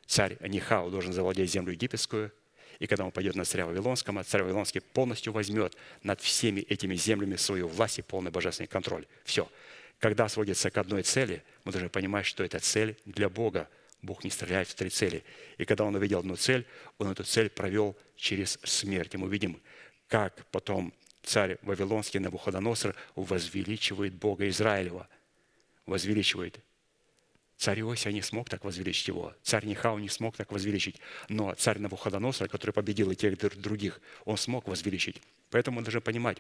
царь 0.06 0.36
Нихау 0.42 0.90
должен 0.90 1.14
завладеть 1.14 1.50
землю 1.50 1.72
египетскую, 1.72 2.34
и 2.80 2.88
когда 2.88 3.06
он 3.06 3.12
пойдет 3.12 3.36
на 3.36 3.46
царя 3.46 3.68
Вавилонского, 3.68 4.22
царь 4.26 4.44
Вавилонский 4.44 4.82
полностью 4.82 5.32
возьмет 5.32 5.78
над 6.04 6.20
всеми 6.20 6.60
этими 6.60 6.96
землями 6.96 7.38
свою 7.38 7.70
власть 7.70 8.00
и 8.00 8.02
полный 8.02 8.32
божественный 8.32 8.68
контроль. 8.68 9.06
Все. 9.24 9.48
Когда 10.00 10.30
сводится 10.30 10.70
к 10.70 10.78
одной 10.78 11.04
цели, 11.04 11.44
мы 11.64 11.72
должны 11.72 11.90
понимать, 11.90 12.26
что 12.26 12.44
эта 12.44 12.60
цель 12.60 12.98
для 13.06 13.30
Бога. 13.30 13.70
Бог 14.04 14.24
не 14.24 14.30
стреляет 14.30 14.68
в 14.68 14.76
три 14.76 14.90
цели. 14.90 15.24
И 15.58 15.66
когда 15.66 15.84
он 15.84 15.96
увидел 15.96 16.20
одну 16.20 16.36
цель, 16.36 16.68
он 17.00 17.10
эту 17.10 17.24
цель 17.24 17.50
провел 17.50 17.98
через 18.16 18.60
смерть. 18.64 19.16
И 19.16 19.18
мы 19.18 19.28
видим, 19.28 19.60
как 20.08 20.46
потом 20.52 20.94
царь 21.24 21.58
Вавилонский 21.64 22.20
Навуходоносор 22.20 22.96
возвеличивает 23.16 24.14
Бога 24.14 24.48
Израилева. 24.48 25.08
Возвеличивает. 25.88 26.60
Царь 27.58 27.80
Иосия 27.80 28.12
не 28.12 28.22
смог 28.22 28.50
так 28.50 28.64
возвеличить 28.64 29.08
его. 29.08 29.34
Царь 29.42 29.66
Нихау 29.66 29.98
не 29.98 30.10
смог 30.10 30.38
так 30.38 30.52
возвеличить. 30.52 30.98
Но 31.28 31.56
царь 31.56 31.80
Навуходоносор, 31.80 32.48
который 32.48 32.72
победил 32.72 33.10
и 33.10 33.16
тех 33.16 33.34
и 33.34 33.50
других, 33.60 34.00
он 34.26 34.38
смог 34.38 34.68
возвеличить. 34.68 35.20
Поэтому 35.50 35.78
мы 35.78 35.84
должны 35.84 36.02
понимать, 36.02 36.38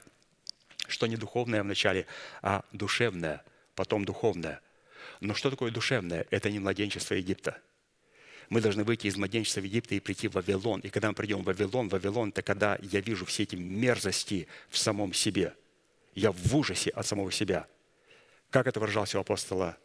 что 0.87 1.07
не 1.07 1.15
духовное 1.15 1.63
вначале, 1.63 2.05
а 2.41 2.63
душевное, 2.71 3.43
потом 3.75 4.05
духовное. 4.05 4.61
Но 5.19 5.33
что 5.33 5.49
такое 5.49 5.71
душевное? 5.71 6.25
Это 6.29 6.49
не 6.49 6.59
младенчество 6.59 7.15
Египта. 7.15 7.59
Мы 8.49 8.61
должны 8.61 8.83
выйти 8.83 9.07
из 9.07 9.17
младенчества 9.17 9.59
Египта 9.59 9.95
и 9.95 9.99
прийти 9.99 10.27
в 10.27 10.33
Вавилон. 10.33 10.79
И 10.81 10.89
когда 10.89 11.09
мы 11.09 11.15
придем 11.15 11.39
в 11.41 11.45
Вавилон, 11.45 11.89
Вавилон– 11.89 12.29
это 12.35 12.41
когда 12.41 12.77
я 12.81 13.01
вижу 13.01 13.25
все 13.25 13.43
эти 13.43 13.55
мерзости 13.55 14.47
в 14.69 14.77
самом 14.77 15.13
себе. 15.13 15.53
Я 16.15 16.31
в 16.31 16.55
ужасе 16.55 16.89
от 16.91 17.05
самого 17.05 17.31
себя. 17.31 17.67
Как 18.49 18.67
это 18.67 18.79
выражалось 18.79 19.15
у 19.15 19.19
апостола 19.19 19.77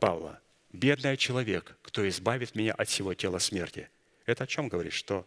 Павла? 0.00 0.40
«Бедный 0.72 1.16
человек, 1.16 1.76
кто 1.82 2.08
избавит 2.08 2.56
меня 2.56 2.72
от 2.72 2.88
всего 2.88 3.14
тела 3.14 3.38
смерти». 3.38 3.88
Это 4.26 4.44
о 4.44 4.46
чем 4.46 4.68
говорит? 4.68 4.92
Что 4.92 5.26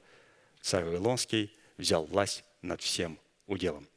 царь 0.61 0.83
Вавилонский 0.83 1.55
взял 1.77 2.05
власть 2.05 2.43
над 2.61 2.81
всем 2.81 3.19
уделом. 3.45 3.87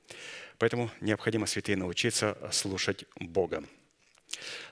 Поэтому 0.61 0.91
необходимо, 1.01 1.47
святые, 1.47 1.77
научиться 1.77 2.37
слушать 2.53 3.07
Бога. 3.19 3.65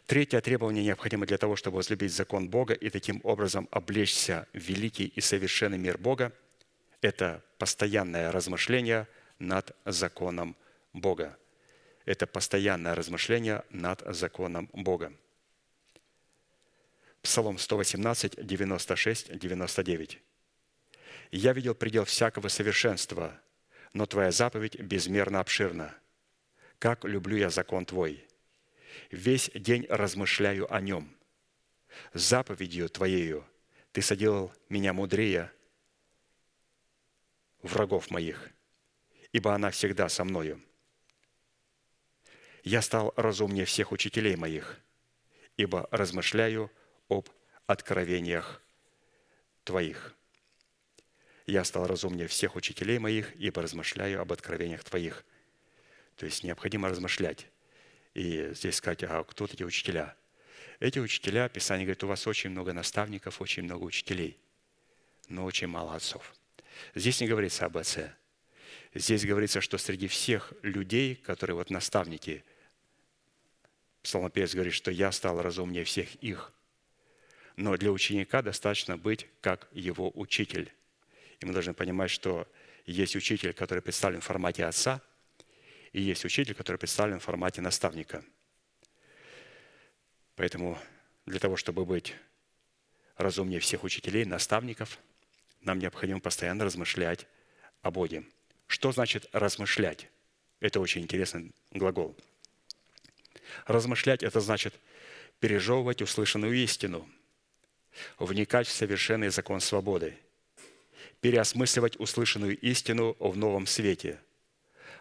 Третье 0.04 0.38
требование 0.42 0.84
необходимо 0.84 1.24
для 1.24 1.38
того, 1.38 1.56
чтобы 1.56 1.76
возлюбить 1.76 2.12
закон 2.12 2.50
Бога 2.50 2.74
и 2.74 2.90
таким 2.90 3.22
образом 3.24 3.66
облечься 3.70 4.46
в 4.52 4.58
великий 4.58 5.06
и 5.06 5.22
совершенный 5.22 5.78
мир 5.78 5.96
Бога– 5.96 6.30
это 7.00 7.42
постоянное 7.56 8.30
размышление 8.30 9.08
над 9.38 9.74
законом 9.86 10.56
Бога. 10.92 11.38
Это 12.04 12.26
постоянное 12.26 12.94
размышление 12.94 13.64
над 13.70 14.02
законом 14.14 14.68
Бога. 14.74 15.10
Псалом 17.22 17.56
118, 17.56 18.46
96, 18.46 19.38
99. 19.38 20.18
«Я 21.30 21.54
видел 21.54 21.74
предел 21.74 22.04
всякого 22.04 22.48
совершенства, 22.48 23.40
но 23.92 24.06
Твоя 24.06 24.30
заповедь 24.30 24.80
безмерно 24.80 25.40
обширна. 25.40 25.94
Как 26.78 27.04
люблю 27.04 27.36
я 27.36 27.50
закон 27.50 27.84
Твой! 27.84 28.24
Весь 29.10 29.50
день 29.54 29.86
размышляю 29.88 30.72
о 30.72 30.80
нем. 30.80 31.14
Заповедью 32.12 32.88
Твоею 32.88 33.44
Ты 33.92 34.02
соделал 34.02 34.52
меня 34.68 34.92
мудрее 34.92 35.50
врагов 37.62 38.10
моих, 38.10 38.50
ибо 39.32 39.54
она 39.54 39.70
всегда 39.70 40.08
со 40.08 40.24
мною. 40.24 40.62
Я 42.62 42.82
стал 42.82 43.12
разумнее 43.16 43.64
всех 43.64 43.92
учителей 43.92 44.36
моих, 44.36 44.78
ибо 45.56 45.88
размышляю 45.90 46.70
об 47.08 47.28
откровениях 47.66 48.62
Твоих. 49.64 50.14
Я 51.48 51.64
стал 51.64 51.86
разумнее 51.86 52.28
всех 52.28 52.56
учителей 52.56 52.98
моих, 52.98 53.34
ибо 53.36 53.62
размышляю 53.62 54.20
об 54.20 54.30
откровениях 54.34 54.84
Твоих. 54.84 55.24
То 56.16 56.26
есть 56.26 56.44
необходимо 56.44 56.90
размышлять. 56.90 57.46
И 58.12 58.50
здесь 58.52 58.74
сказать, 58.74 59.02
а 59.04 59.24
кто 59.24 59.46
эти 59.46 59.62
учителя? 59.62 60.14
Эти 60.78 60.98
учителя, 60.98 61.48
Писание 61.48 61.86
говорит, 61.86 62.04
у 62.04 62.06
вас 62.06 62.26
очень 62.26 62.50
много 62.50 62.74
наставников, 62.74 63.40
очень 63.40 63.62
много 63.62 63.84
учителей, 63.84 64.38
но 65.30 65.46
очень 65.46 65.68
мало 65.68 65.94
отцов. 65.94 66.34
Здесь 66.94 67.18
не 67.22 67.26
говорится 67.26 67.64
об 67.64 67.78
отце. 67.78 68.14
Здесь 68.92 69.24
говорится, 69.24 69.62
что 69.62 69.78
среди 69.78 70.06
всех 70.06 70.52
людей, 70.60 71.14
которые 71.16 71.56
вот 71.56 71.70
наставники, 71.70 72.44
Псалмопевец 74.02 74.52
говорит, 74.52 74.74
что 74.74 74.90
я 74.90 75.10
стал 75.12 75.40
разумнее 75.40 75.84
всех 75.84 76.14
их– 76.16 76.52
но 77.58 77.76
для 77.76 77.90
ученика 77.90 78.40
достаточно 78.40 78.96
быть 78.96 79.26
как 79.40 79.66
его 79.72 80.12
учитель. 80.14 80.72
И 81.40 81.46
мы 81.46 81.52
должны 81.52 81.74
понимать, 81.74 82.10
что 82.10 82.46
есть 82.86 83.16
учитель, 83.16 83.52
который 83.52 83.80
представлен 83.80 84.20
в 84.20 84.24
формате 84.24 84.64
отца, 84.64 85.00
и 85.92 86.00
есть 86.00 86.24
учитель, 86.24 86.54
который 86.54 86.76
представлен 86.76 87.20
в 87.20 87.24
формате 87.24 87.60
наставника. 87.60 88.24
Поэтому 90.36 90.78
для 91.26 91.38
того, 91.38 91.56
чтобы 91.56 91.84
быть 91.84 92.14
разумнее 93.16 93.60
всех 93.60 93.84
учителей, 93.84 94.24
наставников, 94.24 94.98
нам 95.60 95.78
необходимо 95.78 96.20
постоянно 96.20 96.64
размышлять 96.64 97.26
о 97.82 97.90
Боге. 97.90 98.24
Что 98.66 98.92
значит 98.92 99.28
размышлять? 99.32 100.08
Это 100.60 100.80
очень 100.80 101.02
интересный 101.02 101.52
глагол. 101.70 102.16
Размышлять– 103.66 104.22
это 104.24 104.40
значит 104.40 104.74
пережевывать 105.40 106.02
услышанную 106.02 106.54
истину– 106.54 107.08
вникать 108.18 108.66
в 108.66 108.72
совершенный 108.72 109.28
закон 109.28 109.60
свободы, 109.60 110.16
переосмысливать 111.20 111.98
услышанную 111.98 112.58
истину 112.58 113.16
в 113.18 113.36
новом 113.36 113.66
свете, 113.66 114.20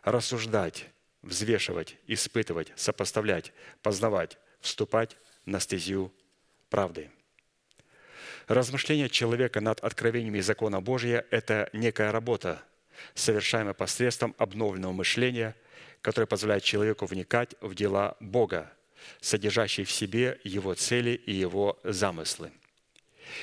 рассуждать, 0.03 0.87
взвешивать, 1.21 1.95
испытывать, 2.07 2.71
сопоставлять, 2.75 3.53
познавать, 3.81 4.37
вступать 4.59 5.17
на 5.45 5.59
стезю 5.59 6.11
правды. 6.69 7.09
Размышление 8.47 9.09
человека 9.09 9.59
над 9.61 9.79
откровениями 9.81 10.39
закона 10.39 10.79
Божия– 10.79 11.25
это 11.31 11.69
некая 11.73 12.11
работа, 12.11 12.63
совершаемая 13.13 13.73
посредством 13.73 14.33
обновленного 14.37 14.93
мышления, 14.93 15.55
которое 16.01 16.27
позволяет 16.27 16.63
человеку 16.63 17.05
вникать 17.05 17.55
в 17.59 17.75
дела 17.75 18.15
Бога, 18.19 18.71
содержащие 19.19 19.85
в 19.85 19.91
себе 19.91 20.39
Его 20.43 20.73
цели 20.73 21.11
и 21.11 21.33
Его 21.33 21.79
замыслы– 21.83 22.51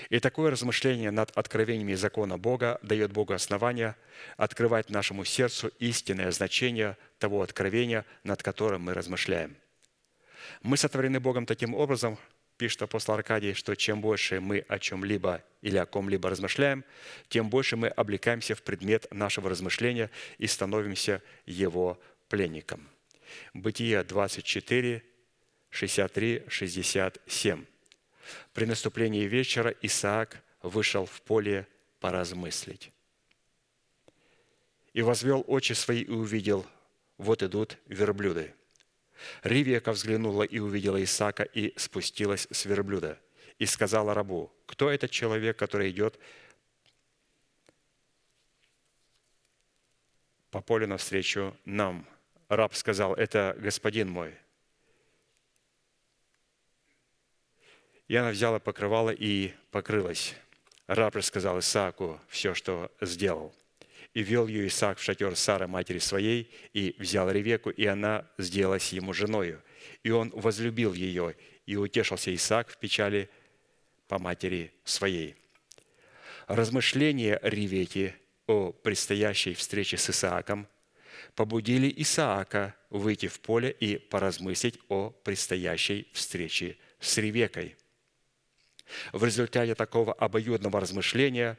и 0.08 0.18
такое 0.18 0.50
размышление 0.50 1.10
над 1.10 1.30
откровениями 1.36 1.94
закона 1.94 2.38
Бога 2.38 2.78
дает 2.82 3.12
Богу 3.12 3.32
основания 3.32 3.96
открывать 4.36 4.90
нашему 4.90 5.24
сердцу 5.24 5.70
истинное 5.78 6.30
значение 6.30 6.96
того 7.18 7.42
откровения, 7.42 8.04
над 8.22 8.42
которым 8.42 8.82
мы 8.82 8.94
размышляем. 8.94 9.56
Мы 10.62 10.76
сотворены 10.76 11.20
Богом 11.20 11.46
таким 11.46 11.74
образом, 11.74 12.18
пишет 12.56 12.82
апостол 12.82 13.14
Аркадий, 13.14 13.54
что 13.54 13.74
чем 13.74 14.00
больше 14.00 14.40
мы 14.40 14.64
о 14.68 14.78
чем-либо 14.78 15.42
или 15.62 15.76
о 15.76 15.86
ком-либо 15.86 16.30
размышляем, 16.30 16.84
тем 17.28 17.50
больше 17.50 17.76
мы 17.76 17.88
облекаемся 17.88 18.54
в 18.54 18.62
предмет 18.62 19.06
нашего 19.10 19.50
размышления 19.50 20.10
и 20.38 20.46
становимся 20.46 21.22
его 21.46 22.00
пленником. 22.28 22.88
Бытие 23.52 24.04
24, 24.04 25.02
63, 25.70 26.44
67. 26.48 27.64
При 28.52 28.64
наступлении 28.64 29.24
вечера 29.24 29.74
Исаак 29.82 30.42
вышел 30.62 31.06
в 31.06 31.20
поле 31.22 31.66
поразмыслить. 32.00 32.92
И 34.92 35.02
возвел 35.02 35.44
очи 35.46 35.72
свои 35.72 36.02
и 36.02 36.10
увидел, 36.10 36.66
вот 37.18 37.42
идут 37.42 37.78
верблюды. 37.86 38.54
Ривека 39.42 39.92
взглянула 39.92 40.42
и 40.42 40.58
увидела 40.58 41.02
Исаака 41.02 41.42
и 41.42 41.76
спустилась 41.78 42.46
с 42.50 42.64
верблюда. 42.64 43.18
И 43.58 43.66
сказала 43.66 44.14
рабу, 44.14 44.52
кто 44.66 44.90
этот 44.90 45.10
человек, 45.10 45.56
который 45.56 45.90
идет 45.90 46.18
по 50.50 50.60
полю 50.60 50.86
навстречу 50.88 51.56
нам? 51.64 52.06
Раб 52.48 52.74
сказал, 52.74 53.14
это 53.14 53.56
господин 53.58 54.10
мой. 54.10 54.34
И 58.14 58.16
она 58.16 58.30
взяла 58.30 58.60
покрывало 58.60 59.10
и 59.10 59.50
покрылась. 59.72 60.36
Раб 60.86 61.16
рассказал 61.16 61.58
Исааку 61.58 62.20
все, 62.28 62.54
что 62.54 62.92
сделал. 63.00 63.52
И 64.12 64.22
вел 64.22 64.46
ее 64.46 64.68
Исаак 64.68 64.98
в 64.98 65.02
шатер 65.02 65.34
Сары, 65.34 65.66
матери 65.66 65.98
своей, 65.98 66.48
и 66.72 66.94
взял 67.00 67.28
Ревеку, 67.28 67.70
и 67.70 67.84
она 67.86 68.24
сделалась 68.38 68.92
ему 68.92 69.12
женою. 69.12 69.60
И 70.04 70.12
он 70.12 70.30
возлюбил 70.30 70.94
ее, 70.94 71.34
и 71.66 71.74
утешился 71.74 72.32
Исаак 72.32 72.70
в 72.70 72.78
печали 72.78 73.28
по 74.06 74.20
матери 74.20 74.72
своей. 74.84 75.34
Размышления 76.46 77.40
Ревеки 77.42 78.14
о 78.46 78.70
предстоящей 78.70 79.54
встрече 79.54 79.96
с 79.96 80.08
Исааком 80.08 80.68
побудили 81.34 81.92
Исаака 81.96 82.76
выйти 82.90 83.26
в 83.26 83.40
поле 83.40 83.72
и 83.72 83.98
поразмыслить 83.98 84.78
о 84.88 85.10
предстоящей 85.10 86.06
встрече 86.12 86.76
с 87.00 87.18
Ревекой– 87.18 87.74
в 89.12 89.24
результате 89.24 89.74
такого 89.74 90.12
обоюдного 90.12 90.80
размышления 90.80 91.58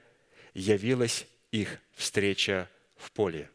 явилась 0.53 1.27
их 1.51 1.79
встреча 1.93 2.69
в 2.97 3.11
поле. 3.11 3.49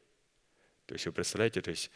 То 0.86 0.94
есть 0.94 1.06
вы 1.06 1.12
представляете, 1.12 1.60
то 1.60 1.70
есть 1.70 1.90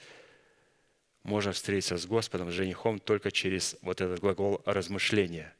можно 1.22 1.52
встретиться 1.52 1.96
с 1.96 2.06
Господом, 2.06 2.50
с 2.50 2.54
женихом 2.54 2.98
только 2.98 3.30
через 3.30 3.76
вот 3.82 4.00
этот 4.00 4.20
глагол 4.20 4.62
размышления. 4.66 5.54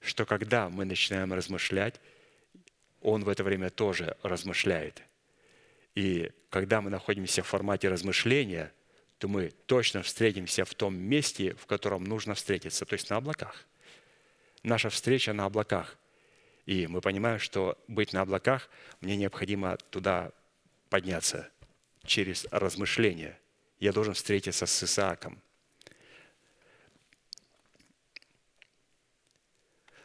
Что 0.00 0.24
когда 0.24 0.68
мы 0.68 0.84
начинаем 0.84 1.32
размышлять, 1.32 2.00
Он 3.00 3.24
в 3.24 3.28
это 3.28 3.44
время 3.44 3.70
тоже 3.70 4.16
размышляет. 4.22 5.02
И 5.94 6.30
когда 6.50 6.80
мы 6.80 6.90
находимся 6.90 7.42
в 7.42 7.46
формате 7.46 7.88
размышления, 7.88 8.72
то 9.18 9.28
мы 9.28 9.52
точно 9.66 10.02
встретимся 10.02 10.64
в 10.64 10.74
том 10.74 10.96
месте, 10.96 11.54
в 11.54 11.66
котором 11.66 12.04
нужно 12.04 12.34
встретиться, 12.34 12.84
то 12.84 12.94
есть 12.94 13.10
на 13.10 13.16
облаках. 13.16 13.66
Наша 14.62 14.90
встреча 14.90 15.32
на 15.32 15.46
облаках. 15.46 15.96
И 16.66 16.86
мы 16.86 17.00
понимаем, 17.00 17.38
что 17.38 17.76
быть 17.88 18.12
на 18.12 18.20
облаках, 18.20 18.70
мне 19.00 19.16
необходимо 19.16 19.76
туда 19.90 20.32
подняться 20.88 21.50
через 22.04 22.46
размышления. 22.50 23.38
Я 23.80 23.92
должен 23.92 24.14
встретиться 24.14 24.66
с 24.66 24.84
Исааком. 24.84 25.42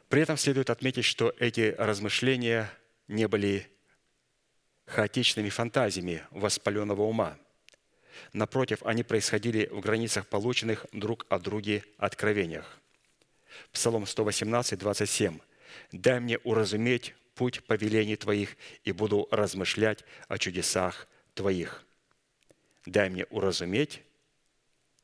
При 0.09 0.21
этом 0.21 0.37
следует 0.37 0.69
отметить, 0.69 1.05
что 1.05 1.35
эти 1.37 1.75
размышления 1.77 2.71
не 3.07 3.27
были 3.27 3.69
хаотичными 4.85 5.49
фантазиями 5.49 6.23
воспаленного 6.31 7.01
ума. 7.01 7.37
Напротив, 8.33 8.79
они 8.83 9.03
происходили 9.03 9.67
в 9.67 9.81
границах 9.81 10.27
полученных 10.27 10.87
друг 10.91 11.25
от 11.29 11.43
друге 11.43 11.83
откровениях. 11.97 12.79
Псалом 13.71 14.05
118, 14.05 14.79
27. 14.79 15.39
«Дай 15.91 16.19
мне 16.19 16.37
уразуметь 16.39 17.15
путь 17.35 17.63
повелений 17.63 18.15
Твоих, 18.15 18.57
и 18.83 18.91
буду 18.91 19.27
размышлять 19.31 20.03
о 20.27 20.37
чудесах 20.37 21.07
Твоих». 21.33 21.83
Дай 22.85 23.09
мне 23.09 23.25
уразуметь, 23.25 24.01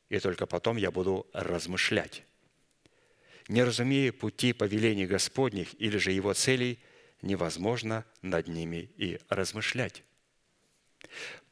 и 0.08 0.18
только 0.20 0.46
потом 0.46 0.78
я 0.78 0.90
буду 0.90 1.28
размышлять. 1.34 2.24
Не 3.50 3.64
разумея 3.64 4.14
пути 4.14 4.54
повелений 4.54 5.06
Господних 5.06 5.80
или 5.82 5.98
же 5.98 6.12
Его 6.12 6.34
целей, 6.34 6.80
невозможно 7.22 8.06
над 8.22 8.48
ними 8.48 8.90
и 8.96 9.20
размышлять. 9.28 10.04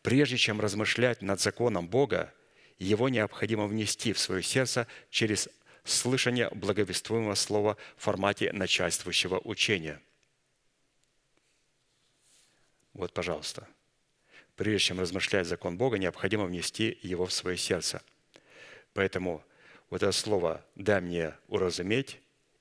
Прежде 0.01 0.37
чем 0.37 0.61
размышлять 0.61 1.21
над 1.21 1.41
законом 1.41 1.89
Бога, 1.89 2.33
его 2.79 3.09
необходимо 3.09 3.67
внести 3.67 4.13
в 4.13 4.19
свое 4.19 4.41
сердце 4.41 4.87
через 5.09 5.49
слышание 5.83 6.49
благовествуемого 6.51 7.35
слова 7.35 7.77
в 7.97 8.03
формате 8.03 8.51
начальствующего 8.53 9.39
учения. 9.43 10.01
Вот, 12.93 13.13
пожалуйста. 13.13 13.67
Прежде 14.55 14.87
чем 14.87 14.99
размышлять 14.99 15.47
закон 15.47 15.77
Бога, 15.77 15.97
необходимо 15.97 16.45
внести 16.45 16.99
его 17.01 17.25
в 17.25 17.33
свое 17.33 17.57
сердце. 17.57 18.01
Поэтому 18.93 19.43
вот 19.89 20.03
это 20.03 20.11
слово 20.11 20.63
«дай 20.75 21.01
мне 21.01 21.33
уразуметь», 21.47 22.19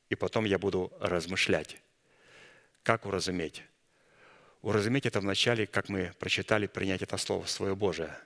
и 0.09 0.15
потом 0.15 0.45
я 0.45 0.59
буду 0.59 0.93
размышлять. 1.01 1.77
Как 2.83 3.07
уразуметь? 3.07 3.63
Уразуметь 4.63 5.07
это 5.07 5.21
вначале, 5.21 5.67
как 5.67 5.89
мы 5.89 6.13
прочитали, 6.19 6.67
принять 6.67 7.03
это 7.03 7.17
Слово 7.17 7.45
в 7.45 7.51
свое 7.51 7.75
Божие. 7.75 8.17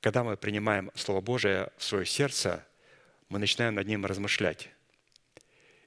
Когда 0.00 0.24
мы 0.24 0.36
принимаем 0.36 0.90
Слово 0.94 1.20
Божие 1.20 1.70
в 1.76 1.84
свое 1.84 2.06
сердце, 2.06 2.64
мы 3.32 3.38
начинаем 3.38 3.74
над 3.76 3.86
ним 3.86 4.04
размышлять. 4.04 4.68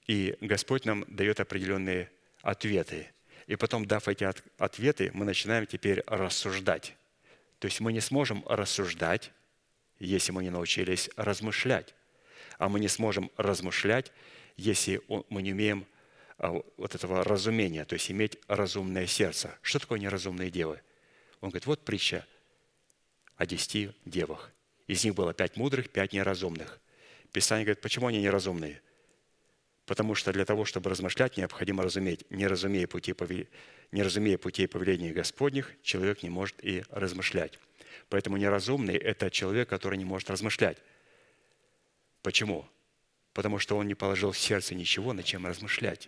И 0.08 0.36
Господь 0.42 0.84
нам 0.84 1.06
дает 1.08 1.40
определенные 1.40 2.10
ответы. 2.42 3.08
И 3.46 3.56
потом, 3.56 3.86
дав 3.86 4.08
эти 4.08 4.28
ответы, 4.58 5.12
мы 5.14 5.26
начинаем 5.26 5.68
теперь 5.68 6.04
рассуждать. 6.08 6.96
То 7.60 7.68
есть 7.68 7.80
мы 7.82 7.94
не 7.94 8.02
сможем 8.02 8.44
рассуждать, 8.48 9.32
если 10.00 10.32
мы 10.32 10.42
не 10.42 10.50
научились 10.50 11.12
размышлять. 11.18 11.94
А 12.58 12.68
мы 12.68 12.80
не 12.80 12.88
сможем 12.88 13.30
размышлять, 13.38 14.12
если 14.58 15.00
мы 15.30 15.44
не 15.44 15.52
умеем 15.52 15.86
а, 16.40 16.52
вот 16.78 16.96
этого 16.96 17.24
разумения, 17.24 17.86
то 17.86 17.94
есть 17.94 18.10
иметь 18.10 18.40
разумное 18.48 19.06
сердце. 19.06 19.56
Что 19.62 19.78
такое 19.78 20.00
неразумные 20.00 20.50
девы? 20.50 20.82
Он 21.42 21.50
говорит, 21.50 21.68
вот 21.68 21.86
притча 21.86 22.26
о 23.38 23.46
десяти 23.46 23.92
девах. 24.04 24.52
Из 24.88 25.04
них 25.06 25.14
было 25.14 25.36
пять 25.36 25.58
мудрых, 25.58 25.92
пять 25.92 26.14
неразумных. 26.14 26.80
Писание 27.36 27.66
говорит, 27.66 27.82
почему 27.82 28.08
они 28.08 28.22
неразумные? 28.22 28.82
Потому 29.86 30.16
что 30.16 30.32
для 30.32 30.46
того, 30.46 30.64
чтобы 30.64 30.90
размышлять, 30.90 31.36
необходимо 31.36 31.84
разуметь. 31.84 32.24
Не 32.32 32.48
разумея 32.48 32.88
пути, 32.88 33.14
не 33.92 34.04
разумея 34.04 34.38
путей 34.38 34.70
повеления 34.70 35.12
Господних, 35.12 35.74
человек 35.84 36.24
не 36.24 36.30
может 36.30 36.56
и 36.64 36.86
размышлять. 36.92 37.60
Поэтому 38.08 38.38
неразумный– 38.38 38.96
это 38.96 39.30
человек, 39.30 39.68
который 39.68 39.98
не 39.98 40.06
может 40.06 40.30
размышлять. 40.30 40.78
Почему? 42.22 42.66
Потому 43.34 43.60
что 43.60 43.76
он 43.76 43.86
не 43.86 43.96
положил 43.96 44.32
в 44.32 44.38
сердце 44.38 44.74
ничего, 44.74 45.12
на 45.12 45.22
чем 45.22 45.46
размышлять. 45.46 46.08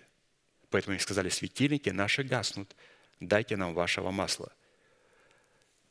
Поэтому 0.69 0.93
они 0.93 1.01
сказали, 1.01 1.27
светильники 1.27 1.89
наши 1.89 2.23
гаснут, 2.23 2.73
дайте 3.19 3.57
нам 3.57 3.73
вашего 3.73 4.11
масла. 4.11 4.53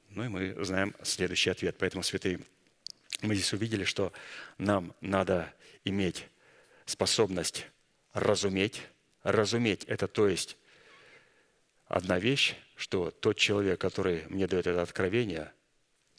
Ну 0.09 0.25
и 0.25 0.29
мы 0.29 0.65
знаем 0.65 0.95
следующий 1.03 1.51
ответ. 1.51 1.77
Поэтому, 1.79 2.03
святые, 2.03 2.41
мы 3.23 3.35
здесь 3.35 3.53
увидели, 3.53 3.85
что 3.85 4.13
нам 4.59 4.95
надо 5.01 5.53
иметь 5.85 6.27
способность 6.85 7.67
разуметь. 8.13 8.83
Разуметь– 9.23 9.85
это 9.87 10.07
то 10.07 10.29
есть 10.29 10.57
одна 11.87 12.19
вещь, 12.19 12.55
что 12.77 13.11
тот 13.11 13.37
человек, 13.37 13.81
который 13.81 14.25
мне 14.29 14.47
дает 14.47 14.67
это 14.67 14.83
откровение, 14.83 15.53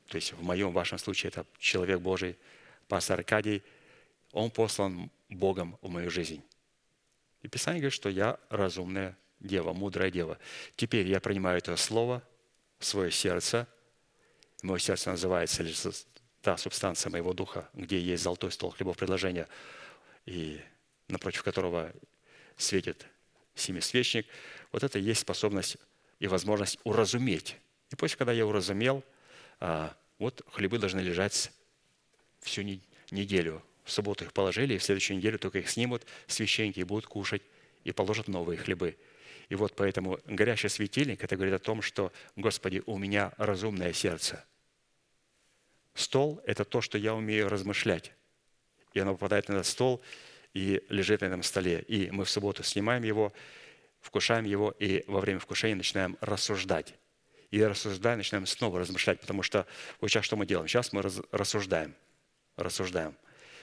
то 0.08 0.16
есть 0.16 0.34
в 0.34 0.42
моем, 0.42 0.72
вашем 0.72 0.98
случае 0.98 1.30
это 1.30 1.46
человек 1.60 2.00
Божий, 2.00 2.38
пастор 2.88 3.20
Аркадий, 3.20 3.64
он 4.32 4.52
послан 4.52 5.12
Богом 5.30 5.78
в 5.82 5.90
мою 5.90 6.10
жизнь. 6.10 6.44
И 7.42 7.48
Писание 7.48 7.82
говорит, 7.82 7.94
что 7.94 8.10
я 8.10 8.40
разумная 8.50 9.18
дева, 9.40 9.74
мудрая 9.74 10.12
дева. 10.12 10.38
Теперь 10.76 11.08
я 11.08 11.20
принимаю 11.20 11.58
это 11.58 11.76
слово 11.76 12.24
свое 12.80 13.12
сердце. 13.12 13.68
Мое 14.64 14.80
сердце 14.80 15.12
называется 15.12 15.64
та 16.48 16.56
субстанция 16.56 17.10
моего 17.10 17.34
духа, 17.34 17.70
где 17.74 18.00
есть 18.00 18.24
золотой 18.24 18.54
стол 18.54 18.72
хлебов 18.72 18.96
предложения, 18.96 19.50
и 20.26 20.62
напротив 21.10 21.44
которого 21.44 21.92
светит 22.56 23.06
семисвечник. 23.54 24.26
Вот 24.72 24.82
это 24.82 24.98
и 24.98 25.02
есть 25.02 25.20
способность 25.20 25.76
и 26.20 26.28
возможность 26.28 26.80
уразуметь. 26.86 27.58
И 27.90 27.98
после, 27.98 28.18
когда 28.18 28.32
я 28.32 28.46
уразумел, 28.46 29.04
а, 29.60 29.94
вот 30.20 30.42
хлебы 30.54 30.80
должны 30.80 31.02
лежать 31.02 31.52
всю 32.40 32.62
неделю 33.12 33.62
в 33.84 33.92
субботу 33.92 34.24
их 34.24 34.32
положили, 34.32 34.76
и 34.76 34.78
в 34.78 34.84
следующую 34.86 35.18
неделю 35.18 35.40
только 35.40 35.60
их 35.60 35.70
снимут 35.70 36.06
священники 36.28 36.82
будут 36.84 37.08
кушать, 37.08 37.42
и 37.84 37.92
положат 37.92 38.30
новые 38.30 38.58
хлебы. 38.58 38.96
И 39.50 39.56
вот 39.56 39.76
поэтому 39.76 40.18
горящий 40.24 40.70
светильник, 40.70 41.26
это 41.26 41.36
говорит 41.36 41.56
о 41.56 41.60
том, 41.60 41.82
что, 41.82 42.14
Господи, 42.38 42.84
у 42.86 42.98
меня 42.98 43.34
разумное 43.36 43.92
сердце. 43.92 44.46
Стол– 45.98 46.40
это 46.46 46.64
то, 46.64 46.80
что 46.80 47.00
я 47.00 47.16
умею 47.16 47.50
размышлять. 47.50 48.14
И 48.94 49.00
оно 49.00 49.14
попадает 49.14 49.50
на 49.50 49.54
этот 49.54 49.66
стол 49.66 50.00
и 50.54 50.84
лежит 50.90 51.22
на 51.22 51.26
этом 51.26 51.42
столе. 51.42 51.82
И 51.88 52.12
мы 52.12 52.24
в 52.24 52.30
субботу 52.30 52.62
снимаем 52.62 53.02
его, 53.02 53.34
вкушаем 54.00 54.46
его, 54.46 54.76
и 54.78 55.04
во 55.08 55.20
время 55.20 55.40
вкушения 55.40 55.76
начинаем 55.76 56.16
рассуждать. 56.22 56.94
И 57.50 57.64
рассуждая, 57.64 58.16
начинаем 58.16 58.46
снова 58.46 58.78
размышлять, 58.78 59.20
потому 59.22 59.42
что 59.42 59.66
вот 60.00 60.10
сейчас 60.10 60.24
что 60.24 60.36
мы 60.36 60.46
делаем? 60.46 60.68
Сейчас 60.68 60.94
мы 60.94 61.02
рассуждаем. 61.32 61.96
Рассуждаем. 62.58 63.16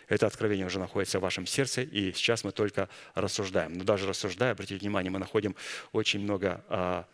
Это 0.09 0.27
откровение 0.27 0.67
уже 0.67 0.81
находится 0.81 1.21
в 1.21 1.23
вашем 1.23 1.47
сердце, 1.47 1.83
и 1.83 2.13
сейчас 2.15 2.43
мы 2.43 2.51
только 2.51 2.89
рассуждаем. 3.15 3.75
Но 3.75 3.85
даже 3.85 4.09
рассуждая, 4.09 4.53
обратите 4.53 4.81
внимание, 4.81 5.13
мы 5.13 5.21
находим 5.21 5.55
очень 5.93 6.19
много, 6.19 6.65
а, 6.69 7.07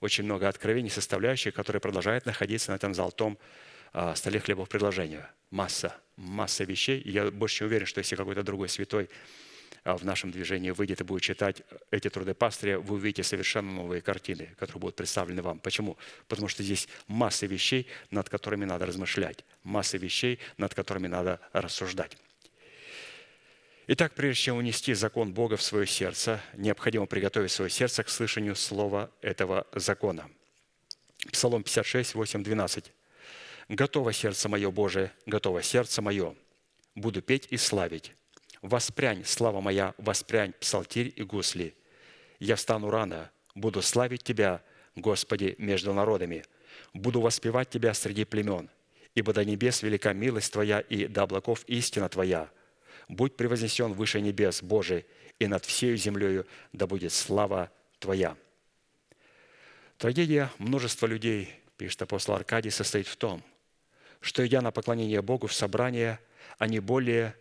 очень 0.00 0.22
много 0.22 0.48
откровений, 0.48 0.90
составляющих, 0.90 1.54
которые 1.54 1.80
продолжают 1.80 2.24
находиться 2.24 2.70
на 2.70 2.76
этом 2.76 2.94
золотом 2.94 3.36
столе 4.14 4.40
хлебов 4.40 4.68
предложения. 4.68 5.30
Масса, 5.50 5.96
масса 6.16 6.64
вещей. 6.64 7.02
Я 7.04 7.30
больше 7.30 7.56
чем 7.56 7.66
уверен, 7.66 7.86
что 7.86 7.98
если 7.98 8.16
какой-то 8.16 8.42
другой 8.42 8.68
святой 8.68 9.08
а, 9.82 9.96
в 9.96 10.04
нашем 10.04 10.30
движении 10.30 10.70
выйдет 10.70 11.00
и 11.00 11.04
будет 11.04 11.22
читать 11.22 11.62
эти 11.90 12.10
труды 12.10 12.34
пастыря, 12.34 12.78
вы 12.78 12.96
увидите 12.96 13.22
совершенно 13.22 13.72
новые 13.72 14.02
картины, 14.02 14.54
которые 14.58 14.80
будут 14.80 14.96
представлены 14.96 15.42
вам. 15.42 15.58
Почему? 15.58 15.96
Потому 16.28 16.48
что 16.48 16.62
здесь 16.62 16.88
масса 17.08 17.46
вещей, 17.46 17.86
над 18.10 18.28
которыми 18.28 18.64
надо 18.64 18.86
размышлять, 18.86 19.44
масса 19.62 19.96
вещей, 19.96 20.38
над 20.58 20.74
которыми 20.74 21.06
надо 21.06 21.40
рассуждать. 21.52 22.16
Итак, 23.86 24.14
прежде 24.14 24.42
чем 24.42 24.56
унести 24.58 24.94
закон 24.94 25.32
Бога 25.32 25.56
в 25.56 25.62
свое 25.62 25.86
сердце, 25.86 26.40
необходимо 26.54 27.06
приготовить 27.06 27.50
свое 27.50 27.70
сердце 27.70 28.04
к 28.04 28.08
слышанию 28.08 28.54
слова 28.54 29.10
этого 29.20 29.66
закона. 29.74 30.30
Псалом 31.32 31.64
56, 31.64 32.14
8, 32.14 32.44
12. 32.44 32.92
«Готово 33.70 34.12
сердце 34.12 34.48
мое, 34.48 34.68
Божие, 34.72 35.12
готово 35.26 35.62
сердце 35.62 36.02
мое. 36.02 36.34
Буду 36.96 37.22
петь 37.22 37.46
и 37.50 37.56
славить. 37.56 38.12
Воспрянь, 38.62 39.24
слава 39.24 39.60
моя, 39.60 39.94
воспрянь, 39.96 40.52
псалтирь 40.58 41.12
и 41.14 41.22
гусли. 41.22 41.76
Я 42.40 42.56
встану 42.56 42.90
рано, 42.90 43.30
буду 43.54 43.80
славить 43.80 44.24
Тебя, 44.24 44.60
Господи, 44.96 45.54
между 45.58 45.94
народами. 45.94 46.44
Буду 46.94 47.20
воспевать 47.20 47.70
Тебя 47.70 47.94
среди 47.94 48.24
племен, 48.24 48.68
Ибо 49.14 49.32
до 49.32 49.44
небес 49.44 49.84
велика 49.84 50.12
милость 50.14 50.52
Твоя, 50.52 50.80
и 50.80 51.06
до 51.06 51.22
облаков 51.22 51.62
истина 51.68 52.08
Твоя. 52.08 52.50
Будь 53.08 53.36
превознесен 53.36 53.92
выше 53.92 54.20
небес, 54.20 54.64
Божий, 54.64 55.06
и 55.38 55.46
над 55.46 55.64
всею 55.64 55.96
землею 55.96 56.44
да 56.72 56.88
будет 56.88 57.12
слава 57.12 57.70
Твоя». 58.00 58.36
Трагедия 59.96 60.50
множества 60.58 61.06
людей, 61.06 61.54
пишет 61.76 62.02
апостол 62.02 62.34
Аркадий, 62.34 62.70
состоит 62.70 63.06
в 63.06 63.16
том, 63.16 63.44
что, 64.20 64.46
идя 64.46 64.60
на 64.60 64.70
поклонение 64.70 65.22
Богу 65.22 65.46
в 65.46 65.54
собрание, 65.54 66.18
они 66.58 66.80
более 66.80 67.34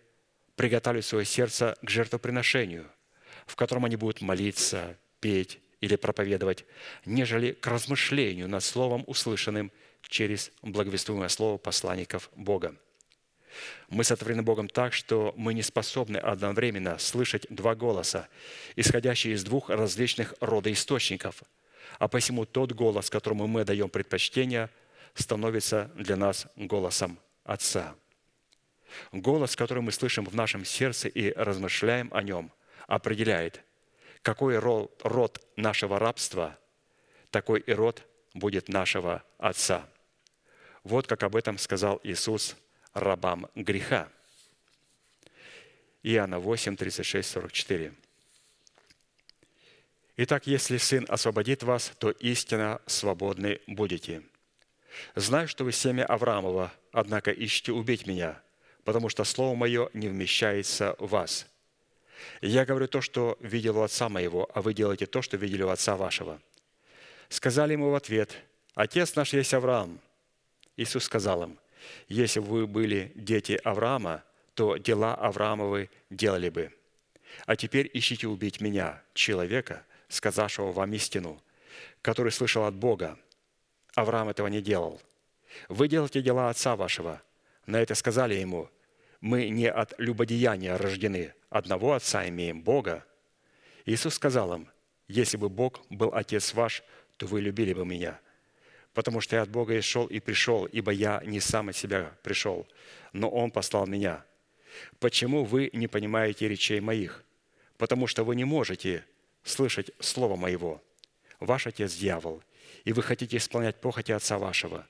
приготавливают 0.56 1.06
свое 1.06 1.26
сердце 1.26 1.78
к 1.82 1.90
жертвоприношению, 1.90 2.86
в 3.46 3.56
котором 3.56 3.86
они 3.86 3.96
будут 3.96 4.22
молиться, 4.22 4.98
петь 5.20 5.60
или 5.82 5.96
проповедовать, 5.96 6.66
нежели 7.06 7.52
к 7.52 7.68
размышлению 7.68 8.48
над 8.48 8.64
словом, 8.64 9.04
услышанным 9.08 9.72
через 10.02 10.52
благовествуемое 10.62 11.30
слово 11.30 11.58
посланников 11.58 12.30
Бога. 12.36 12.76
Мы 13.90 14.04
сотворены 14.04 14.44
Богом 14.44 14.70
так, 14.70 14.94
что 14.94 15.34
мы 15.36 15.54
не 15.54 15.64
способны 15.64 16.18
одновременно 16.18 16.98
слышать 17.00 17.48
два 17.50 17.76
голоса, 17.76 18.28
исходящие 18.76 19.34
из 19.34 19.44
двух 19.44 19.70
различных 19.70 20.34
родоисточников– 20.40 21.44
а 21.98 22.08
посему 22.08 22.46
тот 22.46 22.72
голос, 22.72 23.10
которому 23.10 23.48
мы 23.48 23.66
даем 23.66 23.90
предпочтение, 23.90 24.70
становится 25.14 25.92
для 25.96 26.16
нас 26.16 26.48
голосом 26.56 27.20
Отца. 27.44 27.96
Голос, 29.12 29.56
который 29.56 29.82
мы 29.82 29.92
слышим 29.92 30.26
в 30.26 30.36
нашем 30.36 30.66
сердце 30.66 31.08
и 31.08 31.32
размышляем 31.32 32.10
о 32.14 32.22
нем, 32.22 32.52
определяет, 32.88 33.64
какой 34.22 34.58
род, 34.58 35.46
нашего 35.56 36.00
рабства, 36.00 36.58
такой 37.30 37.60
и 37.60 37.72
род 37.72 38.04
будет 38.34 38.68
нашего 38.68 39.24
Отца. 39.38 39.88
Вот 40.84 41.08
как 41.08 41.24
об 41.24 41.36
этом 41.36 41.58
сказал 41.58 42.00
Иисус 42.04 42.56
рабам 42.94 43.50
греха. 43.56 44.10
Иоанна 46.02 46.40
8, 46.40 46.76
36, 46.76 47.30
44. 47.30 47.94
Итак, 50.18 50.48
если 50.48 50.78
Сын 50.78 51.06
освободит 51.08 51.64
вас, 51.64 51.94
то 51.98 52.12
истинно 52.12 52.82
свободны 52.86 53.62
будете. 53.68 54.24
Знаю, 55.16 55.48
что 55.48 55.64
вы 55.64 55.72
семя 55.72 56.06
Авраамова, 56.06 56.72
однако 56.92 57.32
ищете 57.32 57.72
убить 57.72 58.08
меня, 58.08 58.42
потому 58.84 59.10
что 59.10 59.24
Слово 59.24 59.56
Мое 59.56 59.90
не 59.94 60.08
вмещается 60.08 60.96
в 61.00 61.10
вас. 61.10 61.48
Я 62.42 62.66
говорю 62.66 62.88
то, 62.88 63.02
что 63.02 63.38
видел 63.40 63.78
у 63.78 63.82
Отца 63.82 64.10
Моего, 64.10 64.50
а 64.54 64.62
вы 64.62 64.74
делаете 64.74 65.06
то, 65.06 65.22
что 65.22 65.38
видели 65.38 65.64
у 65.64 65.70
Отца 65.70 65.96
вашего». 65.96 66.42
Сказали 67.30 67.74
ему 67.74 67.92
в 67.92 67.96
ответ, 67.96 68.36
«Отец 68.74 69.16
наш 69.16 69.34
есть 69.34 69.54
Авраам». 69.54 70.00
Иисус 70.78 71.04
сказал 71.04 71.44
им, 71.44 71.60
«Если 72.08 72.40
бы 72.40 72.48
вы 72.48 72.68
были 72.68 73.12
дети 73.14 73.60
Авраама, 73.64 74.24
то 74.56 74.78
дела 74.78 75.14
Авраамовы 75.14 75.90
делали 76.10 76.50
бы. 76.50 76.74
А 77.46 77.56
теперь 77.56 77.90
ищите 77.94 78.28
убить 78.28 78.62
меня, 78.62 79.02
человека, 79.14 79.86
сказавшего 80.08 80.72
вам 80.72 80.92
истину, 80.94 81.42
который 82.02 82.32
слышал 82.32 82.66
от 82.66 82.74
Бога. 82.74 83.18
Авраам 84.02 84.30
этого 84.30 84.48
не 84.48 84.62
делал. 84.62 85.02
Вы 85.68 85.88
делаете 85.88 86.22
дела 86.22 86.50
отца 86.50 86.76
вашего. 86.76 87.22
На 87.66 87.82
это 87.82 87.96
сказали 87.96 88.36
ему, 88.36 88.70
мы 89.22 89.50
не 89.50 89.70
от 89.70 89.94
любодеяния 89.98 90.78
рождены, 90.78 91.34
одного 91.50 91.94
отца 91.94 92.28
имеем, 92.28 92.62
Бога. 92.62 93.06
Иисус 93.86 94.16
сказал 94.16 94.54
им, 94.54 94.70
если 95.08 95.38
бы 95.38 95.50
Бог 95.50 95.82
был 95.90 96.14
отец 96.14 96.54
ваш, 96.54 96.84
то 97.18 97.26
вы 97.26 97.42
любили 97.42 97.74
бы 97.74 97.86
меня, 97.86 98.20
потому 98.94 99.20
что 99.20 99.36
я 99.36 99.42
от 99.42 99.50
Бога 99.50 99.74
и 99.74 99.82
шел 99.82 100.06
и 100.06 100.20
пришел, 100.20 100.66
ибо 100.66 100.92
я 100.92 101.22
не 101.26 101.40
сам 101.40 101.70
от 101.70 101.76
себя 101.76 102.16
пришел, 102.24 102.68
но 103.12 103.30
Он 103.30 103.52
послал 103.52 103.88
меня. 103.88 104.24
Почему 105.00 105.44
вы 105.44 105.70
не 105.74 105.88
понимаете 105.88 106.48
речей 106.48 106.80
моих? 106.80 107.24
Потому 107.78 108.08
что 108.08 108.24
вы 108.24 108.36
не 108.36 108.46
можете 108.46 109.04
слышать 109.44 109.92
Слово 110.00 110.36
Моего. 110.36 110.82
Ваш 111.40 111.68
отец– 111.68 111.94
дьявол, 111.96 112.44
и 112.90 112.92
вы 112.92 113.04
хотите 113.04 113.38
исполнять 113.38 113.80
похоти 113.80 114.12
отца 114.12 114.40
вашего. 114.40 114.88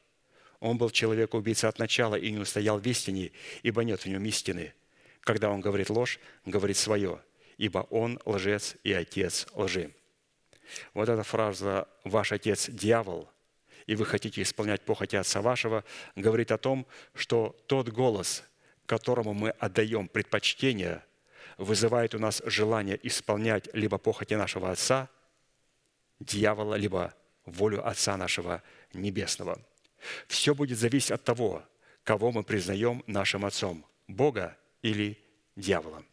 Он 0.62 0.78
был 0.78 0.90
человек-убийца 0.90 1.68
от 1.68 1.80
начала 1.80 2.16
и 2.16 2.32
не 2.32 2.38
устоял 2.38 2.80
в 2.80 2.88
истине, 2.88 3.34
ибо 3.62 3.84
нет 3.84 4.00
в 4.00 4.06
нем 4.06 4.24
истины. 4.24 4.74
Когда 5.20 5.50
он 5.50 5.60
говорит 5.60 5.90
ложь, 5.90 6.18
говорит 6.46 6.78
свое, 6.78 7.22
ибо 7.58 7.80
он 7.90 8.18
лжец 8.24 8.78
и 8.86 8.94
отец 8.94 9.48
лжи. 9.54 9.92
Вот 10.94 11.10
эта 11.10 11.24
фраза 11.24 11.90
«Ваш 12.06 12.32
отец– 12.32 12.70
дьявол», 12.72 13.30
и 13.86 13.96
вы 13.96 14.06
хотите 14.06 14.44
исполнять 14.44 14.86
похоти 14.86 15.18
отца 15.18 15.42
вашего, 15.42 15.84
говорит 16.16 16.54
о 16.54 16.58
том, 16.58 16.88
что 17.14 17.54
тот 17.68 17.90
голос, 17.90 18.46
которому 18.86 19.34
мы 19.34 19.50
отдаем 19.50 20.08
предпочтение– 20.08 21.04
вызывает 21.58 22.16
у 22.16 22.20
нас 22.20 22.42
желание 22.46 22.98
исполнять 23.04 23.68
либо 23.74 23.98
похоти 23.98 24.36
нашего 24.36 24.72
Отца, 24.72 25.10
дьявола, 26.22 26.76
либо 26.76 27.14
волю 27.50 27.88
Отца 27.88 28.18
нашего 28.18 28.62
Небесного. 28.94 29.60
Все 30.28 30.56
будет 30.56 30.78
зависеть 30.78 31.12
от 31.12 31.24
того, 31.24 31.64
кого 32.04 32.32
мы 32.32 32.44
признаем 32.44 33.04
нашим 33.08 33.46
Отцом– 33.46 33.86
Бога 34.08 34.58
или 34.82 35.18
дьявола. 35.56 36.04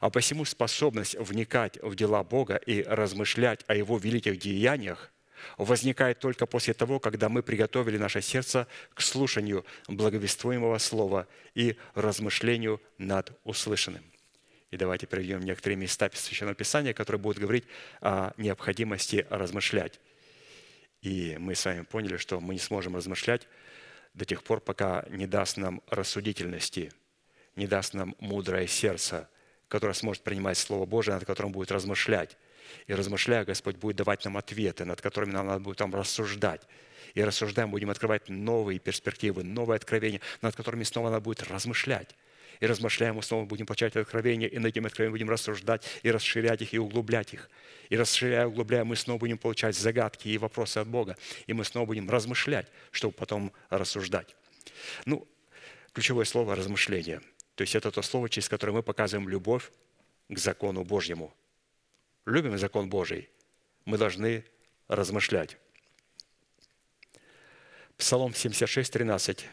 А 0.00 0.10
посему 0.10 0.44
способность 0.44 1.16
вникать 1.18 1.78
в 1.82 1.94
дела 1.94 2.22
Бога 2.22 2.56
и 2.56 2.82
размышлять 2.82 3.64
о 3.66 3.74
Его 3.74 3.98
великих 3.98 4.38
деяниях 4.38 5.10
возникает 5.58 6.20
только 6.20 6.46
после 6.46 6.74
того, 6.74 7.00
когда 7.00 7.28
мы 7.28 7.42
приготовили 7.42 7.98
наше 7.98 8.22
сердце 8.22 8.66
к 8.94 9.00
слушанию 9.00 9.64
благовествуемого 9.88 10.78
слова 10.78 11.26
и 11.54 11.76
размышлению 11.94 12.80
над 12.98 13.32
услышанным. 13.44 14.04
И 14.70 14.76
давайте 14.76 15.06
приведем 15.06 15.40
некоторые 15.40 15.76
места 15.76 16.10
Священного 16.12 16.54
Писания, 16.54 16.92
которые 16.92 17.20
будут 17.20 17.38
говорить 17.38 17.64
о 18.00 18.32
необходимости 18.36 19.26
размышлять. 19.30 20.00
И 21.04 21.36
мы 21.38 21.54
с 21.54 21.66
вами 21.66 21.82
поняли, 21.82 22.16
что 22.16 22.40
мы 22.40 22.54
не 22.54 22.60
сможем 22.60 22.96
размышлять 22.96 23.46
до 24.14 24.24
тех 24.24 24.42
пор, 24.42 24.60
пока 24.60 25.04
не 25.10 25.26
даст 25.26 25.58
нам 25.58 25.82
рассудительности, 25.90 26.90
не 27.56 27.66
даст 27.66 27.92
нам 27.92 28.16
мудрое 28.20 28.66
сердце, 28.66 29.28
которое 29.68 29.92
сможет 29.92 30.22
принимать 30.22 30.56
Слово 30.56 30.86
Божие, 30.86 31.14
над 31.14 31.26
которым 31.26 31.52
будет 31.52 31.70
размышлять. 31.72 32.38
И 32.86 32.94
размышляя, 32.94 33.44
Господь 33.44 33.76
будет 33.76 33.96
давать 33.96 34.24
нам 34.24 34.38
ответы, 34.38 34.86
над 34.86 35.02
которыми 35.02 35.32
нам 35.32 35.46
надо 35.46 35.60
будет 35.60 35.76
там 35.76 35.94
рассуждать. 35.94 36.62
И 37.12 37.22
рассуждаем, 37.22 37.70
будем 37.70 37.90
открывать 37.90 38.30
новые 38.30 38.78
перспективы, 38.78 39.44
новые 39.44 39.76
откровения, 39.76 40.22
над 40.40 40.56
которыми 40.56 40.84
снова 40.84 41.10
надо 41.10 41.20
будет 41.20 41.42
размышлять 41.42 42.16
и 42.64 42.66
размышляем, 42.66 43.16
мы 43.16 43.22
снова 43.22 43.44
будем 43.44 43.66
получать 43.66 43.94
откровения, 43.94 44.48
и 44.48 44.58
над 44.58 44.70
этим 44.70 44.86
откровением 44.86 45.12
будем 45.12 45.30
рассуждать, 45.30 45.84
и 46.02 46.10
расширять 46.10 46.62
их, 46.62 46.72
и 46.72 46.78
углублять 46.78 47.34
их. 47.34 47.50
И 47.90 47.96
расширяя, 47.96 48.46
углубляя, 48.46 48.84
мы 48.84 48.96
снова 48.96 49.18
будем 49.18 49.36
получать 49.36 49.76
загадки 49.76 50.28
и 50.28 50.38
вопросы 50.38 50.78
от 50.78 50.88
Бога, 50.88 51.16
и 51.46 51.52
мы 51.52 51.64
снова 51.64 51.86
будем 51.86 52.08
размышлять, 52.08 52.66
чтобы 52.90 53.14
потом 53.14 53.52
рассуждать. 53.68 54.34
Ну, 55.04 55.28
ключевое 55.92 56.24
слово– 56.24 56.54
размышление. 56.56 57.20
То 57.54 57.62
есть 57.62 57.74
это 57.74 57.90
то 57.90 58.00
слово, 58.00 58.30
через 58.30 58.48
которое 58.48 58.72
мы 58.72 58.82
показываем 58.82 59.28
любовь 59.28 59.70
к 60.30 60.38
закону 60.38 60.84
Божьему. 60.84 61.34
Любим 62.24 62.56
закон 62.56 62.88
Божий, 62.88 63.28
мы 63.84 63.98
должны 63.98 64.42
размышлять. 64.88 65.58
Псалом 67.98 68.34
76, 68.34 68.90
13. 68.90 69.44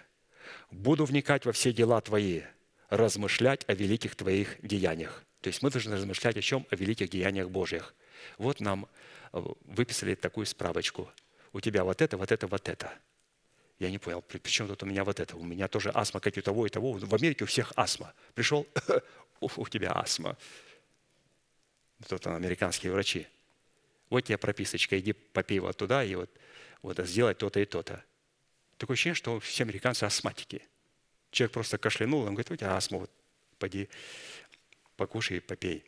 «Буду 0.71 1.03
вникать 1.03 1.45
во 1.45 1.51
все 1.51 1.73
дела 1.73 1.99
Твои, 1.99 2.43
размышлять 2.91 3.63
о 3.67 3.73
великих 3.73 4.15
Твоих 4.15 4.57
деяниях. 4.61 5.23
То 5.39 5.47
есть 5.47 5.63
мы 5.63 5.71
должны 5.71 5.95
размышлять 5.95 6.37
о 6.37 6.41
чем? 6.41 6.67
О 6.69 6.75
великих 6.75 7.09
деяниях 7.09 7.49
Божьих. 7.49 7.95
Вот 8.37 8.59
нам 8.59 8.87
э, 9.31 9.41
выписали 9.63 10.13
такую 10.13 10.45
справочку. 10.45 11.09
У 11.53 11.61
тебя 11.61 11.85
вот 11.85 12.01
это, 12.01 12.17
вот 12.17 12.31
это, 12.31 12.47
вот 12.47 12.67
это. 12.67 12.93
Я 13.79 13.89
не 13.89 13.97
понял, 13.97 14.21
при 14.21 14.39
чем 14.49 14.67
тут 14.67 14.83
у 14.83 14.85
меня 14.85 15.05
вот 15.05 15.21
это? 15.21 15.37
У 15.37 15.43
меня 15.43 15.69
тоже 15.69 15.89
астма, 15.89 16.19
как 16.19 16.35
у 16.35 16.41
того, 16.41 16.67
и 16.67 16.69
того. 16.69 16.91
В 16.91 17.15
Америке 17.15 17.45
у 17.45 17.47
всех 17.47 17.71
астма. 17.77 18.13
Пришел, 18.35 18.67
у 19.39 19.67
тебя 19.69 19.93
астма. 19.93 20.37
Тут 22.07 22.27
американские 22.27 22.91
врачи. 22.91 23.25
Вот 24.09 24.21
тебе 24.21 24.37
прописочка, 24.37 24.99
иди 24.99 25.13
попей 25.13 25.59
вот 25.59 25.77
туда, 25.77 26.03
и 26.03 26.13
вот, 26.15 26.29
вот 26.81 26.99
сделай 27.07 27.33
то-то 27.35 27.61
и 27.61 27.65
то-то. 27.65 28.03
Такое 28.77 28.95
ощущение, 28.95 29.15
что 29.15 29.39
все 29.39 29.63
американцы 29.63 30.03
астматики– 30.03 30.61
Человек 31.31 31.53
просто 31.53 31.77
кашлянул, 31.77 32.21
он 32.21 32.33
говорит, 32.33 32.51
у 32.51 32.55
тебя 32.55 32.75
астма, 32.75 32.99
вот, 32.99 33.11
поди, 33.57 33.89
покушай, 34.97 35.41
попей. 35.41 35.83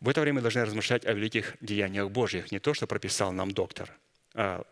В 0.00 0.08
это 0.08 0.20
время 0.20 0.36
мы 0.36 0.40
должны 0.42 0.64
размышлять 0.64 1.06
о 1.06 1.12
великих 1.12 1.56
деяниях 1.60 2.10
Божьих, 2.10 2.52
не 2.52 2.58
то, 2.58 2.74
что 2.74 2.86
прописал 2.86 3.32
нам 3.32 3.52
доктор, 3.52 3.92
а 4.34 4.66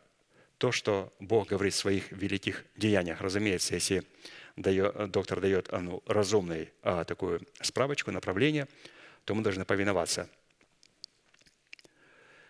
то, 0.59 0.73
что 0.73 1.13
Бог 1.19 1.49
говорит 1.49 1.75
в 1.75 1.77
своих 1.79 2.13
великих 2.13 2.65
деяниях. 2.77 3.21
Разумеется, 3.21 3.75
если 3.75 4.05
дает, 4.57 5.11
доктор 5.11 5.41
дает 5.41 5.71
ну, 5.73 6.03
разумную 6.07 6.69
а, 6.83 7.05
такую 7.05 7.43
справочку, 7.61 8.11
направление, 8.11 8.69
то 9.25 9.35
мы 9.35 9.43
должны 9.43 9.65
повиноваться. 9.65 10.29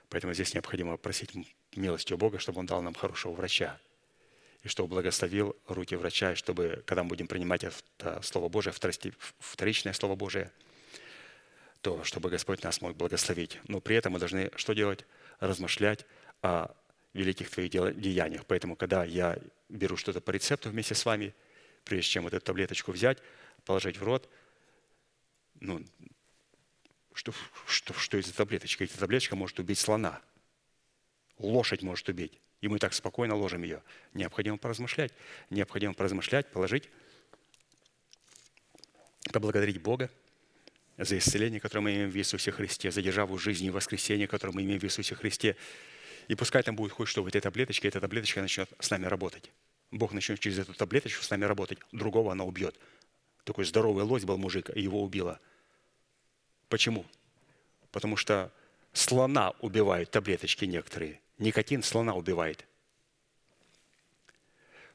Поэтому 0.08 0.34
здесь 0.34 0.54
необходимо 0.54 0.96
просить 0.96 1.32
милости 1.76 2.12
у 2.12 2.16
Бога, 2.16 2.38
чтобы 2.38 2.60
Он 2.60 2.66
дал 2.66 2.82
нам 2.82 2.94
хорошего 2.94 3.32
врача. 3.32 3.78
И 4.64 4.68
чтобы 4.68 4.88
благословил 4.88 5.54
руки 5.68 5.94
врача, 5.94 6.34
чтобы, 6.34 6.82
когда 6.86 7.02
мы 7.02 7.10
будем 7.10 7.26
принимать 7.28 7.64
это 7.64 8.22
Слово 8.22 8.48
Божие, 8.48 8.72
вторичное 9.38 9.92
Слово 9.92 10.16
Божие, 10.16 10.50
то 11.82 12.02
чтобы 12.02 12.30
Господь 12.30 12.62
нас 12.62 12.80
мог 12.80 12.96
благословить. 12.96 13.60
Но 13.68 13.80
при 13.80 13.94
этом 13.96 14.14
мы 14.14 14.18
должны 14.18 14.50
что 14.56 14.72
делать? 14.72 15.04
Размышлять 15.38 16.06
о 16.40 16.74
великих 17.12 17.50
Твоих 17.50 17.70
деяниях. 17.70 18.46
Поэтому, 18.46 18.74
когда 18.74 19.04
я 19.04 19.38
беру 19.68 19.98
что-то 19.98 20.22
по 20.22 20.30
рецепту 20.30 20.70
вместе 20.70 20.94
с 20.94 21.04
вами, 21.04 21.34
прежде 21.84 22.12
чем 22.12 22.24
вот 22.24 22.32
эту 22.32 22.46
таблеточку 22.46 22.90
взять, 22.90 23.18
положить 23.66 23.98
в 23.98 24.02
рот, 24.02 24.30
ну, 25.60 25.84
что, 27.12 27.34
что, 27.66 27.92
что 27.92 28.16
это 28.16 28.28
за 28.28 28.34
таблеточка? 28.34 28.84
Эта 28.84 28.98
таблеточка 28.98 29.36
может 29.36 29.58
убить 29.58 29.78
слона. 29.78 30.22
Лошадь 31.36 31.82
может 31.82 32.08
убить. 32.08 32.40
И 32.64 32.68
мы 32.68 32.78
так 32.78 32.94
спокойно 32.94 33.34
ложим 33.34 33.62
ее. 33.62 33.82
Необходимо 34.14 34.56
поразмышлять. 34.56 35.12
Необходимо 35.50 35.92
поразмышлять, 35.92 36.46
положить, 36.46 36.88
поблагодарить 39.30 39.82
Бога 39.82 40.08
за 40.96 41.18
исцеление, 41.18 41.60
которое 41.60 41.82
мы 41.82 41.92
имеем 41.92 42.10
в 42.10 42.16
Иисусе 42.16 42.52
Христе, 42.52 42.90
за 42.90 43.02
державу 43.02 43.36
жизни 43.36 43.66
и 43.66 43.70
воскресение, 43.70 44.26
которое 44.26 44.54
мы 44.54 44.62
имеем 44.62 44.80
в 44.80 44.84
Иисусе 44.84 45.14
Христе. 45.14 45.56
И 46.28 46.34
пускай 46.36 46.62
там 46.62 46.74
будет 46.74 46.92
хоть 46.92 47.08
что 47.08 47.22
в 47.22 47.26
этой 47.26 47.42
таблеточке, 47.42 47.86
эта 47.88 48.00
таблеточка 48.00 48.40
начнет 48.40 48.70
с 48.80 48.88
нами 48.88 49.04
работать. 49.04 49.52
Бог 49.90 50.14
начнет 50.14 50.40
через 50.40 50.60
эту 50.60 50.72
таблеточку 50.72 51.22
с 51.22 51.28
нами 51.28 51.44
работать, 51.44 51.78
другого 51.92 52.32
она 52.32 52.44
убьет. 52.44 52.80
Такой 53.44 53.66
здоровый 53.66 54.04
лось 54.04 54.24
был 54.24 54.38
мужик, 54.38 54.70
и 54.74 54.80
его 54.80 55.02
убила. 55.02 55.38
Почему? 56.70 57.04
Потому 57.92 58.16
что 58.16 58.50
слона 58.94 59.50
убивают 59.60 60.10
таблеточки 60.10 60.64
некоторые. 60.64 61.20
Никотин 61.38 61.82
слона 61.82 62.14
убивает. 62.14 62.64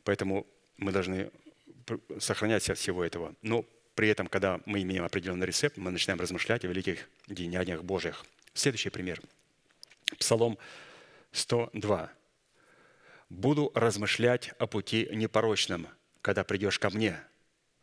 Поэтому 0.03 0.47
мы 0.77 0.91
должны 0.91 1.31
пр- 1.85 1.99
сохранять 2.19 2.63
себя 2.63 2.73
от 2.73 2.79
всего 2.79 3.03
этого. 3.03 3.35
Но 3.41 3.65
при 3.95 4.07
этом, 4.07 4.27
когда 4.27 4.61
мы 4.65 4.81
имеем 4.81 5.03
определенный 5.03 5.47
рецепт, 5.47 5.77
мы 5.77 5.91
начинаем 5.91 6.19
размышлять 6.19 6.63
о 6.63 6.67
великих 6.67 7.09
деяниях 7.27 7.83
Божьих. 7.83 8.25
Следующий 8.53 8.89
пример. 8.89 9.21
Псалом 10.17 10.57
102. 11.31 12.11
«Буду 13.29 13.71
размышлять 13.75 14.49
о 14.57 14.65
пути 14.65 15.07
непорочном, 15.11 15.87
когда 16.21 16.43
придешь 16.43 16.79
ко 16.79 16.89
мне». 16.89 17.19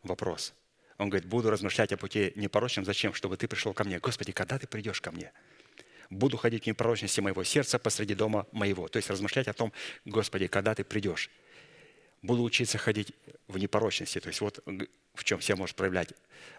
Вопрос. 0.03 0.53
Он 0.97 1.09
говорит, 1.09 1.27
буду 1.27 1.49
размышлять 1.49 1.91
о 1.91 1.97
пути 1.97 2.33
непорочном. 2.35 2.85
Зачем? 2.85 3.13
Чтобы 3.13 3.37
ты 3.37 3.47
пришел 3.47 3.73
ко 3.73 3.83
мне. 3.83 3.99
Господи, 3.99 4.31
когда 4.31 4.57
ты 4.57 4.67
придешь 4.67 5.01
ко 5.01 5.11
мне? 5.11 5.31
Буду 6.09 6.37
ходить 6.37 6.63
в 6.63 6.67
непорочности 6.67 7.19
моего 7.19 7.43
сердца 7.43 7.79
посреди 7.79 8.15
дома 8.15 8.47
моего. 8.51 8.87
То 8.87 8.97
есть 8.97 9.09
размышлять 9.09 9.47
о 9.47 9.53
том, 9.53 9.73
Господи, 10.05 10.47
когда 10.47 10.73
ты 10.73 10.83
придешь? 10.83 11.29
Буду 12.21 12.43
учиться 12.43 12.77
ходить 12.77 13.13
в 13.47 13.57
непорочности. 13.57 14.19
То 14.19 14.27
есть 14.29 14.41
вот 14.41 14.63
в 15.13 15.23
чем 15.23 15.41
себя 15.41 15.55
может 15.55 15.75
проявлять 15.75 16.09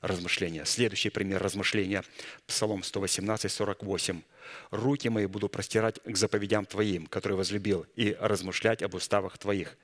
размышление. 0.00 0.64
Следующий 0.64 1.10
пример 1.10 1.42
размышления. 1.42 2.04
Псалом 2.46 2.82
118, 2.82 3.50
48. 3.50 4.22
«Руки 4.70 5.08
мои 5.08 5.26
буду 5.26 5.48
простирать 5.48 6.00
к 6.04 6.16
заповедям 6.16 6.64
Твоим, 6.64 7.06
которые 7.06 7.36
возлюбил, 7.36 7.86
и 7.96 8.16
размышлять 8.18 8.82
об 8.82 8.94
уставах 8.94 9.38
Твоих». 9.38 9.76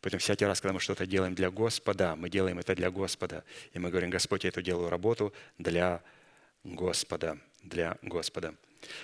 Поэтому 0.00 0.20
всякий 0.20 0.46
раз, 0.46 0.60
когда 0.60 0.72
мы 0.74 0.80
что-то 0.80 1.06
делаем 1.06 1.34
для 1.34 1.50
Господа, 1.50 2.16
мы 2.16 2.30
делаем 2.30 2.58
это 2.58 2.74
для 2.74 2.90
Господа. 2.90 3.44
И 3.74 3.78
мы 3.78 3.90
говорим, 3.90 4.10
Господь, 4.10 4.44
я 4.44 4.48
эту 4.48 4.62
делаю 4.62 4.88
работу 4.88 5.32
для 5.58 6.02
Господа, 6.64 7.38
для 7.62 7.98
Господа. 8.02 8.54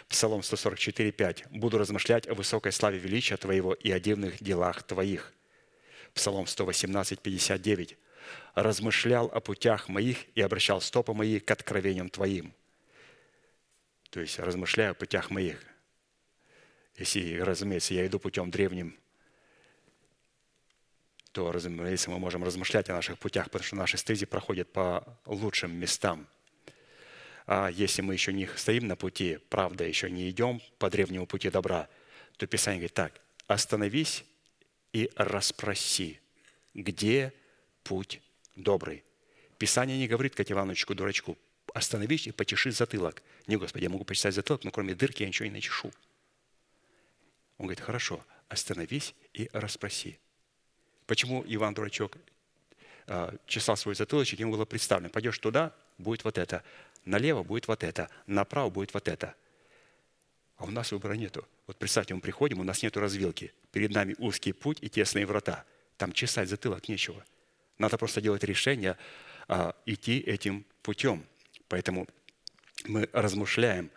Псалом 0.08 0.42
144, 0.42 1.12
5. 1.12 1.44
«Буду 1.50 1.78
размышлять 1.78 2.26
о 2.28 2.34
высокой 2.34 2.72
славе 2.72 2.98
величия 2.98 3.36
Твоего 3.36 3.74
и 3.74 3.90
о 3.90 4.00
дивных 4.00 4.42
делах 4.42 4.82
Твоих». 4.82 5.32
Псалом 6.14 6.46
118, 6.46 7.20
59. 7.20 7.96
«Размышлял 8.54 9.26
о 9.26 9.40
путях 9.40 9.88
моих 9.88 10.18
и 10.34 10.40
обращал 10.40 10.80
стопы 10.80 11.12
мои 11.12 11.40
к 11.40 11.50
откровениям 11.50 12.08
Твоим». 12.08 12.54
То 14.10 14.20
есть 14.20 14.38
размышляю 14.38 14.92
о 14.92 14.94
путях 14.94 15.30
моих. 15.30 15.62
Если, 16.96 17.38
разумеется, 17.38 17.92
я 17.92 18.06
иду 18.06 18.18
путем 18.18 18.50
древним, 18.50 18.98
то, 21.32 21.52
разумеется, 21.52 22.10
мы 22.10 22.18
можем 22.18 22.42
размышлять 22.42 22.88
о 22.88 22.94
наших 22.94 23.18
путях, 23.18 23.50
потому 23.50 23.62
что 23.62 23.76
наши 23.76 23.98
стези 23.98 24.24
проходят 24.24 24.72
по 24.72 25.20
лучшим 25.26 25.76
местам. 25.76 26.26
А 27.46 27.68
если 27.68 28.02
мы 28.02 28.12
еще 28.12 28.32
не 28.32 28.48
стоим 28.56 28.88
на 28.88 28.96
пути, 28.96 29.38
правда, 29.48 29.84
еще 29.84 30.10
не 30.10 30.28
идем 30.30 30.60
по 30.78 30.90
древнему 30.90 31.26
пути 31.26 31.48
добра, 31.48 31.88
то 32.36 32.46
Писание 32.46 32.80
говорит 32.80 32.94
так, 32.94 33.20
остановись 33.46 34.24
и 34.92 35.10
расспроси, 35.14 36.20
где 36.74 37.32
путь 37.84 38.20
добрый. 38.56 39.04
Писание 39.58 39.96
не 39.96 40.08
говорит, 40.08 40.34
как 40.34 40.48
дурачку, 40.94 41.38
остановись 41.72 42.26
и 42.26 42.32
почеши 42.32 42.72
затылок. 42.72 43.22
Не, 43.46 43.56
Господи, 43.56 43.84
я 43.84 43.90
могу 43.90 44.04
почесать 44.04 44.34
затылок, 44.34 44.64
но 44.64 44.70
кроме 44.70 44.94
дырки 44.94 45.22
я 45.22 45.28
ничего 45.28 45.46
не 45.46 45.52
начешу. 45.52 45.92
Он 47.58 47.66
говорит, 47.66 47.80
хорошо, 47.80 48.24
остановись 48.48 49.14
и 49.32 49.48
расспроси. 49.52 50.18
Почему 51.06 51.44
Иван 51.46 51.74
Дурачок 51.74 52.18
а, 53.06 53.34
чесал 53.46 53.76
свой 53.76 53.94
затылочек, 53.94 54.40
ему 54.40 54.52
было 54.52 54.64
представлено, 54.64 55.10
пойдешь 55.10 55.38
туда, 55.38 55.72
будет 55.96 56.24
вот 56.24 56.38
это, 56.38 56.64
налево 57.06 57.42
будет 57.42 57.68
вот 57.68 57.82
это, 57.82 58.10
направо 58.26 58.68
будет 58.68 58.92
вот 58.92 59.08
это. 59.08 59.34
А 60.56 60.64
у 60.64 60.70
нас 60.70 60.92
выбора 60.92 61.14
нету. 61.14 61.46
Вот 61.66 61.78
представьте, 61.78 62.14
мы 62.14 62.20
приходим, 62.20 62.60
у 62.60 62.64
нас 62.64 62.82
нету 62.82 63.00
развилки. 63.00 63.52
Перед 63.72 63.92
нами 63.92 64.14
узкий 64.18 64.52
путь 64.52 64.78
и 64.80 64.88
тесные 64.88 65.26
врата. 65.26 65.64
Там 65.96 66.12
чесать 66.12 66.48
затылок 66.48 66.88
нечего. 66.88 67.24
Надо 67.78 67.98
просто 67.98 68.20
делать 68.20 68.44
решение 68.44 68.96
а, 69.48 69.74
идти 69.86 70.18
этим 70.20 70.64
путем. 70.82 71.24
Поэтому 71.68 72.06
мы 72.84 73.08
размышляем 73.12 73.90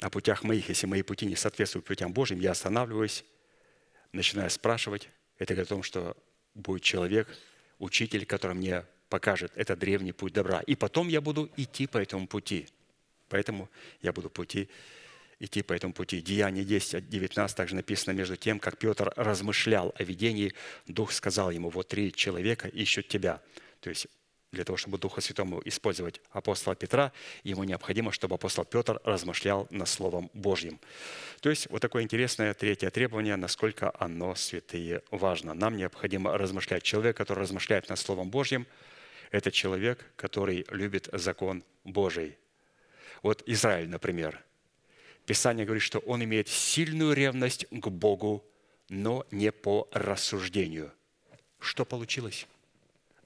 о 0.00 0.10
путях 0.10 0.42
моих. 0.42 0.68
Если 0.68 0.86
мои 0.86 1.02
пути 1.02 1.26
не 1.26 1.36
соответствуют 1.36 1.86
путям 1.86 2.12
Божьим, 2.12 2.40
я 2.40 2.50
останавливаюсь, 2.50 3.24
начинаю 4.12 4.50
спрашивать. 4.50 5.08
Это 5.38 5.54
говорит 5.54 5.70
о 5.70 5.74
том, 5.74 5.82
что 5.82 6.16
будет 6.54 6.82
человек, 6.82 7.28
учитель, 7.78 8.26
который 8.26 8.54
мне 8.54 8.84
покажет 9.08 9.52
этот 9.54 9.78
древний 9.78 10.12
путь 10.12 10.32
добра. 10.32 10.60
И 10.60 10.74
потом 10.74 11.08
я 11.08 11.20
буду 11.20 11.50
идти 11.56 11.86
по 11.86 11.98
этому 11.98 12.26
пути. 12.26 12.66
Поэтому 13.28 13.68
я 14.02 14.12
буду 14.12 14.30
пути, 14.30 14.68
идти 15.38 15.62
по 15.62 15.72
этому 15.72 15.92
пути. 15.92 16.20
Деяние 16.20 16.64
10, 16.64 17.08
19 17.08 17.56
также 17.56 17.74
написано, 17.74 18.14
между 18.14 18.36
тем, 18.36 18.58
как 18.58 18.78
Петр 18.78 19.12
размышлял 19.16 19.94
о 19.96 20.04
видении, 20.04 20.52
Дух 20.86 21.12
сказал 21.12 21.50
ему, 21.50 21.70
вот 21.70 21.88
три 21.88 22.12
человека 22.12 22.68
ищут 22.68 23.08
тебя. 23.08 23.40
То 23.80 23.90
есть 23.90 24.06
для 24.54 24.64
того, 24.64 24.76
чтобы 24.76 24.98
Духа 24.98 25.20
Святому 25.20 25.60
использовать 25.64 26.20
апостола 26.30 26.74
Петра, 26.74 27.12
ему 27.42 27.64
необходимо, 27.64 28.12
чтобы 28.12 28.36
апостол 28.36 28.64
Петр 28.64 29.00
размышлял 29.04 29.66
над 29.70 29.88
Словом 29.88 30.30
Божьим. 30.32 30.80
То 31.40 31.50
есть 31.50 31.68
вот 31.70 31.82
такое 31.82 32.02
интересное 32.02 32.54
третье 32.54 32.90
требование, 32.90 33.36
насколько 33.36 33.92
оно, 33.98 34.34
святые, 34.34 35.02
важно. 35.10 35.54
Нам 35.54 35.76
необходимо 35.76 36.38
размышлять. 36.38 36.82
Человек, 36.82 37.16
который 37.16 37.40
размышляет 37.40 37.88
над 37.88 37.98
Словом 37.98 38.30
Божьим, 38.30 38.66
это 39.30 39.50
человек, 39.50 40.04
который 40.16 40.66
любит 40.70 41.08
закон 41.12 41.64
Божий. 41.84 42.38
Вот 43.22 43.42
Израиль, 43.46 43.88
например. 43.88 44.42
Писание 45.26 45.64
говорит, 45.64 45.82
что 45.82 46.00
он 46.00 46.22
имеет 46.22 46.48
сильную 46.48 47.14
ревность 47.14 47.66
к 47.70 47.88
Богу, 47.88 48.44
но 48.88 49.26
не 49.30 49.50
по 49.50 49.88
рассуждению. 49.92 50.92
Что 51.58 51.84
получилось? 51.84 52.46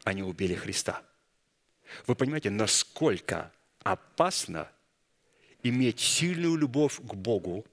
Они 0.04 0.22
убили 0.22 0.54
Христа. 0.54 1.02
Вы 2.06 2.14
понимаете, 2.14 2.50
насколько 2.50 3.52
опасно 3.82 4.70
иметь 5.62 5.98
сильную 5.98 6.56
любовь 6.56 6.98
к 6.98 7.14
Богу 7.14 7.66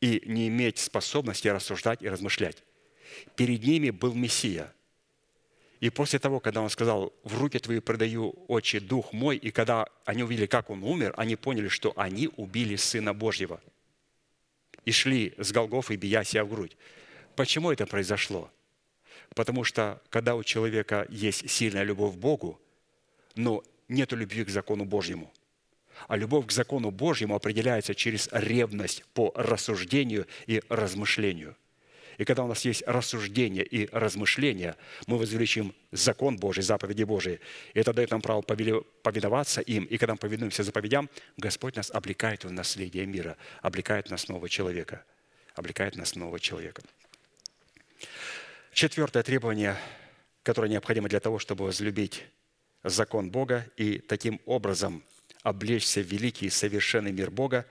и 0.00 0.22
не 0.26 0.48
иметь 0.48 0.78
способности 0.78 1.48
рассуждать 1.48 2.02
и 2.02 2.08
размышлять. 2.08 2.64
Перед 3.36 3.62
ними 3.62 3.90
был 3.90 4.14
Мессия. 4.14 4.72
И 5.80 5.88
после 5.88 6.18
того, 6.18 6.40
когда 6.40 6.60
он 6.60 6.68
сказал, 6.68 7.12
в 7.24 7.40
руки 7.40 7.58
твои 7.58 7.80
предаю, 7.80 8.34
отче, 8.48 8.80
дух 8.80 9.14
мой, 9.14 9.38
и 9.38 9.50
когда 9.50 9.86
они 10.04 10.22
увидели, 10.22 10.46
как 10.46 10.68
он 10.68 10.84
умер, 10.84 11.14
они 11.16 11.36
поняли, 11.36 11.68
что 11.68 11.94
они 11.96 12.28
убили 12.36 12.76
Сына 12.76 13.14
Божьего. 13.14 13.60
И 14.84 14.92
шли 14.92 15.34
с 15.38 15.52
Голгофы, 15.52 15.96
бия 15.96 16.22
себя 16.22 16.44
в 16.44 16.50
грудь. 16.50 16.76
Почему 17.34 17.70
это 17.70 17.86
произошло? 17.86 18.50
Потому 19.34 19.64
что 19.64 20.02
когда 20.10 20.34
у 20.34 20.44
человека 20.44 21.06
есть 21.08 21.48
сильная 21.48 21.84
любовь 21.84 22.14
к 22.14 22.18
Богу, 22.18 22.60
но 23.34 23.62
нет 23.88 24.12
любви 24.12 24.44
к 24.44 24.50
закону 24.50 24.84
Божьему. 24.84 25.32
А 26.08 26.16
любовь 26.16 26.46
к 26.46 26.52
закону 26.52 26.90
Божьему 26.90 27.34
определяется 27.34 27.94
через 27.94 28.28
ревность 28.32 29.04
по 29.14 29.32
рассуждению 29.34 30.26
и 30.46 30.62
размышлению. 30.68 31.56
И 32.20 32.24
когда 32.26 32.44
у 32.44 32.48
нас 32.48 32.66
есть 32.66 32.82
рассуждение 32.86 33.64
и 33.64 33.88
размышление, 33.90 34.76
мы 35.06 35.16
возвеличим 35.16 35.74
закон 35.90 36.36
Божий, 36.36 36.62
заповеди 36.62 37.02
Божии. 37.02 37.40
И 37.72 37.80
это 37.80 37.94
дает 37.94 38.10
нам 38.10 38.20
право 38.20 38.42
повиноваться 38.42 39.62
им. 39.62 39.84
И 39.84 39.96
когда 39.96 40.12
мы 40.12 40.18
повинуемся 40.18 40.62
заповедям, 40.62 41.08
Господь 41.38 41.76
нас 41.76 41.90
облекает 41.90 42.44
в 42.44 42.52
наследие 42.52 43.06
мира, 43.06 43.38
облекает 43.62 44.10
нас 44.10 44.28
нового 44.28 44.50
человека. 44.50 45.02
Облекает 45.54 45.96
нас 45.96 46.14
нового 46.14 46.38
человека. 46.38 46.82
Четвертое 48.74 49.22
требование, 49.22 49.78
которое 50.42 50.68
необходимо 50.68 51.08
для 51.08 51.20
того, 51.20 51.38
чтобы 51.38 51.64
возлюбить 51.64 52.26
закон 52.84 53.30
Бога 53.30 53.66
и 53.78 53.98
таким 53.98 54.42
образом 54.44 55.02
облечься 55.42 56.02
в 56.02 56.12
великий 56.12 56.48
и 56.48 56.50
совершенный 56.50 57.12
мир 57.12 57.30
Бога, 57.30 57.64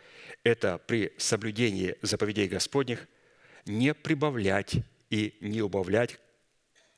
это 0.43 0.79
при 0.79 1.13
соблюдении 1.19 1.95
заповедей 2.01 2.47
Господних 2.47 3.07
не 3.69 3.93
прибавлять 3.93 4.77
и 5.11 5.37
не 5.41 5.61
убавлять 5.61 6.19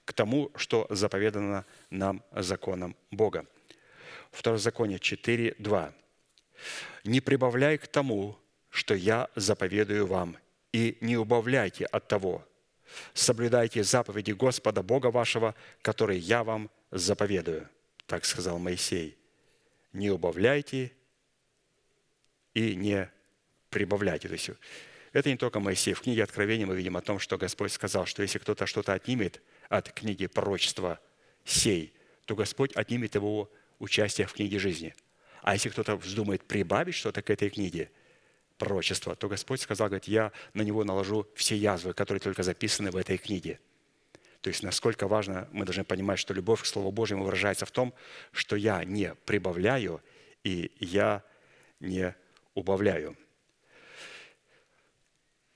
к 0.06 0.14
тому, 0.14 0.52
что 0.56 0.88
заповедано 0.90 1.66
нам 1.90 2.24
законом 2.32 2.96
Бога. 3.12 3.46
Второзаконие 4.32 5.00
4, 5.00 5.56
2. 5.60 5.94
«Не 7.04 7.20
прибавляй 7.20 7.78
к 7.78 7.88
тому, 7.88 8.38
что 8.70 8.94
я 8.94 9.28
заповедую 9.36 10.08
вам, 10.08 10.38
и 10.72 10.98
не 11.02 11.18
убавляйте 11.18 11.86
от 11.86 12.08
того. 12.08 12.48
Соблюдайте 13.14 13.84
заповеди 13.84 14.32
Господа 14.32 14.82
Бога 14.82 15.08
вашего, 15.08 15.56
которые 15.82 16.20
я 16.20 16.44
вам 16.44 16.70
заповедую». 16.92 17.68
Так 18.06 18.24
сказал 18.24 18.60
Моисей. 18.60 19.18
«Не 19.92 20.10
убавляйте 20.10 20.94
и 22.54 22.76
не 22.76 23.10
прибавляйте». 23.70 24.30
То 24.30 24.36
есть 24.36 24.52
это 25.14 25.30
не 25.30 25.38
только 25.38 25.60
Моисей. 25.60 25.94
В 25.94 26.02
книге 26.02 26.24
Откровения 26.24 26.66
мы 26.66 26.76
видим 26.76 26.96
о 26.96 27.02
том, 27.02 27.20
что 27.20 27.38
Господь 27.38 27.72
сказал, 27.72 28.06
что 28.06 28.22
если 28.22 28.40
кто-то 28.40 28.66
что-то 28.66 28.94
отнимет 28.94 29.42
от 29.68 29.92
книги 29.92 30.28
пророчества 30.28 31.00
сей, 31.44 31.94
то 32.26 32.36
Господь 32.36 32.74
отнимет 32.74 33.16
его 33.16 33.52
участие 33.80 34.28
в 34.28 34.34
книге 34.34 34.60
жизни. 34.60 34.96
А 35.42 35.54
если 35.54 35.70
кто-то 35.70 35.96
вздумает 35.98 36.44
прибавить 36.44 36.96
что-то 36.96 37.22
к 37.22 37.30
этой 37.30 37.50
книге 37.50 37.92
пророчества, 38.58 39.16
то 39.16 39.28
Господь 39.28 39.60
сказал, 39.60 39.88
говорит, 39.88 40.06
я 40.06 40.32
на 40.54 40.62
него 40.62 40.84
наложу 40.84 41.28
все 41.36 41.58
язвы, 41.58 41.94
которые 41.94 42.22
только 42.22 42.44
записаны 42.44 42.92
в 42.92 42.96
этой 42.96 43.18
книге. 43.18 43.60
То 44.42 44.50
есть 44.50 44.64
насколько 44.64 45.08
важно, 45.08 45.50
мы 45.52 45.66
должны 45.66 45.84
понимать, 45.84 46.20
что 46.20 46.34
любовь 46.34 46.62
к 46.62 46.66
Слову 46.66 46.92
Божьему 46.92 47.26
выражается 47.26 47.66
в 47.66 47.72
том, 47.72 47.94
что 48.32 48.56
я 48.56 48.84
не 48.84 49.14
прибавляю 49.26 50.02
и 50.44 50.72
я 50.80 51.24
не 51.80 52.16
убавляю 52.54 53.18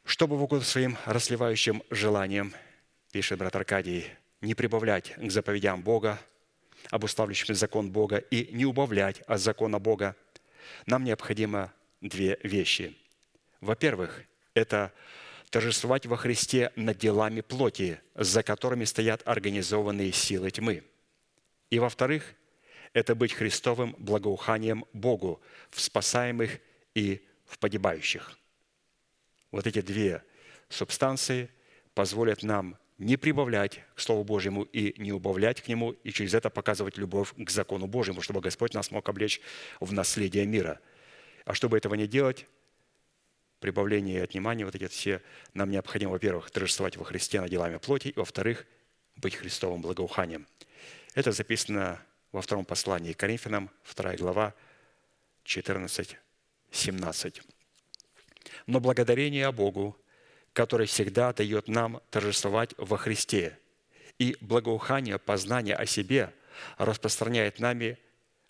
чтобы 0.06 0.38
в 0.38 0.44
угоду 0.44 0.64
своим 0.64 0.98
расливающим 1.06 1.84
желаниям, 1.90 2.54
пишет 3.12 3.40
брат 3.40 3.56
Аркадий, 3.56 4.06
не 4.40 4.54
прибавлять 4.54 5.14
к 5.18 5.32
заповедям 5.32 5.82
Бога, 5.82 6.20
обуславливающим 6.92 7.56
закон 7.56 7.92
Бога, 7.92 8.18
и 8.18 8.54
не 8.54 8.66
убавлять 8.66 9.22
от 9.22 9.40
закона 9.40 9.80
Бога, 9.80 10.16
нам 10.86 11.04
необходимо 11.04 11.74
две 12.02 12.40
вещи. 12.44 12.96
Во-первых, 13.62 14.22
это 14.54 14.94
торжествовать 15.50 16.06
во 16.06 16.18
Христе 16.18 16.72
над 16.76 16.98
делами 16.98 17.42
плоти, 17.42 18.00
за 18.14 18.44
которыми 18.44 18.84
стоят 18.84 19.24
организованные 19.26 20.12
силы 20.12 20.52
тьмы. 20.52 20.84
И 21.72 21.80
во-вторых, 21.80 22.36
это 22.94 23.16
быть 23.16 23.34
Христовым 23.34 23.96
благоуханием 23.98 24.86
Богу 24.94 25.42
в 25.72 25.82
спасаемых 25.82 26.60
и 26.94 27.26
в 27.46 27.58
погибающих– 27.58 28.38
вот 29.52 29.68
эти 29.68 29.82
две 29.82 30.24
субстанции 30.70 31.50
позволят 31.94 32.44
нам 32.44 32.78
не 32.98 33.18
прибавлять 33.18 33.82
к 33.96 34.00
Слову 34.00 34.24
Божьему 34.24 34.64
и 34.64 35.00
не 35.02 35.12
убавлять 35.12 35.62
к 35.62 35.68
Нему, 35.68 35.92
и 35.92 36.12
через 36.12 36.34
это 36.34 36.50
показывать 36.50 36.98
любовь 36.98 37.34
к 37.38 37.50
закону 37.50 37.88
Божьему, 37.88 38.22
чтобы 38.22 38.42
Господь 38.42 38.74
нас 38.74 38.92
мог 38.92 39.08
облечь 39.10 39.42
в 39.80 39.94
наследие 39.94 40.46
мира. 40.46 40.80
А 41.44 41.54
чтобы 41.54 41.78
этого 41.78 41.96
не 41.96 42.08
делать, 42.08 42.48
прибавление 43.60 44.20
и 44.20 44.22
отнимание, 44.22 44.66
вот 44.66 44.76
эти 44.76 44.88
все, 44.88 45.22
нам 45.54 45.72
необходимо, 45.72 46.12
во-первых, 46.12 46.50
торжествовать 46.52 46.98
во 46.98 47.04
Христе 47.04 47.42
над 47.42 47.50
делами 47.50 47.78
плоти, 47.78 48.10
и, 48.10 48.18
во-вторых, 48.18 48.66
быть 49.18 49.36
Христовым 49.36 49.82
благоуханием. 49.82 50.48
Это 51.14 51.32
записано 51.32 52.02
во 52.32 52.42
втором 52.42 52.66
послании 52.66 53.14
к 53.14 53.18
Коринфянам, 53.18 53.70
2 53.94 54.16
глава, 54.16 54.54
14-17 55.46 57.55
но 58.68 58.80
благодарение 58.80 59.52
Богу, 59.52 59.98
который 60.54 60.88
всегда 60.88 61.34
дает 61.34 61.68
нам 61.68 62.02
торжествовать 62.10 62.74
во 62.78 62.98
Христе, 62.98 63.60
и 64.20 64.38
благоухание 64.40 65.20
познания 65.20 65.76
о 65.76 65.86
себе 65.86 66.34
распространяет 66.78 67.60
нами 67.60 67.98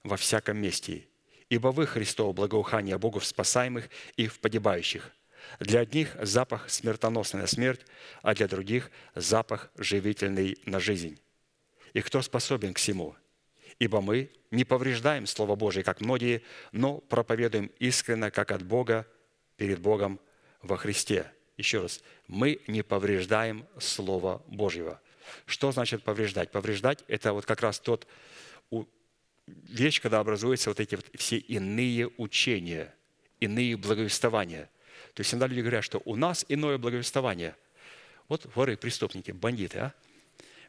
во 0.04 0.18
всяком 0.18 0.58
месте. 0.58 1.08
Ибо 1.50 1.70
вы 1.70 1.88
Христово 1.88 2.34
благоухание 2.34 2.98
Богу 2.98 3.20
в 3.20 3.26
спасаемых 3.26 3.90
и 4.18 4.28
в 4.28 4.40
погибающих. 4.40 5.12
Для 5.60 5.82
одних 5.82 6.16
запах 6.22 6.70
смертоносный 6.70 7.42
на 7.42 7.48
смерть, 7.48 7.82
а 8.22 8.34
для 8.34 8.48
других 8.48 8.90
запах 9.14 9.70
живительный 9.78 10.58
на 10.66 10.80
жизнь. 10.80 11.20
И 11.94 12.02
кто 12.02 12.22
способен 12.22 12.74
к 12.74 12.78
всему? 12.78 13.16
Ибо 13.80 14.02
мы 14.02 14.32
не 14.52 14.64
повреждаем 14.64 15.28
Слово 15.28 15.56
Божие, 15.56 15.84
как 15.84 16.02
многие, 16.02 16.42
но 16.72 16.98
проповедуем 16.98 17.72
искренно, 17.80 18.32
как 18.32 18.52
от 18.52 18.64
Бога, 18.64 19.06
перед 19.57 19.80
Богом 19.80 20.19
во 20.61 20.77
Христе. 20.77 21.32
Еще 21.57 21.82
раз, 21.82 22.02
мы 22.27 22.60
не 22.68 22.82
повреждаем 22.82 23.65
Слово 23.80 24.44
Божьего. 24.48 25.02
Что 25.45 25.72
значит 25.72 26.03
повреждать? 26.03 26.52
Повреждать– 26.52 27.03
это 27.07 27.34
вот 27.34 27.45
как 27.45 27.61
раз 27.61 27.80
тот 27.80 28.07
вещь, 29.48 30.02
когда 30.02 30.19
образуются 30.19 30.69
вот 30.69 30.80
эти 30.80 30.95
вот 30.95 31.06
все 31.15 31.38
иные 31.38 32.10
учения, 32.18 32.94
иные 33.40 33.77
благовествования. 33.77 34.69
То 35.14 35.22
есть 35.22 35.34
иногда 35.34 35.48
люди 35.48 35.61
говорят, 35.61 35.84
что 35.84 36.02
у 36.06 36.15
нас 36.15 36.45
иное 36.49 36.77
благовествование. 36.77 37.56
Вот 38.27 38.45
воры, 38.56 38.76
преступники, 38.76 39.32
бандиты, 39.32 39.80
а? 39.80 39.94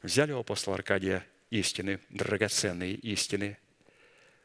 Взяли 0.03 0.33
у 0.33 0.41
апостола 0.41 0.77
Аркадия 0.77 1.27
истины, 1.51 2.01
драгоценные 2.11 2.95
истины, 2.95 3.59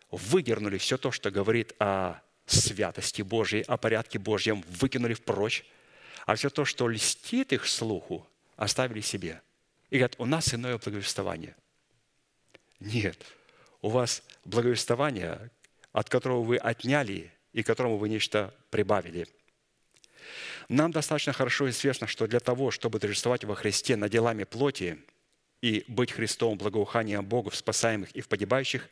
выдернули 0.10 0.78
все 0.78 0.98
то, 0.98 1.12
что 1.12 1.30
говорит 1.30 1.74
о 1.80 2.22
святости 2.46 3.22
Божьей, 3.22 3.62
о 3.62 3.78
порядке 3.78 4.20
Божьем 4.20 4.64
выкинули 4.68 5.14
впрочь, 5.14 5.66
а 6.26 6.36
все 6.36 6.50
то, 6.50 6.66
что 6.66 6.88
льстит 6.88 7.54
их 7.54 7.68
слуху, 7.68 8.28
оставили 8.56 9.02
себе. 9.02 9.42
И 9.90 9.98
говорят, 9.98 10.16
у 10.18 10.26
нас 10.26 10.54
иное 10.54 10.78
благовествование. 10.78 11.56
Нет, 12.80 13.18
у 13.82 13.90
вас 13.90 14.24
благовествование, 14.46 15.52
от 15.92 16.10
которого 16.10 16.44
вы 16.44 16.58
отняли 16.58 17.32
и 17.54 17.64
которому 17.64 17.98
вы 17.98 18.10
нечто 18.10 18.54
прибавили. 18.70 19.28
Нам 20.70 20.92
достаточно 20.92 21.34
хорошо 21.34 21.70
известно, 21.70 22.08
что 22.08 22.28
для 22.28 22.40
того, 22.40 22.72
чтобы 22.72 23.00
торжествовать 23.00 23.44
во 23.44 23.56
Христе 23.56 23.96
над 23.96 24.12
делами 24.12 24.46
плоти 24.46 25.00
и 25.62 25.84
быть 25.88 26.12
Христовым 26.12 26.58
благоуханием 26.58 27.26
Богу 27.26 27.50
в 27.50 27.56
спасаемых 27.56 28.12
и 28.12 28.22
в 28.22 28.28
погибающих, 28.30 28.88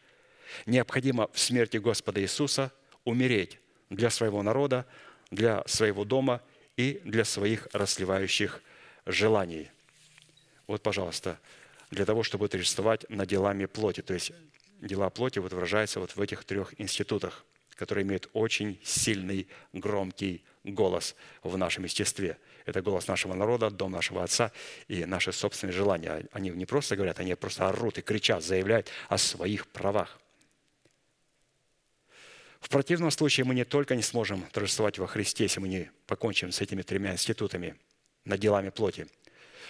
необходимо 0.66 1.30
в 1.32 1.40
смерти 1.40 1.78
Господа 1.78 2.22
Иисуса 2.22 2.72
умереть 3.06 3.60
для 3.90 4.10
своего 4.10 4.44
народа, 4.44 4.86
для 5.32 5.64
своего 5.66 6.06
дома 6.06 6.42
и 6.78 7.02
для 7.04 7.26
своих 7.26 7.68
расливающих 7.74 8.62
желаний. 9.06 9.70
Вот, 10.68 10.82
пожалуйста, 10.82 11.40
для 11.92 12.06
того, 12.06 12.24
чтобы 12.24 12.48
торжествовать 12.48 13.10
над 13.10 13.28
делами 13.28 13.66
плоти. 13.66 14.02
То 14.02 14.14
есть 14.14 14.32
дела 14.80 15.10
плоти 15.10 15.40
вот 15.40 15.54
выражаются 15.54 16.00
вот 16.00 16.16
в 16.16 16.22
этих 16.22 16.44
трех 16.44 16.80
институтах, 16.80 17.46
которые 17.76 18.04
имеют 18.04 18.30
очень 18.34 18.80
сильный, 18.84 19.48
громкий 19.74 20.44
голос 20.64 21.16
в 21.42 21.58
нашем 21.58 21.86
естестве. 21.86 22.38
Это 22.66 22.82
голос 22.82 23.08
нашего 23.08 23.34
народа, 23.34 23.72
дом 23.72 23.92
нашего 23.92 24.24
Отца 24.24 24.52
и 24.88 25.06
наши 25.06 25.32
собственные 25.32 25.74
желания. 25.74 26.28
Они 26.32 26.50
не 26.50 26.66
просто 26.66 26.96
говорят, 26.96 27.20
они 27.20 27.34
просто 27.36 27.68
орут 27.68 27.98
и 27.98 28.02
кричат, 28.02 28.44
заявляют 28.44 28.90
о 29.08 29.18
своих 29.18 29.68
правах– 29.68 30.20
в 32.60 32.70
противном 32.70 33.10
случае 33.12 33.46
мы 33.46 33.56
не 33.56 33.66
только 33.66 33.96
не 33.96 34.02
сможем 34.02 34.44
торжествовать 34.52 35.00
во 35.00 35.08
Христе, 35.08 35.46
если 35.46 35.60
мы 35.60 35.68
не 35.68 35.92
покончим 36.08 36.52
с 36.52 36.62
этими 36.62 36.82
тремя 36.82 37.14
институтами 37.14 37.76
над 38.26 38.40
делами 38.40 38.70
плоти, 38.70 39.08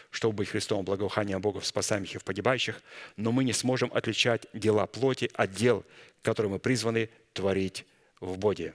чтобы 0.10 0.38
быть 0.38 0.49
Христом 0.49 0.84
благоуханием 0.86 1.40
Бога 1.40 1.60
в 1.60 1.66
спасаемых 1.66 2.16
и 2.16 2.18
в 2.18 2.24
погибающих, 2.24 2.82
но 3.16 3.32
мы 3.32 3.44
не 3.44 3.53
сможем 3.53 3.94
отличать 3.94 4.48
дела 4.53 4.88
плоти 4.88 5.30
от 5.34 5.52
дел, 5.52 5.86
которые 6.24 6.52
мы 6.52 6.60
призваны 6.60 7.10
творить 7.34 7.86
в 8.20 8.38
Боге. 8.38 8.74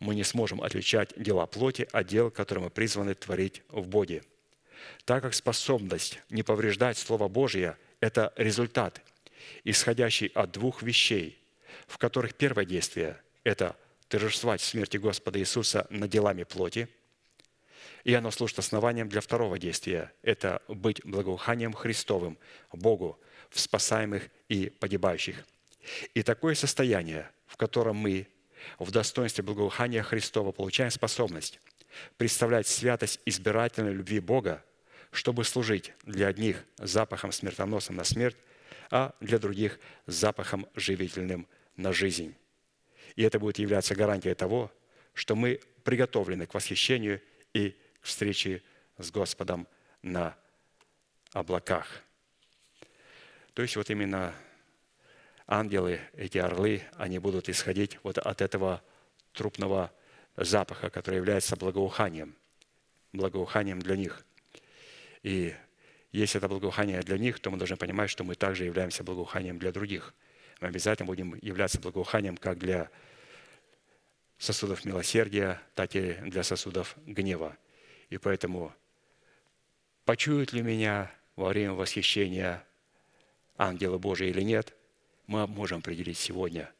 Мы 0.00 0.14
не 0.14 0.24
сможем 0.24 0.62
отличать 0.62 1.12
дела 1.16 1.46
плоти 1.46 1.86
от 1.92 2.06
дел, 2.06 2.30
которые 2.30 2.64
мы 2.64 2.70
призваны 2.70 3.14
творить 3.14 3.62
в 3.68 3.86
Боге. 3.86 4.22
Так 5.04 5.22
как 5.22 5.34
способность 5.34 6.18
не 6.30 6.42
повреждать 6.42 6.98
Слово 6.98 7.28
Божие– 7.28 7.76
это 8.00 8.32
результат, 8.36 9.00
исходящий 9.64 10.28
от 10.28 10.50
двух 10.52 10.82
вещей– 10.82 11.38
в 11.86 11.98
которых 11.98 12.34
первое 12.34 12.64
действие– 12.64 13.20
это 13.44 13.76
торжествовать 14.08 14.60
смерти 14.60 14.96
Господа 14.96 15.38
Иисуса 15.38 15.86
над 15.90 16.10
делами 16.10 16.44
плоти, 16.44 16.88
и 18.04 18.12
оно 18.12 18.30
служит 18.30 18.58
основанием 18.58 19.08
для 19.08 19.20
второго 19.20 19.58
действия– 19.58 20.12
это 20.22 20.62
быть 20.68 21.04
благоуханием 21.04 21.72
Христовым 21.72 22.38
Богу 22.72 23.18
в 23.50 23.58
спасаемых 23.58 24.28
и 24.48 24.68
погибающих. 24.68 25.44
И 26.12 26.22
такое 26.22 26.54
состояние, 26.54 27.30
в 27.46 27.56
котором 27.56 27.96
мы 27.96 28.28
в 28.78 28.90
достоинстве 28.90 29.44
благоухания 29.44 30.02
Христова 30.02 30.52
получаем 30.52 30.90
способность 30.90 31.60
представлять 32.16 32.66
святость 32.66 33.20
избирательной 33.24 33.92
любви 33.92 34.20
Бога, 34.20 34.64
чтобы 35.10 35.44
служить 35.44 35.92
для 36.04 36.26
одних 36.26 36.64
запахом 36.78 37.32
смертоносным 37.32 37.96
на 37.96 38.04
смерть, 38.04 38.36
а 38.90 39.14
для 39.20 39.38
других 39.38 39.78
запахом 40.06 40.66
живительным 40.74 41.46
на 41.76 41.92
жизнь. 41.92 42.34
И 43.16 43.22
это 43.22 43.38
будет 43.38 43.58
являться 43.58 43.94
гарантией 43.94 44.34
того, 44.34 44.72
что 45.12 45.36
мы 45.36 45.60
приготовлены 45.84 46.46
к 46.46 46.54
восхищению 46.54 47.20
и 47.52 47.76
к 48.00 48.04
встрече 48.06 48.62
с 48.98 49.10
Господом 49.10 49.68
на 50.02 50.36
облаках. 51.32 52.02
То 53.54 53.62
есть 53.62 53.76
вот 53.76 53.90
именно 53.90 54.34
ангелы, 55.46 56.00
эти 56.14 56.38
орлы, 56.38 56.82
они 56.96 57.18
будут 57.18 57.48
исходить 57.48 57.98
вот 58.02 58.18
от 58.18 58.40
этого 58.40 58.82
трупного 59.32 59.92
запаха, 60.36 60.90
который 60.90 61.16
является 61.16 61.56
благоуханием, 61.56 62.34
благоуханием 63.12 63.80
для 63.80 63.96
них. 63.96 64.24
И 65.22 65.54
если 66.12 66.38
это 66.38 66.48
благоухание 66.48 67.00
для 67.02 67.18
них, 67.18 67.40
то 67.40 67.50
мы 67.50 67.58
должны 67.58 67.76
понимать, 67.76 68.10
что 68.10 68.24
мы 68.24 68.34
также 68.34 68.64
являемся 68.64 69.04
благоуханием 69.04 69.58
для 69.58 69.72
других. 69.72 70.14
Мы 70.60 70.68
обязательно 70.68 71.06
будем 71.06 71.34
являться 71.42 71.80
благоуханием 71.80 72.36
как 72.36 72.58
для 72.58 72.90
сосудов 74.38 74.84
милосердия, 74.84 75.60
так 75.74 75.94
и 75.96 76.14
для 76.14 76.42
сосудов 76.42 76.96
гнева. 77.06 77.56
И 78.10 78.18
поэтому 78.18 78.72
почуют 80.04 80.52
ли 80.52 80.62
меня 80.62 81.10
во 81.36 81.48
время 81.48 81.72
восхищения 81.72 82.64
ангела 83.56 83.98
Божия 83.98 84.28
или 84.28 84.42
нет, 84.42 84.74
мы 85.26 85.46
можем 85.46 85.78
определить 85.78 86.18
сегодня, 86.18 86.70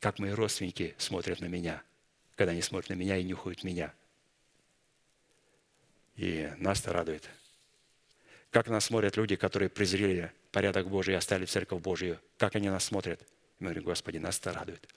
как 0.00 0.18
мои 0.18 0.30
родственники 0.30 0.94
смотрят 0.98 1.40
на 1.40 1.46
меня, 1.46 1.82
когда 2.34 2.52
они 2.52 2.62
смотрят 2.62 2.90
на 2.90 2.94
меня 2.94 3.16
и 3.16 3.24
нюхают 3.24 3.64
меня. 3.64 3.94
И 6.16 6.52
нас 6.56 6.80
это 6.80 6.92
радует. 6.92 7.28
Как 8.50 8.68
нас 8.68 8.86
смотрят 8.86 9.16
люди, 9.16 9.36
которые 9.36 9.68
презрели 9.68 10.32
порядок 10.50 10.88
Божий 10.88 11.16
оставили 11.16 11.46
церковь 11.46 11.82
Божию. 11.82 12.20
Как 12.36 12.56
они 12.56 12.68
нас 12.68 12.84
смотрят? 12.84 13.20
Мы 13.58 13.66
говорим, 13.66 13.84
Господи, 13.84 14.18
нас 14.18 14.38
это 14.38 14.52
радует. 14.52 14.88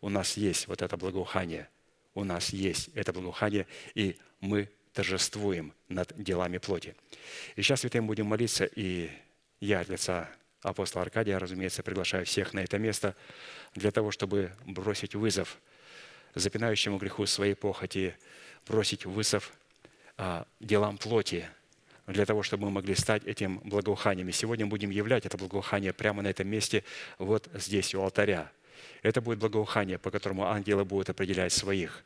У 0.00 0.08
нас 0.08 0.36
есть 0.36 0.68
вот 0.68 0.82
это 0.82 0.96
благоухание. 0.96 1.68
У 2.14 2.24
нас 2.24 2.50
есть 2.50 2.88
это 2.94 3.12
благоухание, 3.12 3.66
и 3.94 4.18
мы 4.40 4.70
торжествуем 4.92 5.74
над 5.88 6.12
делами 6.16 6.58
плоти. 6.58 6.94
И 7.56 7.62
сейчас, 7.62 7.80
святым, 7.80 8.06
будем 8.06 8.26
молиться, 8.26 8.64
и 8.64 9.10
я 9.60 9.80
от 9.80 9.88
лица 9.88 10.28
апостола 10.62 11.02
Аркадия, 11.04 11.38
разумеется, 11.38 11.82
приглашаю 11.82 12.24
всех 12.24 12.54
на 12.54 12.60
это 12.60 12.78
место 12.78 13.14
для 13.74 13.90
того, 13.90 14.10
чтобы 14.10 14.52
бросить 14.64 15.14
вызов 15.14 15.58
запинающему 16.34 16.98
греху 16.98 17.26
своей 17.26 17.54
похоти, 17.54 18.16
бросить 18.66 19.06
вызов 19.06 19.52
а, 20.16 20.46
делам 20.60 20.98
плоти, 20.98 21.48
для 22.06 22.24
того, 22.24 22.42
чтобы 22.42 22.66
мы 22.66 22.70
могли 22.70 22.94
стать 22.94 23.24
этим 23.24 23.60
благоуханием. 23.64 24.28
И 24.28 24.32
сегодня 24.32 24.66
будем 24.66 24.90
являть 24.90 25.26
это 25.26 25.36
благоухание 25.36 25.92
прямо 25.92 26.22
на 26.22 26.28
этом 26.28 26.48
месте, 26.48 26.84
вот 27.18 27.48
здесь, 27.54 27.94
у 27.94 28.02
алтаря. 28.02 28.50
Это 29.02 29.20
будет 29.20 29.38
благоухание, 29.38 29.98
по 29.98 30.10
которому 30.10 30.46
ангелы 30.46 30.84
будут 30.84 31.10
определять 31.10 31.52
своих. 31.52 32.04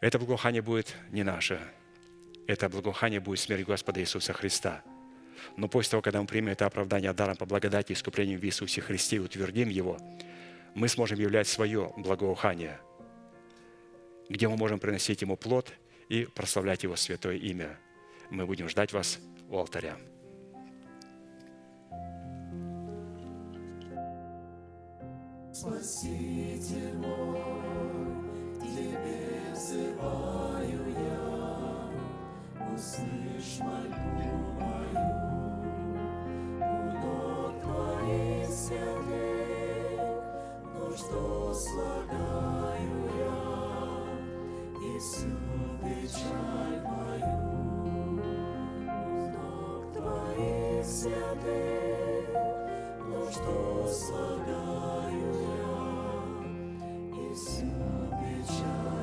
Это 0.00 0.18
благоухание 0.18 0.62
будет 0.62 0.94
не 1.10 1.22
наше. 1.22 1.60
Это 2.46 2.68
благоухание 2.68 3.20
будет 3.20 3.40
смерть 3.40 3.64
Господа 3.64 4.00
Иисуса 4.00 4.32
Христа. 4.32 4.82
Но 5.56 5.68
после 5.68 5.92
того, 5.92 6.02
когда 6.02 6.20
мы 6.20 6.26
примем 6.26 6.48
это 6.48 6.66
оправдание 6.66 7.12
даром 7.12 7.36
по 7.36 7.46
благодати 7.46 7.92
и 7.92 7.94
искуплением 7.94 8.40
в 8.40 8.44
Иисусе 8.44 8.80
Христе 8.80 9.16
и 9.16 9.20
утвердим 9.20 9.68
его, 9.68 9.98
мы 10.74 10.88
сможем 10.88 11.18
являть 11.18 11.48
свое 11.48 11.92
благоухание, 11.96 12.80
где 14.28 14.48
мы 14.48 14.56
можем 14.56 14.78
приносить 14.78 15.22
Ему 15.22 15.36
плод 15.36 15.72
и 16.08 16.24
прославлять 16.24 16.82
Его 16.82 16.96
святое 16.96 17.36
имя. 17.36 17.78
Мы 18.32 18.46
будем 18.46 18.66
ждать 18.66 18.94
вас 18.94 19.18
у 19.50 19.58
алтаря. 19.58 19.94
Спаситель 25.52 26.96
мой, 26.96 27.36
Тебе 28.58 29.52
взываю 29.52 30.80
я, 30.96 31.90
услышь 32.74 33.58
мольбу 33.60 34.32
мою. 34.58 35.12
У 36.56 36.72
ног 37.04 37.52
Твоих 37.60 38.48
святых 38.48 40.00
нужду 40.72 41.52
слагаю 41.52 42.96
я, 43.18 43.36
и 44.80 44.98
всю 44.98 45.36
печаль 45.82 46.91
Твоих 50.12 50.84
святых 50.84 52.28
нужду 53.06 53.88
слагаю 53.88 55.32
я, 55.40 55.70
и 57.16 57.34
всю 57.34 57.72
печаль 58.20 59.01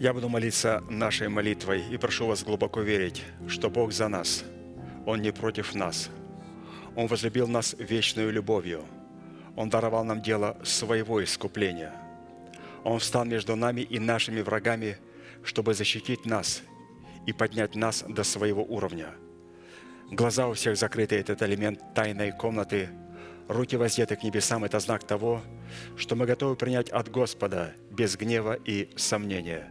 Я 0.00 0.14
буду 0.14 0.30
молиться 0.30 0.82
нашей 0.88 1.28
молитвой 1.28 1.84
и 1.90 1.98
прошу 1.98 2.26
вас 2.26 2.42
глубоко 2.42 2.80
верить, 2.80 3.22
что 3.48 3.68
Бог 3.68 3.92
за 3.92 4.08
нас, 4.08 4.44
Он 5.04 5.20
не 5.20 5.30
против 5.30 5.74
нас. 5.74 6.08
Он 6.96 7.06
возлюбил 7.06 7.46
нас 7.46 7.76
вечную 7.78 8.32
любовью. 8.32 8.82
Он 9.56 9.68
даровал 9.68 10.02
нам 10.04 10.22
дело 10.22 10.56
своего 10.64 11.22
искупления. 11.22 11.92
Он 12.82 12.98
встал 12.98 13.26
между 13.26 13.56
нами 13.56 13.82
и 13.82 13.98
нашими 13.98 14.40
врагами, 14.40 14.96
чтобы 15.44 15.74
защитить 15.74 16.24
нас 16.24 16.62
и 17.26 17.34
поднять 17.34 17.74
нас 17.74 18.02
до 18.08 18.24
своего 18.24 18.64
уровня. 18.64 19.10
Глаза 20.10 20.48
у 20.48 20.54
всех 20.54 20.78
закрыты– 20.78 21.16
этот 21.16 21.42
элемент 21.42 21.78
тайной 21.94 22.32
комнаты. 22.32 22.88
Руки 23.48 23.76
воздеты 23.76 24.16
к 24.16 24.22
небесам– 24.22 24.64
это 24.64 24.80
знак 24.80 25.04
того, 25.04 25.42
что 25.98 26.16
мы 26.16 26.24
готовы 26.24 26.56
принять 26.56 26.88
от 26.88 27.10
Господа 27.10 27.74
без 27.90 28.16
гнева 28.16 28.54
и 28.54 28.88
сомнения. 28.96 29.70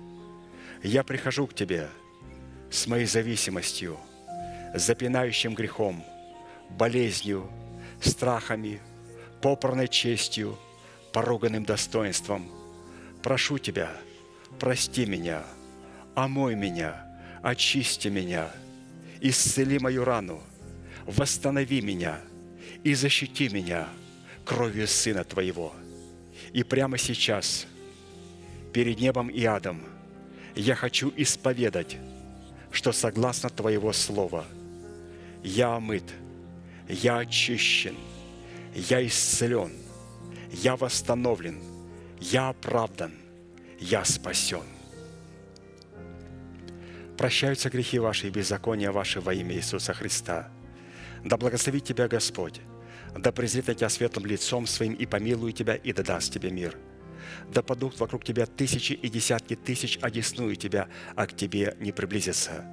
Я 0.83 1.03
прихожу 1.03 1.45
к 1.47 1.53
Тебе 1.53 1.89
с 2.71 2.87
моей 2.87 3.05
зависимостью, 3.05 3.97
запинающим 4.73 5.53
грехом, 5.53 6.03
болезнью, 6.69 7.49
страхами, 8.01 8.81
попранной 9.41 9.87
честью, 9.87 10.57
поруганным 11.13 11.65
достоинством. 11.65 12.49
Прошу 13.21 13.59
Тебя, 13.59 13.91
прости 14.59 15.05
меня, 15.05 15.43
омой 16.15 16.55
меня, 16.55 17.05
очисти 17.43 18.07
меня, 18.07 18.51
исцели 19.19 19.77
мою 19.77 20.03
рану, 20.03 20.41
восстанови 21.05 21.81
меня 21.81 22.19
и 22.83 22.95
защити 22.95 23.49
меня 23.49 23.87
кровью 24.45 24.87
Сына 24.87 25.23
Твоего. 25.23 25.73
И 26.53 26.63
прямо 26.63 26.97
сейчас 26.97 27.67
перед 28.73 28.99
небом 28.99 29.29
и 29.29 29.45
адом 29.45 29.83
я 30.61 30.75
хочу 30.75 31.11
исповедать, 31.17 31.97
что 32.71 32.91
согласно 32.91 33.49
Твоего 33.49 33.91
Слова 33.93 34.45
я 35.43 35.75
омыт, 35.75 36.03
я 36.87 37.17
очищен, 37.17 37.95
я 38.75 39.05
исцелен, 39.05 39.71
я 40.51 40.75
восстановлен, 40.75 41.59
я 42.19 42.49
оправдан, 42.49 43.11
я 43.79 44.05
спасен. 44.05 44.63
Прощаются 47.17 47.69
грехи 47.69 47.99
ваши 47.99 48.27
и 48.27 48.31
беззакония 48.31 48.91
ваши 48.91 49.19
во 49.19 49.33
имя 49.33 49.55
Иисуса 49.55 49.93
Христа. 49.93 50.49
Да 51.23 51.37
благословит 51.37 51.85
тебя 51.85 52.07
Господь, 52.07 52.61
да 53.17 53.31
презрит 53.31 53.65
тебя 53.65 53.89
светлым 53.89 54.27
лицом 54.27 54.67
своим 54.67 54.93
и 54.93 55.05
помилует 55.05 55.55
тебя 55.55 55.75
и 55.75 55.91
да 55.91 56.03
даст 56.03 56.31
тебе 56.31 56.51
мир. 56.51 56.77
Да 57.51 57.61
падут 57.61 57.99
вокруг 57.99 58.23
тебя 58.23 58.45
тысячи 58.45 58.93
и 58.93 59.09
десятки 59.09 59.55
тысяч, 59.55 59.97
одесную 60.01 60.55
тебя, 60.55 60.87
а 61.15 61.27
к 61.27 61.35
тебе 61.35 61.75
не 61.79 61.91
приблизятся. 61.91 62.65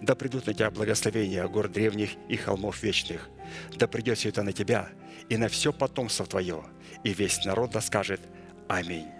Да 0.00 0.14
придут 0.14 0.46
на 0.46 0.54
тебя 0.54 0.70
благословения 0.70 1.46
гор 1.46 1.68
древних 1.68 2.10
и 2.28 2.36
холмов 2.36 2.82
вечных. 2.82 3.28
Да 3.76 3.86
придет 3.86 4.18
все 4.18 4.30
это 4.30 4.42
на 4.42 4.52
тебя 4.52 4.88
и 5.28 5.36
на 5.36 5.48
все 5.48 5.72
потомство 5.72 6.26
твое, 6.26 6.64
и 7.04 7.12
весь 7.12 7.44
народ 7.44 7.70
да 7.70 7.80
скажет 7.80 8.20
Аминь. 8.68 9.17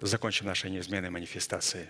Закончим 0.00 0.46
наши 0.46 0.70
неизменные 0.70 1.10
манифестации. 1.10 1.88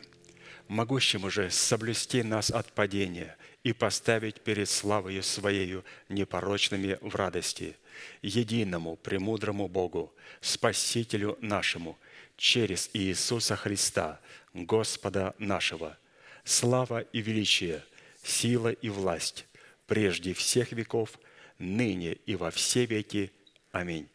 Могущему 0.66 1.30
же 1.30 1.48
соблюсти 1.50 2.22
нас 2.22 2.50
от 2.50 2.72
падения 2.72 3.36
и 3.62 3.72
поставить 3.72 4.40
перед 4.40 4.68
славою 4.68 5.22
Своею 5.22 5.84
непорочными 6.08 6.98
в 7.00 7.14
радости, 7.14 7.76
единому, 8.22 8.96
премудрому 8.96 9.68
Богу, 9.68 10.12
Спасителю 10.40 11.38
нашему, 11.40 11.98
через 12.36 12.90
Иисуса 12.94 13.54
Христа, 13.54 14.20
Господа 14.54 15.34
нашего, 15.38 15.96
слава 16.42 17.00
и 17.00 17.20
величие, 17.20 17.84
сила 18.24 18.72
и 18.72 18.88
власть, 18.88 19.46
прежде 19.86 20.34
всех 20.34 20.72
веков, 20.72 21.18
ныне 21.58 22.14
и 22.26 22.34
во 22.34 22.50
все 22.50 22.86
веки. 22.86 23.30
Аминь. 23.70 24.08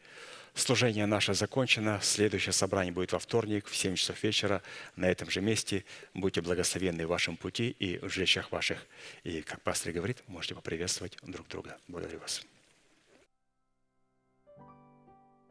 Служение 0.55 1.05
наше 1.05 1.33
закончено. 1.33 1.99
Следующее 2.01 2.53
собрание 2.53 2.93
будет 2.93 3.11
во 3.11 3.19
вторник 3.19 3.67
в 3.67 3.75
7 3.75 3.95
часов 3.95 4.23
вечера 4.23 4.61
на 4.95 5.05
этом 5.05 5.29
же 5.29 5.41
месте. 5.41 5.83
Будьте 6.13 6.41
благословенны 6.41 7.05
в 7.05 7.09
вашем 7.09 7.35
пути 7.35 7.75
и 7.77 7.97
в 7.97 8.09
жилищах 8.09 8.53
ваших. 8.53 8.87
И, 9.25 9.41
как 9.41 9.61
пастор 9.61 9.91
говорит, 9.91 10.23
можете 10.27 10.55
поприветствовать 10.55 11.17
друг 11.23 11.49
друга. 11.49 11.77
Благодарю 11.89 12.19
вас. 12.19 12.41